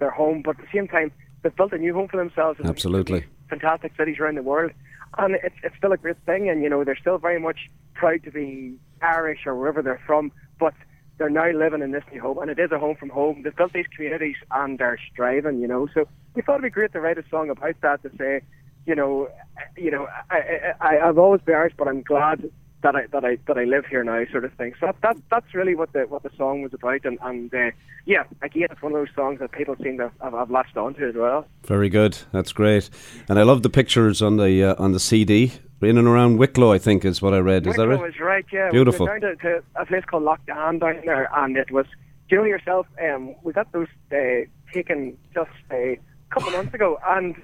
their 0.00 0.10
home, 0.10 0.42
but 0.44 0.58
at 0.58 0.62
the 0.62 0.68
same 0.72 0.88
time 0.88 1.12
they've 1.42 1.54
built 1.54 1.72
a 1.72 1.78
new 1.78 1.94
home 1.94 2.08
for 2.08 2.16
themselves. 2.16 2.58
Absolutely. 2.64 3.24
Fantastic 3.48 3.92
cities 3.96 4.18
around 4.18 4.36
the 4.36 4.42
world. 4.42 4.72
And 5.16 5.36
it's 5.42 5.56
it's 5.62 5.76
still 5.76 5.92
a 5.92 5.96
great 5.96 6.18
thing 6.26 6.48
and 6.48 6.62
you 6.62 6.68
know, 6.68 6.84
they're 6.84 6.96
still 6.96 7.18
very 7.18 7.40
much 7.40 7.70
proud 7.94 8.22
to 8.24 8.30
be 8.30 8.76
Irish 9.02 9.46
or 9.46 9.56
wherever 9.56 9.82
they're 9.82 10.02
from, 10.06 10.32
but 10.58 10.74
they're 11.16 11.30
now 11.30 11.50
living 11.50 11.82
in 11.82 11.90
this 11.90 12.04
new 12.12 12.20
home 12.20 12.38
and 12.38 12.50
it 12.50 12.58
is 12.58 12.70
a 12.70 12.78
home 12.78 12.96
from 12.96 13.08
home. 13.08 13.42
They've 13.42 13.54
built 13.54 13.72
these 13.72 13.86
communities 13.94 14.36
and 14.50 14.78
they're 14.78 14.98
striving, 15.12 15.60
you 15.60 15.66
know. 15.66 15.88
So 15.92 16.06
we 16.34 16.42
thought 16.42 16.54
it'd 16.54 16.64
be 16.64 16.70
great 16.70 16.92
to 16.92 17.00
write 17.00 17.18
a 17.18 17.24
song 17.28 17.50
about 17.50 17.74
that 17.82 18.02
to 18.02 18.10
say, 18.16 18.42
you 18.86 18.94
know, 18.94 19.28
you 19.76 19.90
know, 19.90 20.08
I, 20.30 20.74
I, 20.80 20.98
I've 21.00 21.18
always 21.18 21.40
been 21.42 21.54
Irish, 21.54 21.74
but 21.76 21.88
I'm 21.88 22.02
glad 22.02 22.50
that 22.82 22.94
I 22.94 23.06
that 23.12 23.24
I 23.24 23.38
that 23.46 23.58
I 23.58 23.64
live 23.64 23.86
here 23.86 24.04
now, 24.04 24.24
sort 24.30 24.44
of 24.44 24.52
thing. 24.54 24.74
So 24.78 24.86
that, 24.86 24.96
that 25.02 25.16
that's 25.30 25.54
really 25.54 25.74
what 25.74 25.92
the 25.92 26.02
what 26.02 26.22
the 26.22 26.30
song 26.36 26.62
was 26.62 26.72
about, 26.72 27.04
and 27.04 27.18
and 27.22 27.52
uh, 27.52 27.70
yeah, 28.06 28.24
again, 28.42 28.68
it's 28.70 28.82
one 28.82 28.92
of 28.92 28.98
those 28.98 29.14
songs 29.14 29.40
that 29.40 29.52
people 29.52 29.76
seem 29.82 29.98
to 29.98 30.12
have, 30.22 30.32
have 30.32 30.50
latched 30.50 30.76
onto 30.76 31.06
as 31.08 31.14
well. 31.14 31.46
Very 31.64 31.88
good, 31.88 32.18
that's 32.32 32.52
great, 32.52 32.90
and 33.28 33.38
I 33.38 33.42
love 33.42 33.62
the 33.62 33.70
pictures 33.70 34.22
on 34.22 34.36
the 34.36 34.64
uh, 34.64 34.82
on 34.82 34.92
the 34.92 35.00
CD. 35.00 35.52
In 35.80 35.96
and 35.96 36.08
around 36.08 36.38
Wicklow, 36.38 36.72
I 36.72 36.78
think 36.78 37.04
is 37.04 37.22
what 37.22 37.34
I 37.34 37.38
read. 37.38 37.64
Is 37.64 37.76
Wicklow 37.78 37.86
that 37.86 38.02
right? 38.02 38.08
is 38.08 38.20
right. 38.20 38.44
Yeah, 38.52 38.70
Beautiful. 38.70 39.06
We 39.06 39.12
went 39.12 39.22
down 39.22 39.36
to, 39.38 39.42
to 39.42 39.62
a 39.76 39.86
place 39.86 40.04
called 40.04 40.24
Lough 40.24 40.38
Dan 40.46 40.80
down 40.80 41.02
there, 41.04 41.28
and 41.36 41.56
it 41.56 41.70
was. 41.70 41.86
Do 42.28 42.36
you 42.36 42.42
know 42.42 42.48
yourself? 42.48 42.86
Um, 43.02 43.34
we 43.42 43.52
got 43.52 43.72
those 43.72 43.86
uh, 44.12 44.44
taken 44.72 45.16
just 45.32 45.50
a 45.72 45.98
couple 46.30 46.50
months 46.50 46.74
ago, 46.74 46.98
and 47.06 47.36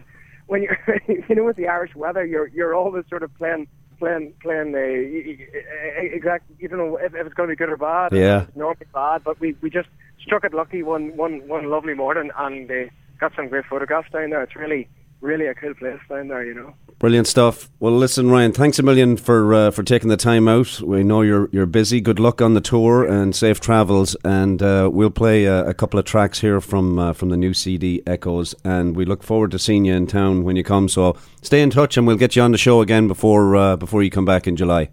when 0.47 0.63
you're, 0.63 0.79
you 1.09 1.35
know, 1.35 1.45
with 1.45 1.57
the 1.57 1.69
Irish 1.69 1.95
weather, 1.95 2.25
you're 2.25 2.49
you're 2.49 2.75
always 2.75 3.05
sort 3.09 3.23
of 3.23 3.35
playing 3.37 3.67
playing 4.05 4.35
playing 4.43 4.75
uh, 4.75 6.17
exact. 6.17 6.51
You 6.59 6.69
don't 6.69 6.79
know 6.79 6.97
if, 6.97 7.15
if 7.15 7.27
it's 7.27 7.35
going 7.35 7.49
to 7.49 7.53
be 7.53 7.57
good 7.57 7.71
or 7.71 7.77
bad. 7.77 8.13
Yeah. 8.13 8.43
It's 8.43 8.57
normally 8.57 8.87
bad, 8.93 9.25
but 9.25 9.41
we 9.41 9.57
we 9.61 9.71
just 9.71 9.89
struck 10.23 10.45
it 10.45 10.55
lucky 10.55 10.83
one 10.83 11.17
one 11.17 11.47
one 11.49 11.71
lovely 11.71 11.95
morning 11.95 12.31
and 12.37 12.71
uh, 12.71 12.75
got 13.19 13.33
some 13.37 13.49
great 13.49 13.65
photographs 13.67 14.11
down 14.13 14.31
there. 14.31 14.43
It's 14.43 14.57
really 14.57 14.89
really 15.21 15.47
a 15.47 15.55
cool 15.55 15.75
place 15.75 16.01
down 16.09 16.29
there, 16.29 16.45
you 16.45 16.55
know. 16.55 16.75
Brilliant 16.99 17.27
stuff. 17.27 17.69
Well, 17.81 17.93
listen, 17.93 18.31
Ryan, 18.31 18.53
thanks 18.53 18.79
a 18.79 18.83
million 18.83 19.17
for 19.17 19.53
uh, 19.53 19.71
for 19.71 19.83
taking 19.83 20.09
the 20.09 20.17
time 20.17 20.49
out. 20.49 20.81
We 20.81 21.03
know 21.03 21.23
you're 21.23 21.49
you're 21.53 21.67
busy. 21.67 22.01
Good 22.01 22.19
luck 22.19 22.41
on 22.41 22.55
the 22.55 22.61
tour 22.61 23.05
and 23.05 23.35
safe 23.35 23.61
travels. 23.61 24.17
And 24.25 24.63
uh, 24.63 24.89
we'll 24.93 25.11
play 25.11 25.45
a, 25.45 25.67
a, 25.67 25.75
couple 25.75 25.99
of 25.99 26.07
tracks 26.07 26.41
here 26.41 26.61
from 26.61 26.99
uh, 26.99 27.13
from 27.13 27.29
the 27.31 27.37
new 27.37 27.53
CD 27.53 28.03
Echoes. 28.07 28.55
And 28.65 28.97
we 28.97 29.05
look 29.05 29.23
forward 29.23 29.51
to 29.51 29.59
seeing 29.59 29.85
you 29.85 29.95
in 29.95 30.07
town 30.07 30.45
when 30.45 30.57
you 30.57 30.65
come. 30.65 30.89
So 30.89 31.17
stay 31.43 31.63
in 31.63 31.71
touch, 31.71 31.97
and 31.97 32.07
we'll 32.07 32.17
get 32.17 32.37
you 32.37 32.43
on 32.43 32.53
the 32.53 32.59
show 32.59 32.81
again 32.81 33.09
before 33.09 33.57
uh, 33.57 33.77
before 33.77 34.03
you 34.03 34.11
come 34.11 34.25
back 34.25 34.47
in 34.47 34.57
July. 34.57 34.89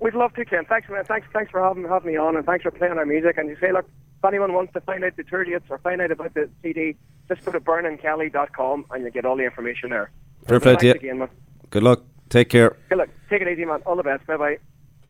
We'd 0.00 0.14
love 0.14 0.32
to, 0.34 0.44
Ken. 0.46 0.64
Thanks, 0.64 0.88
man. 0.88 1.04
Thanks, 1.04 1.26
thanks 1.32 1.50
for 1.50 1.62
having 1.62 1.86
having 1.86 2.12
me 2.12 2.16
on, 2.16 2.36
and 2.36 2.46
thanks 2.46 2.62
for 2.62 2.70
playing 2.70 2.96
our 2.96 3.04
music. 3.04 3.36
And 3.36 3.50
you 3.50 3.56
say, 3.60 3.70
look, 3.70 3.84
if 3.84 4.24
anyone 4.24 4.54
wants 4.54 4.72
to 4.72 4.80
find 4.80 5.04
out 5.04 5.16
the 5.16 5.24
tour 5.24 5.44
dates 5.44 5.66
or 5.68 5.78
find 5.78 6.00
out 6.00 6.10
about 6.10 6.32
the 6.32 6.48
CD, 6.62 6.96
just 7.28 7.44
go 7.44 7.52
to 7.52 7.60
byrneandkelly.com 7.60 8.86
and 8.90 9.04
you 9.04 9.10
get 9.10 9.26
all 9.26 9.36
the 9.36 9.44
information 9.44 9.90
there. 9.90 10.10
Fair 10.46 10.60
play 10.60 10.76
to 10.76 10.86
you. 10.86 10.92
Again, 10.92 11.18
man. 11.18 11.28
Good 11.70 11.82
luck. 11.82 12.02
Take 12.28 12.48
care. 12.48 12.76
Good 12.88 12.98
luck. 12.98 13.08
Take 13.28 13.42
it 13.42 13.48
easy, 13.48 13.64
man. 13.64 13.80
All 13.86 13.96
the 13.96 14.02
best. 14.02 14.26
Bye 14.26 14.36
bye. 14.36 14.58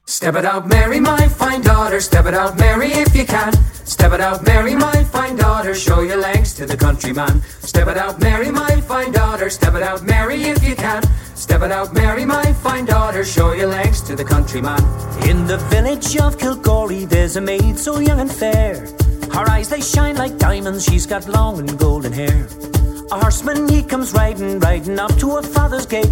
Step 0.06 0.34
it 0.34 0.44
out, 0.44 0.66
Mary, 0.66 0.98
my 0.98 1.28
fine 1.28 1.60
daughter. 1.60 2.00
Step 2.00 2.26
it 2.26 2.34
out, 2.34 2.58
Mary, 2.58 2.88
if 2.88 3.14
you 3.14 3.24
can. 3.24 3.52
Step 3.84 4.12
it 4.12 4.20
out, 4.20 4.44
Mary, 4.44 4.74
my 4.74 5.04
fine 5.04 5.36
daughter. 5.36 5.72
Show 5.72 6.00
your 6.00 6.16
legs 6.16 6.52
to 6.54 6.66
the 6.66 6.76
countryman. 6.76 7.40
Step 7.60 7.86
it 7.86 7.96
out, 7.96 8.18
Mary, 8.18 8.50
my 8.50 8.80
fine 8.80 9.12
daughter. 9.12 9.48
Step 9.50 9.74
it 9.74 9.82
out, 9.82 10.02
Mary, 10.02 10.42
if 10.42 10.64
you 10.64 10.74
can. 10.74 11.02
Step 11.36 11.62
it 11.62 11.70
out, 11.70 11.94
Mary, 11.94 12.24
my 12.24 12.52
fine 12.54 12.86
daughter. 12.86 13.24
Show 13.24 13.52
your 13.52 13.68
legs 13.68 14.00
to 14.02 14.16
the 14.16 14.24
countryman. 14.24 14.80
In 15.28 15.46
the 15.46 15.58
village 15.70 16.16
of 16.16 16.36
Kilgorey, 16.38 17.08
there's 17.08 17.36
a 17.36 17.40
maid 17.40 17.78
so 17.78 18.00
young 18.00 18.20
and 18.20 18.32
fair. 18.32 18.86
Her 19.32 19.48
eyes 19.48 19.68
they 19.68 19.80
shine 19.80 20.16
like 20.16 20.38
diamonds. 20.38 20.84
She's 20.84 21.06
got 21.06 21.28
long 21.28 21.60
and 21.60 21.78
golden 21.78 22.12
hair. 22.12 22.48
A 23.12 23.18
horseman 23.18 23.68
he 23.68 23.82
comes 23.82 24.12
riding, 24.12 24.60
riding 24.60 25.00
up 25.00 25.12
to 25.16 25.32
a 25.38 25.42
father's 25.42 25.84
gate. 25.84 26.06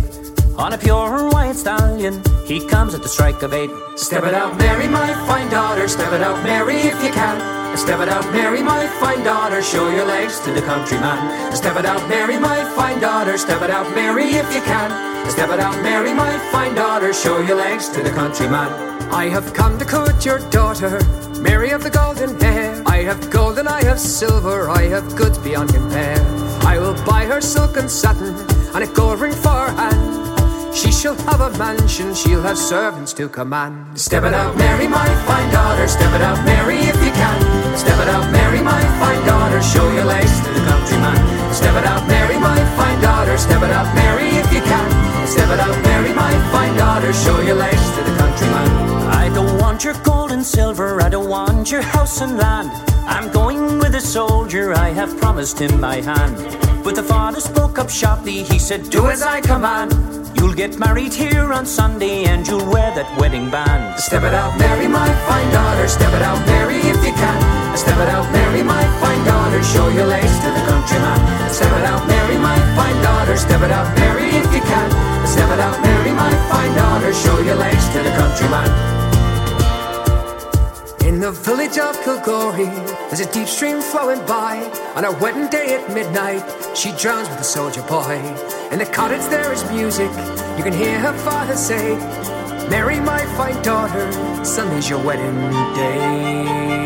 On 0.57 0.73
a 0.73 0.79
pure 0.79 1.31
white 1.31 1.55
stallion, 1.55 2.21
he 2.45 2.59
comes 2.67 2.93
at 2.93 3.03
the 3.03 3.09
strike 3.09 3.41
of 3.43 3.55
eight. 3.55 3.71
Step 3.95 4.25
it 4.25 4.35
out, 4.35 4.59
Mary, 4.59 4.89
my 4.89 5.15
fine 5.29 5.49
daughter. 5.49 5.87
Step 5.87 6.13
it 6.13 6.23
out, 6.23 6.43
Mary, 6.43 6.75
if 6.75 7.01
you 7.05 7.11
can. 7.13 7.77
Step 7.77 8.01
it 8.01 8.09
out, 8.09 8.25
Mary, 8.33 8.65
my 8.65 8.89
fine 8.99 9.23
daughter. 9.23 9.63
Show 9.63 9.89
your 9.91 10.07
legs 10.07 10.41
to 10.41 10.51
the 10.51 10.63
countryman. 10.63 11.55
Step 11.55 11.77
it 11.77 11.87
out, 11.87 12.03
Mary, 12.09 12.37
my 12.37 12.65
fine 12.75 12.99
daughter. 12.99 13.39
Step 13.39 13.63
it 13.63 13.71
out, 13.71 13.95
Mary, 13.95 14.25
if 14.25 14.53
you 14.53 14.61
can. 14.63 15.18
Step 15.29 15.51
it 15.51 15.61
out, 15.61 15.83
Mary, 15.83 16.13
my 16.15 16.37
fine 16.51 16.75
daughter. 16.75 17.13
Show 17.13 17.41
your 17.41 17.57
legs 17.57 17.89
to 17.91 18.03
the 18.03 18.11
countryman. 18.11 18.71
I 19.13 19.29
have 19.29 19.55
come 19.55 19.79
to 19.79 19.85
court 19.85 20.25
your 20.25 20.39
daughter, 20.51 21.01
Mary 21.41 21.71
of 21.71 21.83
the 21.83 21.91
golden 21.91 22.39
hair. 22.41 22.83
I 22.87 22.99
have 23.03 23.31
gold 23.31 23.59
and 23.59 23.69
I 23.69 23.85
have 23.85 24.01
silver. 24.01 24.69
I 24.69 24.83
have 24.85 25.17
goods 25.17 25.39
beyond 25.39 25.73
compare. 25.73 26.19
I 26.63 26.79
will 26.79 26.95
buy 27.05 27.25
her 27.27 27.41
silk 27.41 27.77
and 27.77 27.91
satin 27.91 28.35
and 28.75 28.85
a 28.85 28.87
gold 28.95 29.21
ring 29.21 29.33
for 29.33 29.49
her 29.49 29.73
hand. 29.73 30.19
She 30.75 30.93
shall 30.93 31.17
have 31.31 31.41
a 31.41 31.51
mansion, 31.59 32.15
she'll 32.15 32.43
have 32.43 32.59
servants 32.59 33.13
to 33.15 33.29
command. 33.29 33.99
Step 33.99 34.25
it 34.25 34.35
out, 34.35 34.57
Mary, 34.57 34.87
my 34.87 35.09
fine 35.25 35.51
daughter. 35.53 35.89
Step 35.89 36.13
it 36.15 36.21
out, 36.21 36.45
Mary, 36.45 36.77
if 36.77 36.97
you 37.05 37.11
can. 37.13 37.77
Step 37.77 37.99
it 37.99 38.09
out, 38.09 38.31
Mary, 38.31 38.61
my 38.61 38.83
fine 39.01 39.25
daughter. 39.27 39.63
Show 39.63 39.91
your 39.93 40.05
legs 40.05 40.41
to 40.45 40.51
the 40.53 40.61
countryman. 40.69 41.19
Step 41.55 41.75
it 41.75 41.87
out, 41.87 42.07
Mary, 42.07 42.39
my 42.39 42.59
fine 42.77 43.01
daughter. 43.01 43.39
Step 43.39 43.63
it 43.63 43.71
out, 43.71 43.93
Mary, 43.95 44.29
if 44.29 44.53
you 44.53 44.61
can. 44.61 44.68
Step 45.29 45.51
it 45.51 45.61
out, 45.61 45.77
marry 45.83 46.13
my 46.15 46.33
fine 46.51 46.75
daughter. 46.77 47.13
Show 47.13 47.41
your 47.43 47.57
legs 47.57 47.91
to 47.97 48.03
the 48.03 48.17
countryman. 48.17 48.69
I 49.25 49.29
don't 49.35 49.61
want 49.61 49.85
your 49.85 49.95
gold 50.03 50.33
and 50.33 50.45
silver, 50.45 51.03
I 51.03 51.11
don't 51.11 51.29
want 51.29 51.71
your 51.71 51.83
house 51.83 52.23
and 52.23 52.39
land. 52.39 52.71
I'm 53.07 53.31
going 53.31 53.79
with 53.79 53.95
a 53.95 54.01
soldier, 54.01 54.73
I 54.73 54.89
have 54.89 55.19
promised 55.19 55.59
him 55.61 55.81
my 55.81 55.97
hand. 55.97 56.35
But 56.83 56.95
the 56.95 57.03
father 57.03 57.41
spoke 57.41 57.79
up 57.79 57.91
sharply, 57.91 58.43
he 58.43 58.59
said, 58.59 58.89
Do 58.89 59.09
as 59.09 59.21
I 59.21 59.43
command. 59.43 59.93
You'll 60.37 60.55
get 60.55 60.79
married 60.79 61.13
here 61.13 61.53
on 61.53 61.67
Sunday 61.67 62.25
and 62.25 62.47
you'll 62.47 62.71
wear 62.71 62.95
that 62.95 63.11
wedding 63.21 63.51
band. 63.51 64.01
Step 64.01 64.23
it 64.23 64.33
out, 64.33 64.57
marry 64.59 64.89
my 64.89 65.09
fine 65.29 65.53
daughter. 65.53 65.89
Step 65.89 66.15
it 66.15 66.23
out, 66.23 66.41
marry 66.47 66.77
if 66.77 67.05
you 67.05 67.13
can. 67.13 67.77
Step 67.77 67.99
it 67.99 68.09
out, 68.09 68.27
Mary, 68.33 68.63
my 68.63 68.83
fine 69.01 69.25
daughter. 69.25 69.63
Show 69.63 69.89
your 69.91 70.07
legs 70.07 70.35
to 70.41 70.49
the 70.51 70.63
countryman. 70.67 71.21
Step 71.51 71.73
it 71.79 71.85
out, 71.85 72.07
marry 72.09 72.39
my 72.39 72.59
fine 72.75 73.03
daughter. 73.03 73.37
Step 73.37 73.63
it 73.63 73.71
out, 73.71 73.97
marry 73.99 74.27
if 74.31 74.45
you 74.47 74.51
can. 74.51 74.58
Step 75.39 76.07
it 76.07 76.13
my 76.15 76.33
fine 76.51 76.75
daughter. 76.75 77.15
Show 77.15 77.39
your 77.43 77.55
legs 77.55 77.87
to 77.91 77.99
the 78.03 78.11
countryman. 78.11 78.69
In 81.07 81.21
the 81.21 81.31
village 81.31 81.79
of 81.79 81.95
Kilgore, 82.03 82.53
there's 83.09 83.21
a 83.21 83.33
deep 83.33 83.47
stream 83.47 83.81
flowing 83.81 84.19
by. 84.27 84.57
On 84.97 85.05
a 85.05 85.13
wedding 85.13 85.49
day 85.49 85.77
at 85.77 85.95
midnight, 85.95 86.43
she 86.77 86.91
drowns 86.97 87.29
with 87.29 87.39
a 87.39 87.45
soldier 87.45 87.83
boy. 87.83 88.17
In 88.73 88.81
the 88.81 88.87
cottage 88.87 89.27
there 89.31 89.53
is 89.53 89.63
music, 89.71 90.11
you 90.57 90.65
can 90.65 90.73
hear 90.73 90.99
her 90.99 91.17
father 91.19 91.55
say, 91.57 91.97
Mary, 92.69 92.99
my 92.99 93.25
fine 93.37 93.63
daughter, 93.63 94.45
Sunday's 94.45 94.91
your 94.91 95.03
wedding 95.05 95.37
day. 95.77 96.78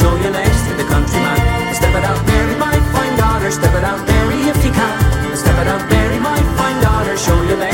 Show 0.00 0.14
your 0.16 0.32
legs 0.32 0.60
to 0.66 0.72
the 0.74 0.84
countryman. 0.84 1.38
Step 1.74 1.94
it 1.94 2.04
out, 2.04 2.20
Mary, 2.26 2.56
my 2.58 2.76
fine 2.94 3.16
daughter. 3.16 3.50
Step 3.50 3.74
it 3.74 3.84
out, 3.84 4.00
Mary, 4.06 4.38
if 4.50 4.58
you 4.64 4.72
can. 4.72 5.36
Step 5.36 5.56
it 5.62 5.68
out, 5.68 5.82
Mary, 5.90 6.18
my 6.18 6.38
fine 6.58 6.82
daughter. 6.82 7.16
Show 7.16 7.40
your 7.42 7.58
legs 7.58 7.73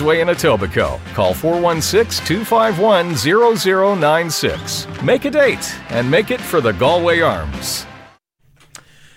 Queensway 0.01 0.21
in 0.21 0.27
Etobicoke. 0.27 0.99
Call 1.13 1.33
416 1.33 2.25
251 2.25 3.15
0096. 3.99 4.87
Make 5.03 5.25
a 5.25 5.31
date 5.31 5.75
and 5.89 6.09
make 6.09 6.31
it 6.31 6.41
for 6.41 6.61
the 6.61 6.73
Galway 6.73 7.21
Arms. 7.21 7.85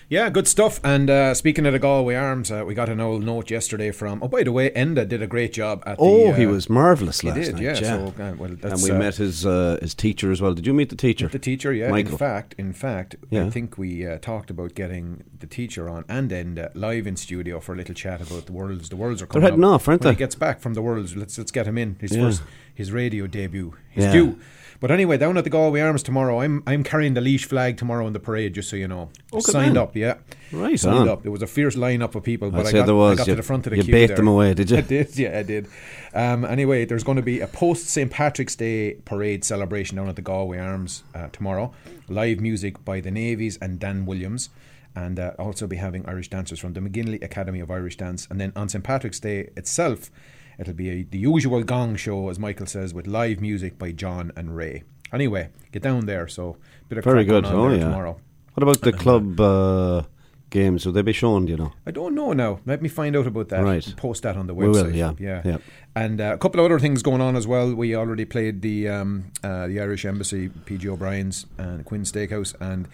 Yeah, 0.07 0.29
good 0.29 0.47
stuff. 0.47 0.79
And 0.83 1.09
uh, 1.09 1.33
speaking 1.33 1.65
of 1.65 1.73
the 1.73 1.79
Galway 1.79 2.13
Arms, 2.13 2.51
uh, 2.51 2.63
we 2.65 2.75
got 2.75 2.89
an 2.89 2.99
old 2.99 3.23
note 3.23 3.49
yesterday 3.49 3.89
from. 3.89 4.21
Oh, 4.21 4.27
by 4.27 4.43
the 4.43 4.51
way, 4.51 4.69
Enda 4.69 5.07
did 5.07 5.23
a 5.23 5.27
great 5.27 5.51
job 5.51 5.81
at 5.85 5.95
Oh, 5.99 6.27
the. 6.31 6.37
he 6.37 6.45
uh, 6.45 6.49
was 6.51 6.69
marvelous 6.69 7.23
last 7.23 7.35
did, 7.35 7.53
night. 7.55 7.63
Yeah, 7.63 7.69
Yeah, 7.73 8.13
So, 8.13 8.13
uh, 8.23 8.33
well, 8.37 8.51
and 8.61 8.83
we 8.83 8.91
uh, 8.91 8.99
met 8.99 9.15
his 9.15 9.47
uh, 9.47 9.79
his 9.81 9.95
teacher 9.95 10.31
as 10.31 10.41
well. 10.43 10.53
Did 10.53 10.67
you 10.67 10.75
meet 10.75 10.89
the 10.89 10.95
teacher? 10.95 11.27
The 11.27 11.39
teacher, 11.39 11.73
yeah. 11.73 11.89
Michael. 11.89 12.11
In 12.11 12.17
fact, 12.19 12.53
in 12.59 12.71
fact, 12.73 13.15
Yeah. 13.31 13.45
I 13.45 13.49
think 13.49 13.79
we 13.79 14.05
uh, 14.05 14.19
talked 14.19 14.51
about 14.51 14.75
getting 14.75 15.23
the 15.39 15.47
teacher 15.47 15.89
on 15.89 16.05
and 16.07 16.29
Enda 16.29 16.69
live 16.75 17.07
in 17.07 17.15
studio 17.15 17.59
for 17.59 17.73
a 17.73 17.75
little 17.75 17.95
chat 17.95 18.21
about 18.21 18.45
the 18.45 18.53
worlds. 18.53 18.89
The 18.89 18.95
worlds 18.95 19.23
are 19.23 19.25
coming. 19.25 19.41
They're 19.41 19.51
heading 19.51 19.63
up. 19.65 19.71
off, 19.71 19.87
aren't 19.87 20.01
when 20.01 20.11
they? 20.11 20.15
He 20.15 20.19
gets 20.19 20.35
back 20.35 20.59
from 20.59 20.75
the 20.75 20.83
worlds. 20.83 21.15
Let's 21.15 21.35
let's 21.39 21.51
get 21.51 21.65
him 21.65 21.79
in. 21.79 21.95
His 21.99 22.15
Yeah. 22.15 22.21
first 22.25 22.43
his 22.75 22.91
radio 22.91 23.25
debut. 23.25 23.73
He's 23.89 24.03
Yeah. 24.03 24.11
due. 24.11 24.39
But 24.85 24.91
anyway, 24.91 25.17
down 25.17 25.35
at 25.35 25.43
the 25.43 25.49
Galway 25.49 25.81
Arms 25.81 26.03
tomorrow, 26.03 26.41
I'm 26.41 26.61
I'm 26.67 26.83
carrying 26.83 27.15
the 27.15 27.19
Laois 27.21 27.43
flag 27.43 27.75
tomorrow 27.75 28.05
in 28.05 28.13
the 28.13 28.19
parade, 28.19 28.53
just 28.53 28.69
so 28.69 28.75
you 28.75 28.87
know. 28.87 29.09
Oh, 29.33 29.39
Signed 29.39 29.73
man. 29.73 29.81
up, 29.81 29.95
yeah. 29.95 30.17
Right 30.51 30.79
Signed 30.79 30.99
on. 30.99 31.09
up. 31.09 31.23
There 31.23 31.31
was 31.31 31.41
a 31.41 31.47
fierce 31.47 31.75
lineup 31.75 32.13
of 32.13 32.21
people, 32.21 32.51
but 32.51 32.67
I'd 32.67 32.75
I 32.75 32.77
got, 32.77 32.85
there 32.85 32.93
was. 32.93 33.13
I 33.13 33.15
got 33.17 33.27
You- 33.27 33.33
to 33.33 33.37
the 33.37 33.41
front 33.41 33.65
of 33.65 33.71
the 33.71 33.77
you 33.77 33.83
queue. 33.83 33.91
baked 33.91 34.09
there. 34.09 34.17
them 34.17 34.27
away, 34.27 34.53
did 34.53 34.69
you? 34.69 34.77
I 34.81 34.81
did, 34.81 35.17
yeah, 35.17 35.39
I 35.39 35.41
did. 35.41 35.67
Um, 36.13 36.45
anyway, 36.45 36.85
there's 36.85 37.03
going 37.03 37.15
to 37.15 37.23
be 37.23 37.39
a 37.39 37.47
post 37.47 37.87
St 37.87 38.11
Patrick's 38.11 38.55
Day 38.55 38.93
parade 39.05 39.43
celebration 39.43 39.97
down 39.97 40.07
at 40.07 40.17
the 40.17 40.21
Galway 40.21 40.59
Arms 40.59 41.03
uh, 41.15 41.29
tomorrow. 41.29 41.73
Live 42.07 42.39
music 42.39 42.85
by 42.85 42.99
the 42.99 43.09
Navies 43.09 43.57
and 43.59 43.79
Dan 43.79 44.05
Williams. 44.05 44.49
And 44.95 45.19
uh, 45.19 45.31
also 45.39 45.65
be 45.65 45.77
having 45.77 46.05
Irish 46.07 46.29
dancers 46.29 46.59
from 46.59 46.73
the 46.73 46.79
McGinley 46.79 47.23
Academy 47.23 47.59
of 47.59 47.71
Irish 47.71 47.97
Dance. 47.97 48.27
And 48.29 48.39
then 48.39 48.53
on 48.55 48.69
St 48.69 48.83
Patrick's 48.83 49.19
Day 49.19 49.49
itself, 49.57 50.11
it'll 50.57 50.73
be 50.73 50.89
a, 50.89 51.03
the 51.03 51.17
usual 51.17 51.63
gong 51.63 51.95
show, 51.95 52.29
as 52.29 52.39
Michael 52.39 52.65
says, 52.65 52.93
with 52.93 53.07
live 53.07 53.41
music 53.41 53.77
by 53.77 53.91
John 53.91 54.31
and 54.35 54.55
Ray. 54.55 54.83
Anyway, 55.13 55.49
get 55.71 55.83
down 55.83 56.05
there. 56.05 56.27
So, 56.27 56.57
bit 56.89 56.97
of 56.97 57.03
Very 57.03 57.25
good. 57.25 57.45
Oh 57.45 57.69
yeah. 57.69 57.85
tomorrow. 57.85 58.19
What 58.53 58.63
about 58.63 58.81
the 58.81 58.93
club 59.03 59.39
uh, 59.39 60.03
games? 60.49 60.85
Will 60.85 60.93
they 60.93 61.01
be 61.01 61.13
shown? 61.13 61.45
Do 61.45 61.51
you 61.51 61.57
know? 61.57 61.73
I 61.85 61.91
don't 61.91 62.15
know 62.15 62.33
now. 62.33 62.59
Let 62.65 62.81
me 62.81 62.89
find 62.89 63.15
out 63.15 63.27
about 63.27 63.49
that. 63.49 63.63
Right. 63.63 63.85
and 63.85 63.97
Post 63.97 64.23
that 64.23 64.37
on 64.37 64.47
the 64.47 64.55
website. 64.55 64.59
We 64.61 64.67
will, 64.69 64.91
yeah, 64.91 65.13
yeah. 65.19 65.41
yeah. 65.45 65.57
And 65.95 66.19
uh, 66.19 66.33
a 66.33 66.37
couple 66.37 66.59
of 66.59 66.65
other 66.65 66.79
things 66.79 67.03
going 67.03 67.21
on 67.21 67.35
as 67.35 67.47
well. 67.47 67.73
We 67.73 67.95
already 67.95 68.25
played 68.25 68.61
the 68.61 68.89
um, 68.89 69.31
uh, 69.43 69.67
the 69.67 69.79
Irish 69.79 70.05
Embassy, 70.05 70.49
P.J. 70.49 70.89
O'Brien's, 70.89 71.45
and 71.57 71.85
Quinn 71.85 72.03
Steakhouse, 72.03 72.55
and 72.59 72.87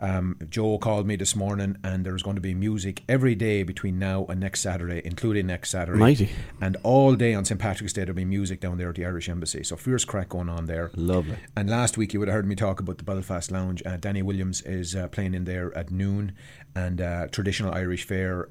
um, 0.00 0.36
Joe 0.48 0.78
called 0.78 1.06
me 1.06 1.16
this 1.16 1.34
morning, 1.34 1.76
and 1.82 2.04
there's 2.04 2.22
going 2.22 2.36
to 2.36 2.42
be 2.42 2.54
music 2.54 3.02
every 3.08 3.34
day 3.34 3.62
between 3.62 3.98
now 3.98 4.26
and 4.26 4.40
next 4.40 4.60
Saturday, 4.60 5.00
including 5.04 5.46
next 5.46 5.70
Saturday. 5.70 5.98
Mighty. 5.98 6.30
And 6.60 6.76
all 6.82 7.14
day 7.14 7.34
on 7.34 7.44
St 7.44 7.60
Patrick's 7.60 7.92
Day 7.92 8.02
there'll 8.02 8.16
be 8.16 8.24
music 8.24 8.60
down 8.60 8.78
there 8.78 8.90
at 8.90 8.94
the 8.94 9.04
Irish 9.04 9.28
Embassy. 9.28 9.62
So 9.62 9.76
fierce 9.76 10.04
craic 10.04 10.28
going 10.28 10.48
on 10.48 10.66
there. 10.66 10.90
Lovely. 10.94 11.36
And 11.56 11.70
last 11.70 11.96
week 11.96 12.12
you 12.12 12.20
would 12.20 12.28
have 12.28 12.34
heard 12.34 12.46
me 12.46 12.54
talk 12.54 12.80
about 12.80 12.98
the 12.98 13.04
Belfast 13.04 13.50
Lounge. 13.50 13.82
Uh, 13.86 13.96
Danny 13.96 14.22
Williams 14.22 14.62
is 14.62 14.94
uh, 14.94 15.08
playing 15.08 15.34
in 15.34 15.44
there 15.44 15.76
at 15.76 15.90
noon, 15.90 16.32
and 16.74 17.00
uh, 17.00 17.28
traditional 17.28 17.72
Irish 17.72 18.04
fare. 18.04 18.48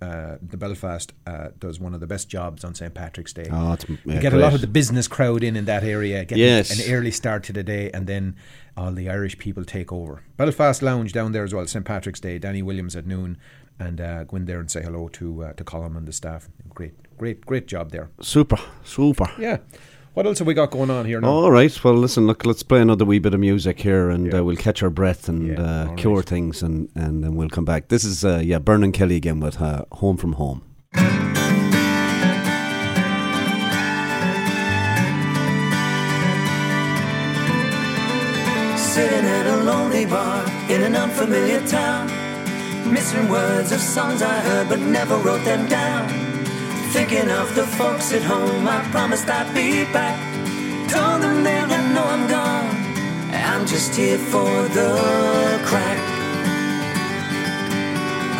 Uh, 0.00 0.36
the 0.40 0.56
Belfast 0.56 1.12
uh, 1.26 1.48
does 1.58 1.80
one 1.80 1.92
of 1.94 2.00
the 2.00 2.06
best 2.06 2.28
jobs 2.28 2.64
on 2.64 2.74
St 2.74 2.94
Patrick's 2.94 3.32
Day. 3.32 3.48
Oh, 3.50 3.72
it's- 3.72 3.98
yeah, 4.04 4.20
get 4.20 4.32
a 4.32 4.36
lot 4.38 4.54
of 4.54 4.60
the 4.60 4.66
business 4.68 5.08
crowd 5.08 5.42
in 5.42 5.56
in 5.56 5.64
that 5.64 5.82
area. 5.82 6.24
Get 6.24 6.38
Yes. 6.38 6.70
an 6.86 6.94
early 6.94 7.10
start 7.10 7.42
to 7.44 7.52
the 7.52 7.62
day, 7.64 7.90
and 7.92 8.06
then 8.06 8.36
all 8.76 8.92
the 8.92 9.08
Irish 9.10 9.38
people 9.38 9.64
take 9.64 9.90
over. 9.92 10.22
Belfast 10.36 10.82
Lounge 10.82 11.12
down 11.12 11.32
there 11.32 11.44
as 11.44 11.52
well. 11.52 11.66
St 11.66 11.84
Patrick's 11.84 12.20
Day. 12.20 12.38
Danny 12.38 12.62
Williams 12.62 12.94
at 12.96 13.06
noon, 13.06 13.38
and 13.80 14.00
uh, 14.00 14.24
go 14.24 14.36
in 14.36 14.44
there 14.46 14.60
and 14.60 14.70
say 14.70 14.82
hello 14.82 15.08
to 15.08 15.44
uh, 15.44 15.52
to 15.54 15.64
Colin 15.64 15.96
and 15.96 16.06
the 16.06 16.12
staff. 16.12 16.48
Great, 16.68 16.94
great, 17.18 17.44
great 17.44 17.66
job 17.66 17.90
there. 17.90 18.08
Super, 18.20 18.58
super. 18.84 19.28
Yeah. 19.38 19.58
What 20.18 20.26
else 20.26 20.40
have 20.40 20.48
we 20.48 20.54
got 20.54 20.72
going 20.72 20.90
on 20.90 21.06
here 21.06 21.20
now? 21.20 21.28
All 21.28 21.52
right. 21.52 21.84
Well, 21.84 21.94
listen. 21.94 22.26
Look, 22.26 22.44
let's 22.44 22.64
play 22.64 22.80
another 22.80 23.04
wee 23.04 23.20
bit 23.20 23.34
of 23.34 23.38
music 23.38 23.78
here, 23.78 24.10
and 24.10 24.34
uh, 24.34 24.42
we'll 24.42 24.56
catch 24.56 24.82
our 24.82 24.90
breath 24.90 25.28
and 25.28 25.56
uh, 25.56 25.94
cure 25.94 26.24
things, 26.24 26.60
and, 26.60 26.88
and 26.96 27.22
then 27.22 27.36
we'll 27.36 27.48
come 27.48 27.64
back. 27.64 27.86
This 27.86 28.02
is 28.02 28.24
uh, 28.24 28.42
yeah, 28.42 28.58
Byrne 28.58 28.82
and 28.82 28.92
Kelly 28.92 29.14
again 29.14 29.38
with 29.38 29.62
uh, 29.62 29.84
"Home 29.92 30.16
from 30.16 30.32
Home." 30.32 30.64
Sitting 38.76 39.24
at 39.24 39.46
a 39.46 39.62
lonely 39.62 40.04
bar 40.06 40.44
in 40.68 40.82
an 40.82 40.96
unfamiliar 40.96 41.64
town. 41.68 42.08
Missing 42.92 43.28
words 43.28 43.70
of 43.70 43.78
songs 43.78 44.20
I 44.22 44.40
heard 44.40 44.68
but 44.68 44.80
never 44.80 45.16
wrote 45.18 45.44
them 45.44 45.68
down. 45.68 46.37
Thinking 46.90 47.30
of 47.30 47.54
the 47.54 47.66
folks 47.66 48.12
at 48.12 48.22
home, 48.22 48.66
I 48.66 48.80
promised 48.90 49.28
I'd 49.28 49.52
be 49.54 49.84
back. 49.92 50.16
Told 50.88 51.20
them 51.22 51.44
then 51.44 51.70
I 51.70 51.92
know 51.92 52.02
I'm 52.02 52.26
gone. 52.28 52.68
I'm 53.30 53.66
just 53.66 53.94
here 53.94 54.16
for 54.16 54.50
the 54.72 55.60
crack. 55.68 55.98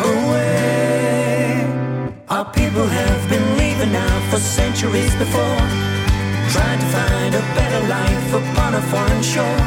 Away. 0.01 1.61
Our 2.27 2.45
people 2.51 2.87
have 2.87 3.29
been 3.29 3.57
leaving 3.59 3.91
now 3.91 4.29
for 4.31 4.39
centuries 4.39 5.13
before. 5.15 5.61
Trying 6.49 6.79
to 6.79 6.89
find 6.97 7.35
a 7.35 7.43
better 7.53 7.87
life 7.87 8.33
upon 8.33 8.73
a 8.73 8.81
foreign 8.89 9.21
shore. 9.21 9.61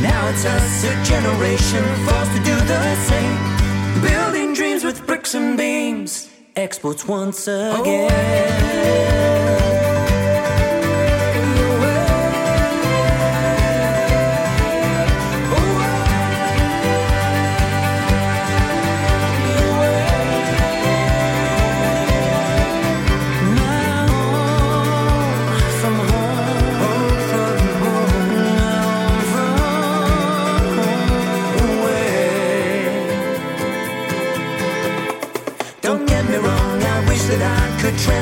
Now 0.00 0.28
it's 0.30 0.46
us, 0.46 0.84
a 0.84 0.94
generation 1.04 1.84
forced 2.06 2.32
to 2.32 2.42
do 2.48 2.56
the 2.64 2.94
same. 3.10 4.02
Building 4.02 4.54
dreams 4.54 4.84
with 4.84 5.06
bricks 5.06 5.34
and 5.34 5.58
beams. 5.58 6.29
Exports 6.60 7.06
once 7.08 7.48
again. 7.48 8.10
Don't 8.10 9.39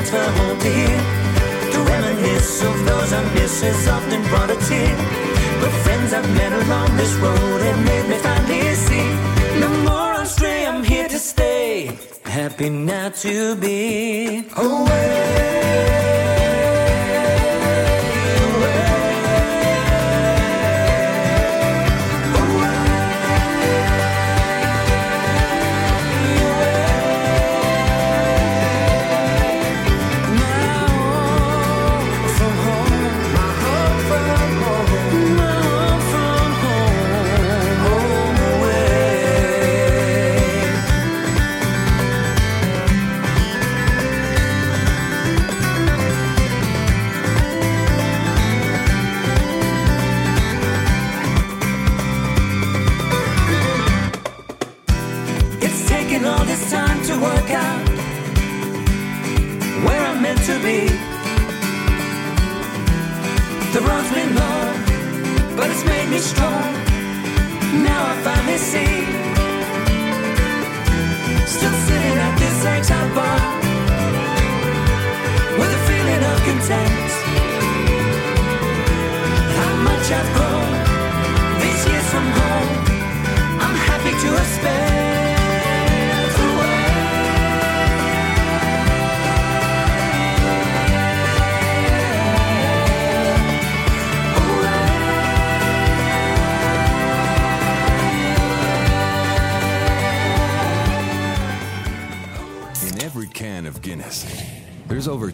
transfer. 0.09 1.71
To 1.71 1.79
reminisce 1.83 2.63
of 2.63 2.85
those 2.85 3.13
I 3.13 3.21
miss 3.35 3.61
has 3.61 3.87
often 3.87 4.21
brought 4.29 4.49
a 4.49 4.57
tear. 4.67 4.95
But 5.61 5.71
friends 5.83 6.13
I've 6.13 6.29
met 6.35 6.53
along 6.63 6.97
this 6.97 7.13
road 7.15 7.61
have 7.61 7.85
made 7.85 8.09
me 8.09 8.17
finally 8.17 8.73
see. 8.75 9.07
No 9.59 9.69
more 9.87 10.13
I'm 10.19 10.25
stray, 10.25 10.65
I'm 10.65 10.83
here 10.83 11.07
to 11.07 11.19
stay. 11.19 11.91
Happy 12.23 12.69
now 12.69 13.09
to 13.09 13.55
be 13.55 14.45
away. 14.57 16.38
Me 66.09 66.17
strong. 66.17 66.73
Now 67.83 68.01
I 68.11 68.21
finally 68.23 68.57
see. 68.57 69.18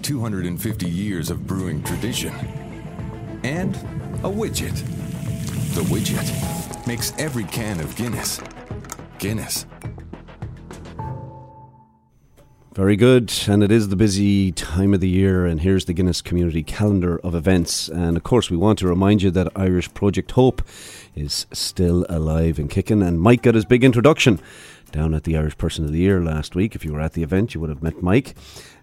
250 0.06 0.88
years 0.88 1.32
of 1.32 1.48
brewing 1.48 1.82
tradition. 1.82 2.32
And 3.44 3.76
a 4.24 4.30
widget. 4.30 4.76
The 5.74 5.82
widget 5.82 6.86
makes 6.86 7.12
every 7.18 7.44
can 7.46 7.80
of 7.80 7.96
Guinness 7.96 8.40
Guinness. 9.18 9.66
Very 12.76 12.96
good. 12.96 13.34
And 13.48 13.64
it 13.64 13.72
is 13.72 13.88
the 13.88 13.96
busy 13.96 14.52
time 14.52 14.94
of 14.94 15.00
the 15.00 15.10
year. 15.10 15.48
And 15.48 15.62
here's 15.62 15.86
the 15.86 15.94
Guinness 15.94 16.22
Community 16.22 16.62
Calendar 16.62 17.20
of 17.22 17.34
events. 17.34 17.90
And 17.90 18.16
of 18.16 18.22
course, 18.22 18.52
we 18.52 18.58
want 18.58 18.78
to 18.80 18.88
remind 18.88 19.24
you 19.24 19.32
that 19.32 19.48
Irish 19.56 19.92
Project 19.96 20.32
Hope 20.32 20.62
is 21.16 21.48
still 21.52 22.06
alive 22.10 22.60
and 22.60 22.70
kicking. 22.70 23.02
And 23.02 23.20
Mike 23.20 23.42
got 23.42 23.56
his 23.56 23.66
big 23.66 23.84
introduction 23.84 24.40
down 24.92 25.16
at 25.16 25.24
the 25.24 25.36
Irish 25.36 25.58
Person 25.58 25.84
of 25.84 25.92
the 25.92 26.00
Year 26.00 26.22
last 26.22 26.54
week. 26.54 26.76
If 26.76 26.86
you 26.86 26.94
were 26.94 27.02
at 27.02 27.14
the 27.14 27.24
event, 27.24 27.56
you 27.56 27.62
would 27.62 27.72
have 27.72 27.82
met 27.82 28.04
Mike. 28.04 28.36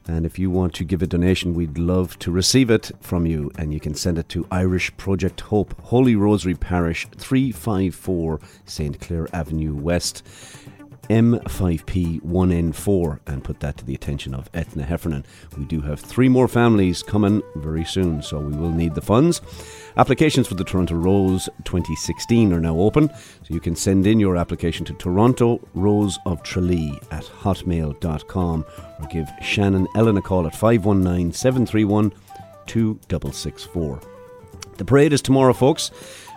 And 0.07 0.27
if 0.27 0.39
you 0.39 0.51
want 0.51 0.75
to 0.75 0.85
give 0.85 1.03
a 1.03 1.07
donation, 1.07 1.55
we'd 1.55 1.79
love 1.79 2.19
to 2.21 2.31
receive 2.31 2.71
it 2.71 2.91
from 3.01 3.25
you. 3.27 3.51
And 3.57 3.73
you 3.73 3.81
can 3.81 3.95
send 3.95 4.19
it 4.19 4.29
to 4.31 4.47
Irish 4.51 4.97
Project 4.97 5.41
Hope, 5.43 5.81
Holy 5.83 6.17
Rosary 6.17 6.55
Parish, 6.55 7.07
354 7.17 8.41
St. 8.67 9.01
Clair 9.01 9.29
Avenue 9.33 9.75
West. 9.75 10.25
M5P1N4 11.13 13.21
and 13.27 13.45
put 13.45 13.61
that 13.61 13.77
to 13.77 13.85
the 13.85 13.95
attention 13.95 14.35
of 14.35 14.51
Ethna 14.53 14.85
Heffernan. 14.85 15.27
We 15.59 15.67
do 15.67 15.83
have 15.83 16.01
three 16.01 16.31
more 16.31 16.49
families 16.49 17.03
coming 17.03 17.43
very 17.57 17.85
soon, 17.85 18.23
so 18.23 18.41
we 18.41 18.57
will 18.57 18.71
need 18.71 18.95
the 18.95 19.03
funds. 19.03 19.43
Applications 19.99 20.49
for 20.49 20.55
the 20.55 20.65
Toronto 20.65 20.95
Rose 20.95 21.51
2016 21.65 22.55
are 22.55 22.61
now 22.61 22.79
open, 22.79 23.11
so 23.11 23.49
you 23.49 23.61
can 23.61 23.77
send 23.77 24.07
in 24.07 24.21
your 24.21 24.39
application 24.39 24.87
to 24.87 24.95
Toronto 24.95 25.61
Rose 25.75 26.19
of 26.25 26.43
Tralee 26.43 26.99
at 27.11 27.25
hotmail.com 27.25 28.65
or 28.99 29.07
give 29.09 29.29
Shannon 29.43 29.87
Ellen 29.95 30.17
a 30.17 30.23
call 30.23 30.47
at 30.47 30.57
519 30.57 31.31
731 31.31 32.11
2664. 32.65 34.01
The 34.79 34.87
parade 34.87 35.13
is 35.13 35.21
tomorrow, 35.21 35.53
folks, 35.53 35.91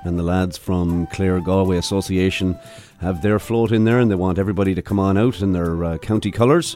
and 0.04 0.20
the 0.20 0.24
lads 0.24 0.58
from 0.58 1.08
Clare 1.08 1.40
Galway 1.40 1.78
Association 1.78 2.60
have 3.02 3.22
their 3.22 3.40
float 3.40 3.72
in 3.72 3.84
there, 3.84 4.00
and 4.00 4.10
they 4.10 4.16
want 4.16 4.40
everybody 4.40 4.76
to 4.76 4.82
come 4.82 5.00
on 5.00 5.18
out 5.18 5.42
in 5.42 5.54
their 5.54 5.84
uh, 5.84 5.98
county 5.98 6.32
colours 6.32 6.76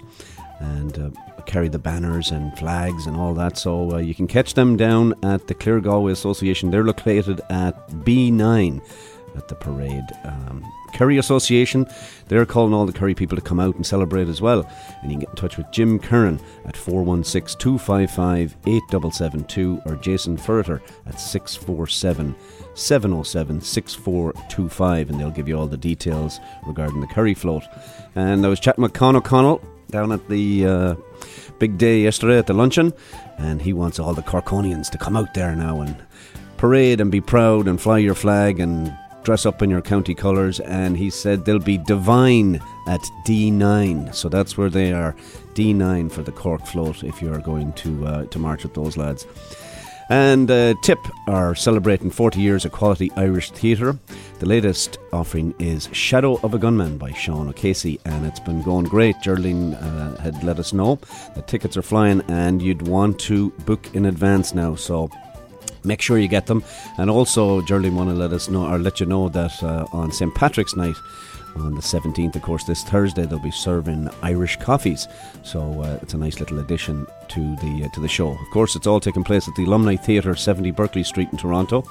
and 0.59 0.99
uh, 0.99 1.09
carry 1.45 1.67
the 1.67 1.79
banners 1.79 2.31
and 2.31 2.55
flags 2.57 3.07
and 3.07 3.17
all 3.17 3.33
that. 3.33 3.57
So 3.57 3.93
uh, 3.93 3.97
you 3.97 4.13
can 4.13 4.27
catch 4.27 4.53
them 4.53 4.77
down 4.77 5.15
at 5.23 5.47
the 5.47 5.53
Clare 5.53 5.79
Galway 5.79 6.11
Association. 6.11 6.69
They're 6.69 6.83
located 6.83 7.41
at 7.49 7.89
B9 7.89 8.81
at 9.35 9.47
the 9.47 9.55
parade. 9.55 10.05
Um, 10.23 10.63
Association, 11.01 11.87
they're 12.27 12.45
calling 12.45 12.73
all 12.73 12.85
the 12.85 12.91
Kerry 12.91 13.15
people 13.15 13.37
to 13.37 13.41
come 13.41 13.59
out 13.59 13.75
and 13.75 13.85
celebrate 13.85 14.27
as 14.27 14.41
well. 14.41 14.69
And 15.01 15.11
you 15.11 15.17
can 15.17 15.19
get 15.19 15.29
in 15.29 15.35
touch 15.35 15.55
with 15.55 15.71
Jim 15.71 15.97
Curran 15.97 16.41
at 16.65 16.75
416 16.75 17.57
255 17.57 18.57
8772 18.67 19.81
or 19.85 19.95
Jason 19.95 20.35
Furter 20.35 20.81
at 21.05 21.19
647 21.21 22.35
707 22.79 23.61
6425 23.61 25.09
and 25.09 25.19
they'll 25.19 25.31
give 25.31 25.47
you 25.47 25.57
all 25.57 25.67
the 25.67 25.77
details 25.77 26.39
regarding 26.65 27.01
the 27.01 27.07
Kerry 27.07 27.33
float. 27.33 27.63
And 28.15 28.45
I 28.45 28.49
was 28.49 28.59
chatting 28.59 28.81
with 28.81 28.93
Con 28.93 29.15
O'Connell 29.15 29.61
down 29.91 30.11
at 30.11 30.27
the 30.29 30.65
uh, 30.65 30.95
big 31.59 31.77
day 31.77 32.01
yesterday 32.01 32.37
at 32.37 32.47
the 32.47 32.53
luncheon 32.53 32.93
and 33.37 33.61
he 33.61 33.73
wants 33.73 33.99
all 33.99 34.13
the 34.13 34.21
Corkonians 34.21 34.89
to 34.91 34.97
come 34.97 35.17
out 35.17 35.33
there 35.33 35.55
now 35.55 35.81
and 35.81 35.95
parade 36.57 37.01
and 37.01 37.11
be 37.11 37.21
proud 37.21 37.67
and 37.67 37.81
fly 37.81 37.97
your 37.97 38.15
flag 38.15 38.59
and 38.59 38.93
dress 39.23 39.45
up 39.45 39.61
in 39.61 39.69
your 39.69 39.81
county 39.81 40.15
colours, 40.15 40.59
and 40.61 40.97
he 40.97 41.09
said 41.09 41.45
they'll 41.45 41.59
be 41.59 41.77
divine 41.77 42.55
at 42.87 43.01
D9. 43.25 44.13
So 44.15 44.29
that's 44.29 44.57
where 44.57 44.69
they 44.69 44.91
are, 44.91 45.15
D9 45.53 46.11
for 46.11 46.23
the 46.23 46.31
Cork 46.31 46.65
float. 46.65 47.03
If 47.03 47.21
you 47.21 47.33
are 47.33 47.39
going 47.39 47.73
to 47.73 48.07
uh, 48.07 48.25
to 48.25 48.39
march 48.39 48.63
with 48.63 48.73
those 48.73 48.97
lads. 48.97 49.27
And 50.09 50.49
uh, 50.49 50.73
Tip 50.81 50.99
are 51.27 51.53
celebrating 51.53 52.09
40 52.09 52.41
years 52.41 52.65
of 52.65 52.71
quality 52.71 53.11
Irish 53.15 53.51
theatre. 53.51 53.95
The 54.39 54.47
latest 54.47 54.97
offering 55.13 55.53
is 55.59 55.87
Shadow 55.91 56.39
of 56.41 56.55
a 56.55 56.57
Gunman 56.57 56.97
by 56.97 57.13
Sean 57.13 57.47
O'Casey, 57.47 57.99
and 58.05 58.25
it's 58.25 58.39
been 58.39 58.63
going 58.63 58.85
great. 58.85 59.21
Geraldine 59.21 59.75
uh, 59.75 60.19
had 60.19 60.43
let 60.43 60.57
us 60.57 60.73
know 60.73 60.99
the 61.35 61.43
tickets 61.43 61.77
are 61.77 61.83
flying, 61.83 62.21
and 62.27 62.59
you'd 62.59 62.87
want 62.87 63.19
to 63.19 63.51
book 63.67 63.87
in 63.93 64.07
advance 64.07 64.55
now. 64.55 64.73
So 64.73 65.11
make 65.83 66.01
sure 66.01 66.17
you 66.17 66.27
get 66.27 66.47
them. 66.47 66.63
And 66.97 67.11
also, 67.11 67.61
Geraldine 67.61 67.95
want 67.95 68.09
to 68.09 68.15
let 68.15 68.33
us 68.33 68.49
know 68.49 68.65
or 68.65 68.79
let 68.79 68.99
you 68.99 69.05
know 69.05 69.29
that 69.29 69.61
uh, 69.61 69.85
on 69.93 70.11
St 70.11 70.33
Patrick's 70.33 70.75
night. 70.75 70.95
On 71.55 71.75
the 71.75 71.81
17th, 71.81 72.35
of 72.35 72.41
course, 72.43 72.63
this 72.63 72.83
Thursday 72.83 73.25
they'll 73.25 73.39
be 73.39 73.51
serving 73.51 74.09
Irish 74.21 74.57
coffees, 74.57 75.07
so 75.43 75.81
uh, 75.81 75.99
it's 76.01 76.13
a 76.13 76.17
nice 76.17 76.39
little 76.39 76.59
addition 76.59 77.05
to 77.29 77.55
the 77.57 77.85
uh, 77.85 77.89
to 77.89 77.99
the 77.99 78.07
show. 78.07 78.31
Of 78.31 78.49
course, 78.51 78.75
it's 78.75 78.87
all 78.87 78.99
taking 78.99 79.23
place 79.23 79.47
at 79.47 79.55
the 79.55 79.65
Alumnae 79.65 80.03
Theatre, 80.03 80.35
70 80.35 80.71
Berkeley 80.71 81.03
Street 81.03 81.29
in 81.31 81.37
Toronto, 81.37 81.83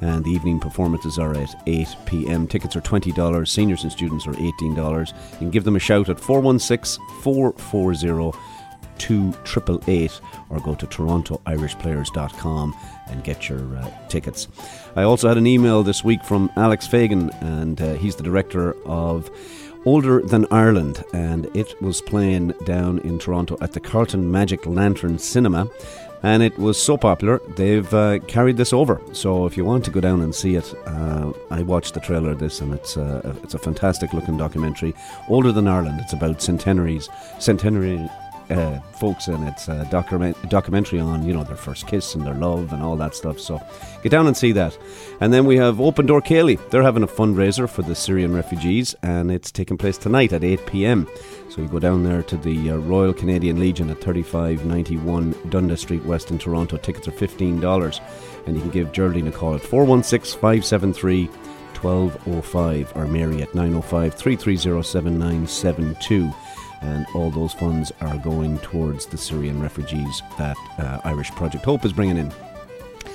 and 0.00 0.24
the 0.24 0.30
evening 0.30 0.60
performances 0.60 1.18
are 1.18 1.34
at 1.34 1.54
8 1.66 1.88
p.m. 2.06 2.46
Tickets 2.46 2.76
are 2.76 2.80
$20, 2.80 3.48
seniors 3.48 3.82
and 3.82 3.92
students 3.92 4.26
are 4.26 4.34
$18. 4.34 5.08
You 5.32 5.38
can 5.38 5.50
give 5.50 5.64
them 5.64 5.76
a 5.76 5.80
shout 5.80 6.08
at 6.08 6.20
416 6.20 7.04
440 7.22 8.38
2888 8.98 10.20
or 10.50 10.60
go 10.60 10.74
to 10.74 10.86
torontoirishplayers.com 10.86 12.74
and 13.08 13.24
get 13.24 13.48
your 13.48 13.76
uh, 13.76 13.90
tickets. 14.08 14.48
I 14.96 15.04
also 15.04 15.28
had 15.28 15.38
an 15.38 15.46
email 15.46 15.82
this 15.82 16.04
week 16.04 16.24
from 16.24 16.50
Alex 16.56 16.86
Fegan, 16.86 17.30
and 17.42 17.80
uh, 17.80 17.94
he's 17.94 18.16
the 18.16 18.22
director 18.22 18.74
of 18.84 19.30
Older 19.88 20.20
Than 20.20 20.46
Ireland, 20.50 21.02
and 21.14 21.46
it 21.56 21.80
was 21.80 22.02
playing 22.02 22.48
down 22.66 22.98
in 22.98 23.18
Toronto 23.18 23.56
at 23.62 23.72
the 23.72 23.80
Carlton 23.80 24.30
Magic 24.30 24.66
Lantern 24.66 25.18
Cinema. 25.18 25.66
And 26.22 26.42
it 26.42 26.58
was 26.58 26.76
so 26.76 26.98
popular, 26.98 27.40
they've 27.56 27.94
uh, 27.94 28.18
carried 28.26 28.58
this 28.58 28.74
over. 28.74 29.00
So 29.12 29.46
if 29.46 29.56
you 29.56 29.64
want 29.64 29.86
to 29.86 29.90
go 29.90 30.00
down 30.00 30.20
and 30.20 30.34
see 30.34 30.56
it, 30.56 30.74
uh, 30.86 31.32
I 31.50 31.62
watched 31.62 31.94
the 31.94 32.00
trailer 32.00 32.32
of 32.32 32.38
this, 32.38 32.60
and 32.60 32.74
it's 32.74 32.98
uh, 32.98 33.34
it's 33.42 33.54
a 33.54 33.58
fantastic 33.58 34.12
looking 34.12 34.36
documentary. 34.36 34.94
Older 35.26 35.52
than 35.52 35.66
Ireland, 35.66 36.00
it's 36.02 36.12
about 36.12 36.42
centenaries, 36.42 37.08
centenary 37.38 37.98
uh, 38.50 38.80
folks 38.98 39.28
and 39.28 39.46
it's 39.48 39.68
a 39.68 39.86
document, 39.90 40.36
documentary 40.48 41.00
on 41.00 41.24
you 41.24 41.32
know 41.32 41.44
their 41.44 41.56
first 41.56 41.86
kiss 41.86 42.14
and 42.14 42.26
their 42.26 42.34
love 42.34 42.72
and 42.72 42.82
all 42.82 42.96
that 42.96 43.14
stuff. 43.14 43.38
So 43.38 43.60
get 44.02 44.10
down 44.10 44.26
and 44.26 44.36
see 44.36 44.52
that. 44.52 44.76
And 45.20 45.32
then 45.32 45.44
we 45.44 45.56
have 45.56 45.80
open 45.80 46.06
door 46.06 46.22
Céilí. 46.22 46.58
They're 46.70 46.82
having 46.82 47.02
a 47.02 47.08
fundraiser 47.08 47.68
for 47.68 47.82
the 47.82 47.94
Syrian 47.94 48.34
refugees 48.34 48.94
and 49.02 49.30
it's 49.30 49.50
taking 49.50 49.76
place 49.76 49.98
tonight 49.98 50.32
at 50.32 50.42
8pm 50.42 51.08
so 51.50 51.62
you 51.62 51.68
go 51.68 51.78
down 51.78 52.04
there 52.04 52.22
to 52.22 52.36
the 52.36 52.70
uh, 52.70 52.76
Royal 52.76 53.14
Canadian 53.14 53.58
Legion 53.58 53.90
at 53.90 54.00
3591 54.00 55.34
Dundas 55.48 55.80
Street 55.80 56.04
West 56.04 56.30
in 56.30 56.38
Toronto. 56.38 56.76
Tickets 56.76 57.08
are 57.08 57.12
$15 57.12 58.00
and 58.46 58.54
you 58.56 58.62
can 58.62 58.70
give 58.70 58.92
Geraldine 58.92 59.28
a 59.28 59.32
call 59.32 59.54
at 59.54 59.62
416 59.62 60.38
573 60.40 61.26
1205 61.80 62.96
or 62.96 63.06
Mary 63.06 63.40
at 63.42 63.54
905 63.54 64.14
330 64.14 64.82
7972 64.82 66.32
and 66.80 67.06
all 67.14 67.30
those 67.30 67.52
funds 67.52 67.92
are 68.00 68.16
going 68.18 68.58
towards 68.58 69.06
the 69.06 69.18
Syrian 69.18 69.60
refugees 69.60 70.22
that 70.36 70.56
uh, 70.78 71.00
Irish 71.04 71.30
Project 71.32 71.64
Hope 71.64 71.84
is 71.84 71.92
bringing 71.92 72.16
in. 72.16 72.32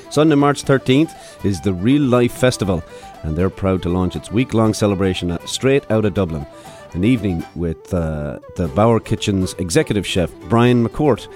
Sunday, 0.09 0.36
March 0.36 0.64
13th, 0.64 1.43
is 1.43 1.59
the 1.61 1.74
Real 1.74 2.03
Life 2.03 2.34
Festival, 2.34 2.84
and 3.24 3.36
they're 3.36 3.49
proud 3.49 3.82
to 3.82 3.89
launch 3.89 4.16
its 4.16 4.32
week 4.32 4.53
long 4.53 4.74
celebration 4.74 5.32
at, 5.32 5.49
straight 5.49 5.89
out 5.89 6.05
of 6.05 6.14
Dublin. 6.14 6.45
An 6.93 7.03
evening 7.03 7.43
with 7.55 7.91
uh, 7.91 8.39
the 8.55 8.68
Bauer 8.68 8.99
Kitchen's 8.99 9.53
executive 9.55 10.05
chef, 10.05 10.32
Brian 10.49 10.88
McCourt. 10.88 11.28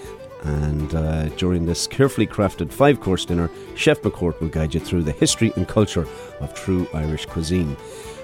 And 0.43 0.93
uh, 0.93 1.29
during 1.29 1.65
this 1.65 1.87
carefully 1.87 2.27
crafted 2.27 2.71
five 2.71 3.01
course 3.01 3.25
dinner, 3.25 3.49
Chef 3.75 3.99
McCourt 4.01 4.39
will 4.39 4.49
guide 4.49 4.75
you 4.75 4.79
through 4.79 5.01
the 5.03 5.11
history 5.11 5.51
and 5.55 5.67
culture 5.67 6.07
of 6.39 6.53
true 6.53 6.87
Irish 6.93 7.25
cuisine. 7.25 7.75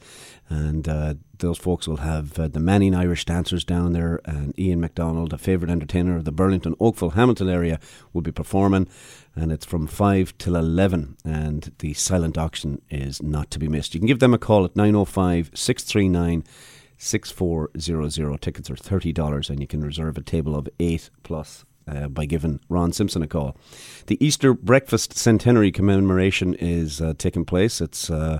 And 0.49 0.87
uh, 0.87 1.15
those 1.39 1.57
folks 1.57 1.87
will 1.87 1.97
have 1.97 2.37
uh, 2.39 2.47
the 2.47 2.59
Manning 2.59 2.95
Irish 2.95 3.25
dancers 3.25 3.63
down 3.63 3.93
there, 3.93 4.21
and 4.25 4.57
Ian 4.59 4.81
MacDonald, 4.81 5.33
a 5.33 5.37
favourite 5.37 5.71
entertainer 5.71 6.15
of 6.15 6.25
the 6.25 6.31
Burlington, 6.31 6.75
Oakville, 6.79 7.11
Hamilton 7.11 7.49
area, 7.49 7.79
will 8.13 8.21
be 8.21 8.31
performing. 8.31 8.87
And 9.35 9.51
it's 9.51 9.65
from 9.65 9.87
5 9.87 10.37
till 10.37 10.55
11. 10.55 11.17
And 11.23 11.73
the 11.79 11.93
silent 11.93 12.37
auction 12.37 12.81
is 12.89 13.21
not 13.21 13.51
to 13.51 13.59
be 13.59 13.67
missed. 13.67 13.93
You 13.93 13.99
can 13.99 14.07
give 14.07 14.19
them 14.19 14.33
a 14.33 14.39
call 14.39 14.65
at 14.65 14.75
905 14.75 15.51
639 15.53 16.43
6400. 16.97 18.41
Tickets 18.41 18.69
are 18.69 18.75
$30 18.75 19.49
and 19.49 19.59
you 19.59 19.67
can 19.67 19.81
reserve 19.81 20.17
a 20.17 20.21
table 20.21 20.55
of 20.55 20.67
eight 20.79 21.09
plus 21.23 21.65
uh, 21.87 22.07
by 22.07 22.25
giving 22.25 22.59
Ron 22.69 22.91
Simpson 22.91 23.23
a 23.23 23.27
call. 23.27 23.57
The 24.07 24.23
Easter 24.23 24.53
Breakfast 24.53 25.17
Centenary 25.17 25.71
commemoration 25.71 26.53
is 26.55 27.01
uh, 27.01 27.13
taking 27.17 27.45
place. 27.45 27.81
It's 27.81 28.09
uh, 28.09 28.39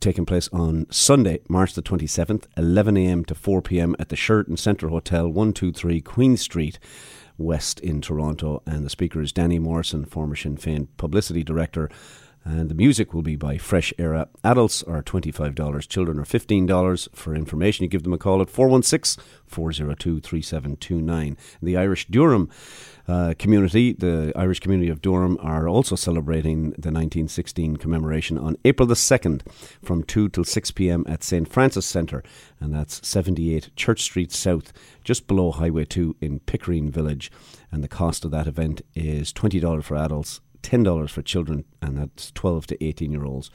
taking 0.00 0.26
place 0.26 0.48
on 0.52 0.86
Sunday, 0.90 1.40
March 1.48 1.74
the 1.74 1.82
27th, 1.82 2.46
11am 2.56 3.26
to 3.26 3.34
4pm 3.34 3.94
at 3.98 4.08
the 4.08 4.16
Sheraton 4.16 4.56
Centre 4.56 4.88
Hotel, 4.88 5.26
123 5.26 6.00
Queen 6.00 6.36
Street. 6.36 6.78
West 7.40 7.78
in 7.78 8.00
Toronto, 8.00 8.62
and 8.66 8.84
the 8.84 8.90
speaker 8.90 9.20
is 9.20 9.30
Danny 9.30 9.60
Morrison, 9.60 10.04
former 10.04 10.34
Sinn 10.34 10.56
Féin 10.56 10.88
publicity 10.96 11.44
director, 11.44 11.88
and 12.48 12.70
the 12.70 12.74
music 12.74 13.12
will 13.12 13.22
be 13.22 13.36
by 13.36 13.58
Fresh 13.58 13.92
Era. 13.98 14.26
Adults 14.42 14.82
are 14.84 15.02
$25, 15.02 15.86
children 15.86 16.18
are 16.18 16.24
$15. 16.24 17.08
For 17.14 17.34
information, 17.34 17.82
you 17.82 17.90
give 17.90 18.04
them 18.04 18.14
a 18.14 18.18
call 18.18 18.40
at 18.40 18.48
416 18.48 19.22
402 19.46 20.20
3729. 20.20 21.36
The 21.62 21.76
Irish 21.76 22.06
Durham 22.06 22.48
uh, 23.06 23.34
community, 23.38 23.92
the 23.92 24.32
Irish 24.34 24.60
community 24.60 24.88
of 24.90 25.02
Durham, 25.02 25.36
are 25.42 25.68
also 25.68 25.94
celebrating 25.94 26.70
the 26.70 26.90
1916 26.90 27.76
commemoration 27.76 28.38
on 28.38 28.56
April 28.64 28.86
the 28.86 28.94
2nd 28.94 29.42
from 29.82 30.02
2 30.02 30.30
till 30.30 30.44
6 30.44 30.70
pm 30.70 31.04
at 31.06 31.22
St. 31.22 31.46
Francis 31.46 31.84
Centre, 31.84 32.22
and 32.60 32.72
that's 32.72 33.06
78 33.06 33.76
Church 33.76 34.02
Street 34.02 34.32
South, 34.32 34.72
just 35.04 35.26
below 35.26 35.52
Highway 35.52 35.84
2 35.84 36.16
in 36.22 36.40
Pickering 36.40 36.90
Village. 36.90 37.30
And 37.70 37.84
the 37.84 37.88
cost 37.88 38.24
of 38.24 38.30
that 38.30 38.46
event 38.46 38.80
is 38.94 39.34
$20 39.34 39.84
for 39.84 39.96
adults 39.96 40.40
$10 40.62 41.10
for 41.10 41.22
children, 41.22 41.64
and 41.80 41.96
that's 41.96 42.30
12 42.32 42.66
to 42.68 42.84
18 42.84 43.12
year 43.12 43.24
olds. 43.24 43.50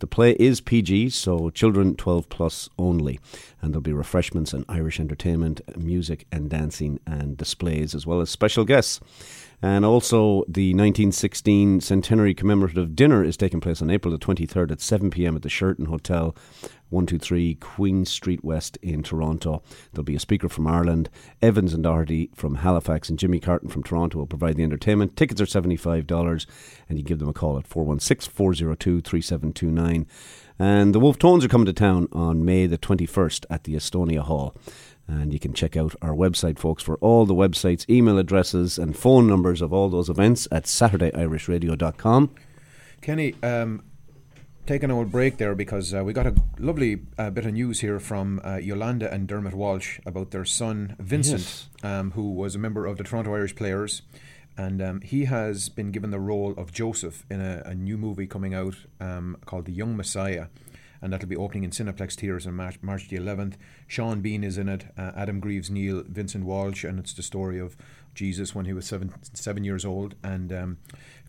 The 0.00 0.06
play 0.06 0.32
is 0.32 0.60
PG, 0.60 1.10
so 1.10 1.50
children 1.50 1.94
12 1.94 2.28
plus 2.28 2.68
only, 2.78 3.20
and 3.60 3.72
there'll 3.72 3.82
be 3.82 3.92
refreshments 3.92 4.52
and 4.52 4.64
Irish 4.68 4.98
entertainment, 4.98 5.60
music 5.76 6.26
and 6.32 6.48
dancing 6.48 7.00
and 7.06 7.36
displays, 7.36 7.94
as 7.94 8.06
well 8.06 8.20
as 8.20 8.30
special 8.30 8.64
guests. 8.64 9.00
And 9.62 9.84
also, 9.84 10.44
the 10.48 10.72
1916 10.72 11.80
centenary 11.82 12.34
commemorative 12.34 12.96
dinner 12.96 13.22
is 13.22 13.36
taking 13.36 13.60
place 13.60 13.82
on 13.82 13.90
April 13.90 14.10
the 14.10 14.18
23rd 14.18 14.70
at 14.70 14.80
7 14.80 15.10
pm 15.10 15.36
at 15.36 15.42
the 15.42 15.50
Sheraton 15.50 15.84
Hotel, 15.86 16.34
123 16.88 17.56
Queen 17.56 18.06
Street 18.06 18.42
West 18.42 18.78
in 18.80 19.02
Toronto. 19.02 19.62
There'll 19.92 20.04
be 20.04 20.16
a 20.16 20.20
speaker 20.20 20.48
from 20.48 20.66
Ireland, 20.66 21.10
Evans 21.42 21.74
and 21.74 21.82
Doherty 21.82 22.30
from 22.34 22.56
Halifax, 22.56 23.10
and 23.10 23.18
Jimmy 23.18 23.38
Carton 23.38 23.68
from 23.68 23.82
Toronto 23.82 24.18
will 24.18 24.26
provide 24.26 24.56
the 24.56 24.64
entertainment. 24.64 25.14
Tickets 25.14 25.42
are 25.42 25.44
$75, 25.44 26.46
and 26.88 26.98
you 26.98 27.04
give 27.04 27.18
them 27.18 27.28
a 27.28 27.34
call 27.34 27.58
at 27.58 27.66
416 27.66 28.32
402 28.32 29.02
3729. 29.02 30.06
And 30.58 30.94
the 30.94 31.00
Wolfe 31.00 31.18
Tones 31.18 31.44
are 31.44 31.48
coming 31.48 31.66
to 31.66 31.72
town 31.72 32.08
on 32.12 32.44
May 32.44 32.66
the 32.66 32.76
21st 32.78 33.46
at 33.50 33.64
the 33.64 33.74
Estonia 33.74 34.20
Hall. 34.20 34.54
And 35.12 35.32
you 35.32 35.40
can 35.40 35.52
check 35.52 35.76
out 35.76 35.96
our 36.00 36.12
website, 36.14 36.56
folks, 36.56 36.84
for 36.84 36.96
all 36.98 37.26
the 37.26 37.34
websites, 37.34 37.88
email 37.90 38.16
addresses, 38.16 38.78
and 38.78 38.96
phone 38.96 39.26
numbers 39.26 39.60
of 39.60 39.72
all 39.72 39.88
those 39.88 40.08
events 40.08 40.46
at 40.52 40.64
SaturdayIrishRadio.com. 40.66 42.30
Kenny, 43.00 43.34
um, 43.42 43.82
taking 44.66 44.88
a 44.90 44.96
old 44.96 45.10
break 45.10 45.38
there 45.38 45.54
because 45.56 45.92
uh, 45.92 46.04
we 46.04 46.12
got 46.12 46.26
a 46.28 46.34
lovely 46.58 47.00
uh, 47.18 47.30
bit 47.30 47.44
of 47.46 47.52
news 47.54 47.80
here 47.80 47.98
from 47.98 48.40
uh, 48.44 48.56
Yolanda 48.56 49.12
and 49.12 49.26
Dermot 49.26 49.54
Walsh 49.54 49.98
about 50.06 50.30
their 50.30 50.44
son 50.44 50.94
Vincent, 51.00 51.40
Yes. 51.40 51.68
um, 51.82 52.12
who 52.12 52.30
was 52.32 52.54
a 52.54 52.58
member 52.58 52.86
of 52.86 52.96
the 52.96 53.02
Toronto 53.04 53.34
Irish 53.34 53.56
Players. 53.56 54.02
And 54.56 54.82
um, 54.82 55.00
he 55.00 55.24
has 55.24 55.68
been 55.70 55.90
given 55.90 56.10
the 56.10 56.20
role 56.20 56.52
of 56.56 56.72
Joseph 56.72 57.24
in 57.30 57.40
a, 57.40 57.62
a 57.64 57.74
new 57.74 57.96
movie 57.96 58.26
coming 58.26 58.54
out 58.54 58.76
um, 59.00 59.38
called 59.46 59.64
The 59.64 59.72
Young 59.72 59.96
Messiah. 59.96 60.46
And 61.02 61.12
that'll 61.12 61.28
be 61.28 61.36
opening 61.36 61.64
in 61.64 61.70
Cineplex 61.70 62.14
Theatres 62.14 62.46
on 62.46 62.54
March, 62.54 62.78
March 62.82 63.08
the 63.08 63.16
11th. 63.16 63.54
Sean 63.86 64.20
Bean 64.20 64.44
is 64.44 64.58
in 64.58 64.68
it, 64.68 64.86
uh, 64.98 65.12
Adam 65.16 65.40
Greaves-Neal, 65.40 66.04
Vincent 66.06 66.44
Walsh, 66.44 66.84
and 66.84 66.98
it's 66.98 67.14
the 67.14 67.22
story 67.22 67.58
of 67.58 67.76
Jesus 68.14 68.54
when 68.54 68.66
he 68.66 68.72
was 68.72 68.86
seven, 68.86 69.12
seven 69.32 69.64
years 69.64 69.84
old. 69.84 70.14
And 70.22 70.52
um, 70.52 70.78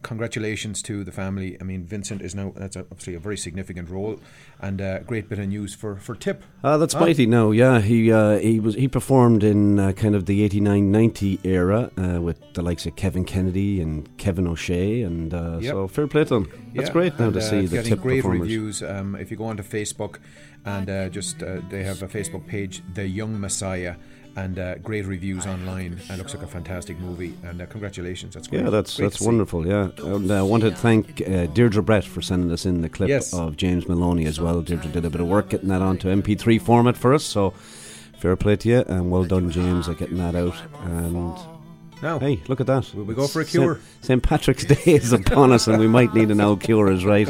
congratulations 0.01 0.81
to 0.83 1.03
the 1.03 1.11
family. 1.11 1.57
I 1.59 1.63
mean, 1.63 1.85
Vincent 1.85 2.21
is 2.21 2.33
now, 2.35 2.53
that's 2.55 2.75
obviously 2.77 3.15
a 3.15 3.19
very 3.19 3.37
significant 3.37 3.89
role 3.89 4.19
and 4.59 4.81
a 4.81 5.03
great 5.05 5.29
bit 5.29 5.39
of 5.39 5.47
news 5.47 5.73
for, 5.73 5.95
for 5.97 6.15
Tip. 6.15 6.43
Ah, 6.63 6.77
that's 6.77 6.93
Huh? 6.93 7.01
mighty. 7.01 7.25
No, 7.25 7.51
yeah, 7.51 7.79
he 7.81 8.11
uh, 8.11 8.37
he 8.39 8.59
was 8.59 8.75
he 8.75 8.87
performed 8.87 9.43
in 9.43 9.79
uh, 9.79 9.91
kind 9.93 10.15
of 10.15 10.25
the 10.25 10.47
89-90 10.47 11.39
era 11.45 11.91
uh, 11.97 12.21
with 12.21 12.37
the 12.53 12.61
likes 12.61 12.85
of 12.85 12.95
Kevin 12.95 13.25
Kennedy 13.25 13.81
and 13.81 14.07
Kevin 14.17 14.47
O'Shea, 14.47 15.01
and 15.01 15.33
uh, 15.33 15.57
Yep. 15.61 15.71
so 15.71 15.87
fair 15.87 16.07
play 16.07 16.23
to 16.23 16.29
them. 16.35 16.49
That's 16.75 16.87
Yeah, 16.87 16.93
great 16.93 17.19
now 17.19 17.25
and, 17.25 17.33
to 17.33 17.39
uh, 17.39 17.43
see 17.43 17.65
the 17.65 17.83
tip 17.83 17.99
great 18.01 18.17
performers. 18.21 18.41
reviews. 18.41 18.83
Um, 18.83 19.15
if 19.15 19.31
you 19.31 19.37
go 19.37 19.45
onto 19.45 19.63
Facebook 19.63 20.17
and 20.65 20.89
uh, 20.89 21.09
just 21.09 21.41
uh, 21.43 21.61
they 21.69 21.83
have 21.83 22.01
a 22.03 22.07
Facebook 22.07 22.45
page, 22.47 22.81
The 22.93 23.07
Young 23.07 23.39
Messiah, 23.39 23.95
and 24.35 24.57
uh, 24.59 24.75
great 24.77 25.05
reviews 25.05 25.45
online. 25.45 25.99
It 26.09 26.17
looks 26.17 26.33
like 26.33 26.43
a 26.43 26.47
fantastic 26.47 26.99
movie, 26.99 27.33
and 27.43 27.61
uh, 27.61 27.65
congratulations. 27.65 28.33
That's 28.33 28.47
great. 28.47 28.63
Yeah, 28.63 28.69
that's 28.69 28.95
Great 28.97 29.11
that's 29.11 29.21
wonderful. 29.21 29.67
Yeah, 29.67 29.89
and 29.99 30.29
uh, 30.31 30.39
I 30.39 30.41
want 30.41 30.63
to 30.63 30.71
thank 30.71 31.21
uh, 31.21 31.47
Deirdre 31.47 31.83
Brett 31.83 32.03
for 32.05 32.21
sending 32.21 32.51
us 32.51 32.65
in 32.65 32.81
the 32.81 32.89
clip 32.89 33.09
Yes. 33.09 33.33
of 33.33 33.57
James 33.57 33.87
Maloney 33.87 34.25
as 34.25 34.39
well. 34.39 34.61
Deirdre 34.61 34.91
did 34.91 35.05
a 35.05 35.09
bit 35.09 35.21
of 35.21 35.27
work 35.27 35.49
getting 35.49 35.69
that 35.69 35.81
onto 35.81 36.07
MP3 36.09 36.61
format 36.61 36.95
for 36.97 37.13
us, 37.13 37.23
so 37.23 37.51
fair 38.19 38.35
play 38.35 38.55
to 38.55 38.69
you, 38.69 38.83
and 38.87 39.09
well 39.11 39.23
done, 39.25 39.49
James, 39.51 39.89
at 39.89 39.97
getting 39.97 40.17
that 40.17 40.35
out. 40.35 40.55
And 40.85 41.35
Now, 42.01 42.19
hey, 42.19 42.41
look 42.47 42.61
at 42.61 42.67
that! 42.67 42.93
will 42.95 43.03
we 43.03 43.13
go 43.15 43.27
for 43.27 43.41
a 43.41 43.45
cure? 43.45 43.79
St. 44.01 44.21
Patrick's 44.23 44.65
Day 44.65 44.81
is 44.85 45.11
upon 45.11 45.51
us, 45.51 45.67
and 45.67 45.77
we 45.79 45.87
might 45.87 46.13
need 46.13 46.31
an 46.31 46.39
old 46.41 46.61
cure, 46.61 46.91
is 46.91 47.03
right. 47.05 47.29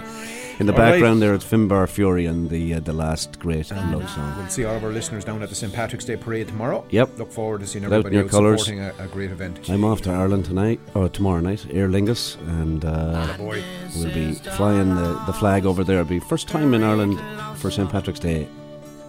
In 0.61 0.67
the 0.67 0.73
All 0.73 0.79
right. 0.79 0.91
background 0.91 1.23
there, 1.23 1.33
it's 1.33 1.43
Finbar 1.43 1.87
Furey 1.87 2.29
and 2.29 2.47
the 2.47 2.75
uh, 2.75 2.79
the 2.81 2.93
last 2.93 3.39
great 3.39 3.71
love 3.71 4.07
song. 4.11 4.37
We'll 4.37 4.47
see 4.47 4.63
all 4.63 4.75
of 4.75 4.83
our 4.83 4.91
listeners 4.91 5.25
down 5.25 5.41
at 5.41 5.49
the 5.49 5.55
St. 5.55 5.73
Patrick's 5.73 6.05
Day 6.05 6.15
Parade 6.15 6.49
tomorrow. 6.49 6.85
Yep. 6.91 7.17
Look 7.17 7.31
forward 7.31 7.61
to 7.61 7.65
seeing 7.67 7.81
Get 7.81 7.91
out 7.91 8.05
everybody 8.05 8.17
your 8.17 8.25
out, 8.25 8.29
colours. 8.29 8.65
supporting 8.65 8.83
a, 8.83 9.03
a 9.03 9.07
great 9.07 9.31
event. 9.31 9.67
I'm 9.71 9.83
off 9.83 10.03
to 10.03 10.11
Ireland 10.11 10.45
tonight, 10.45 10.79
or 10.93 11.09
tomorrow 11.09 11.41
night, 11.41 11.65
Aer 11.71 11.89
Lingus, 11.89 12.37
and 12.61 12.85
uh, 12.85 13.35
boy. 13.39 13.63
we'll 13.95 14.13
be 14.13 14.35
flying 14.35 14.93
the, 14.93 15.19
the 15.25 15.33
flag 15.33 15.65
over 15.65 15.83
there. 15.83 16.01
It'll 16.01 16.09
be 16.09 16.19
first 16.19 16.47
time 16.47 16.75
in 16.75 16.83
Ireland 16.83 17.19
for 17.57 17.71
St. 17.71 17.89
Patrick's 17.89 18.19
Day, 18.19 18.47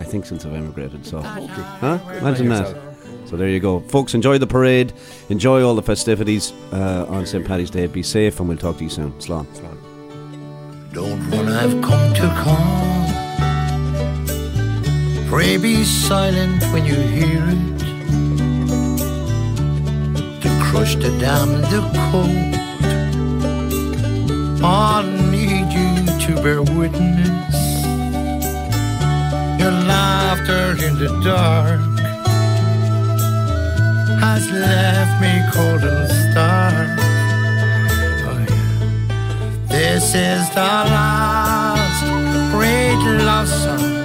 I 0.00 0.04
think, 0.04 0.24
since 0.24 0.46
I've 0.46 0.54
emigrated. 0.54 1.04
So, 1.04 1.20
huh? 1.20 1.98
Imagine 2.14 2.48
that. 2.48 2.74
So 3.26 3.36
there 3.36 3.50
you 3.50 3.60
go, 3.60 3.80
folks. 3.80 4.14
Enjoy 4.14 4.38
the 4.38 4.46
parade, 4.46 4.94
enjoy 5.28 5.62
all 5.62 5.74
the 5.74 5.82
festivities 5.82 6.54
uh, 6.72 7.04
on 7.10 7.26
St. 7.26 7.46
Paddy's 7.46 7.68
Day. 7.68 7.86
Be 7.88 8.02
safe, 8.02 8.40
and 8.40 8.48
we'll 8.48 8.56
talk 8.56 8.78
to 8.78 8.84
you 8.84 8.90
soon. 8.90 9.12
Slán. 9.20 9.46
Don't 10.92 11.30
run, 11.30 11.41
I've 11.54 11.82
come 11.82 12.14
to 12.14 12.28
call. 12.42 13.06
Pray 15.28 15.58
be 15.58 15.84
silent 15.84 16.62
when 16.72 16.84
you 16.86 16.94
hear 16.94 17.44
it. 17.54 17.78
To 20.42 20.48
crush 20.64 20.94
the 20.96 21.10
dam, 21.20 21.48
the 21.72 21.80
cold. 22.10 22.54
I 24.64 25.02
need 25.30 25.68
you 25.78 25.90
to 26.24 26.42
bear 26.42 26.62
witness. 26.62 27.56
Your 29.60 29.72
laughter 29.92 30.64
in 30.86 30.98
the 30.98 31.10
dark 31.22 31.80
has 34.20 34.50
left 34.50 35.20
me 35.20 35.32
cold 35.52 35.84
and 35.84 36.08
stark. 36.32 37.11
This 39.72 40.14
is 40.14 40.50
the 40.50 40.70
last 40.94 42.04
great 42.52 43.02
love 43.24 43.48
song 43.48 44.04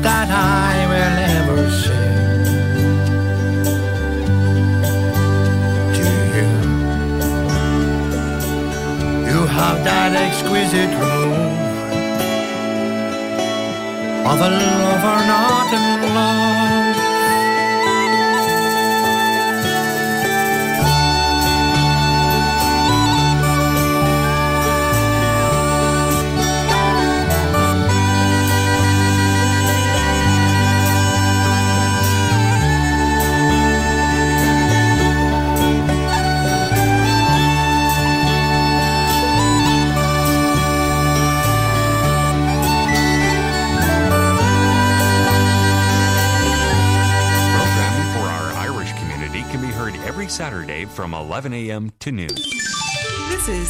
that 0.00 0.30
I 0.30 0.86
will 0.90 1.18
ever 1.36 1.70
sing 1.70 2.44
to 5.98 6.06
you. 6.34 6.48
You 9.28 9.40
have 9.46 9.84
that 9.84 10.12
exquisite 10.16 10.94
room 11.02 11.52
of 14.32 14.38
a 14.40 14.50
lover 14.50 15.18
not 15.28 15.72
in 15.74 16.14
love. 16.14 16.67
Saturday 50.38 50.84
from 50.84 51.14
11 51.14 51.52
a.m. 51.52 51.90
to 51.98 52.12
noon. 52.12 52.28
This 52.28 53.48
is 53.48 53.66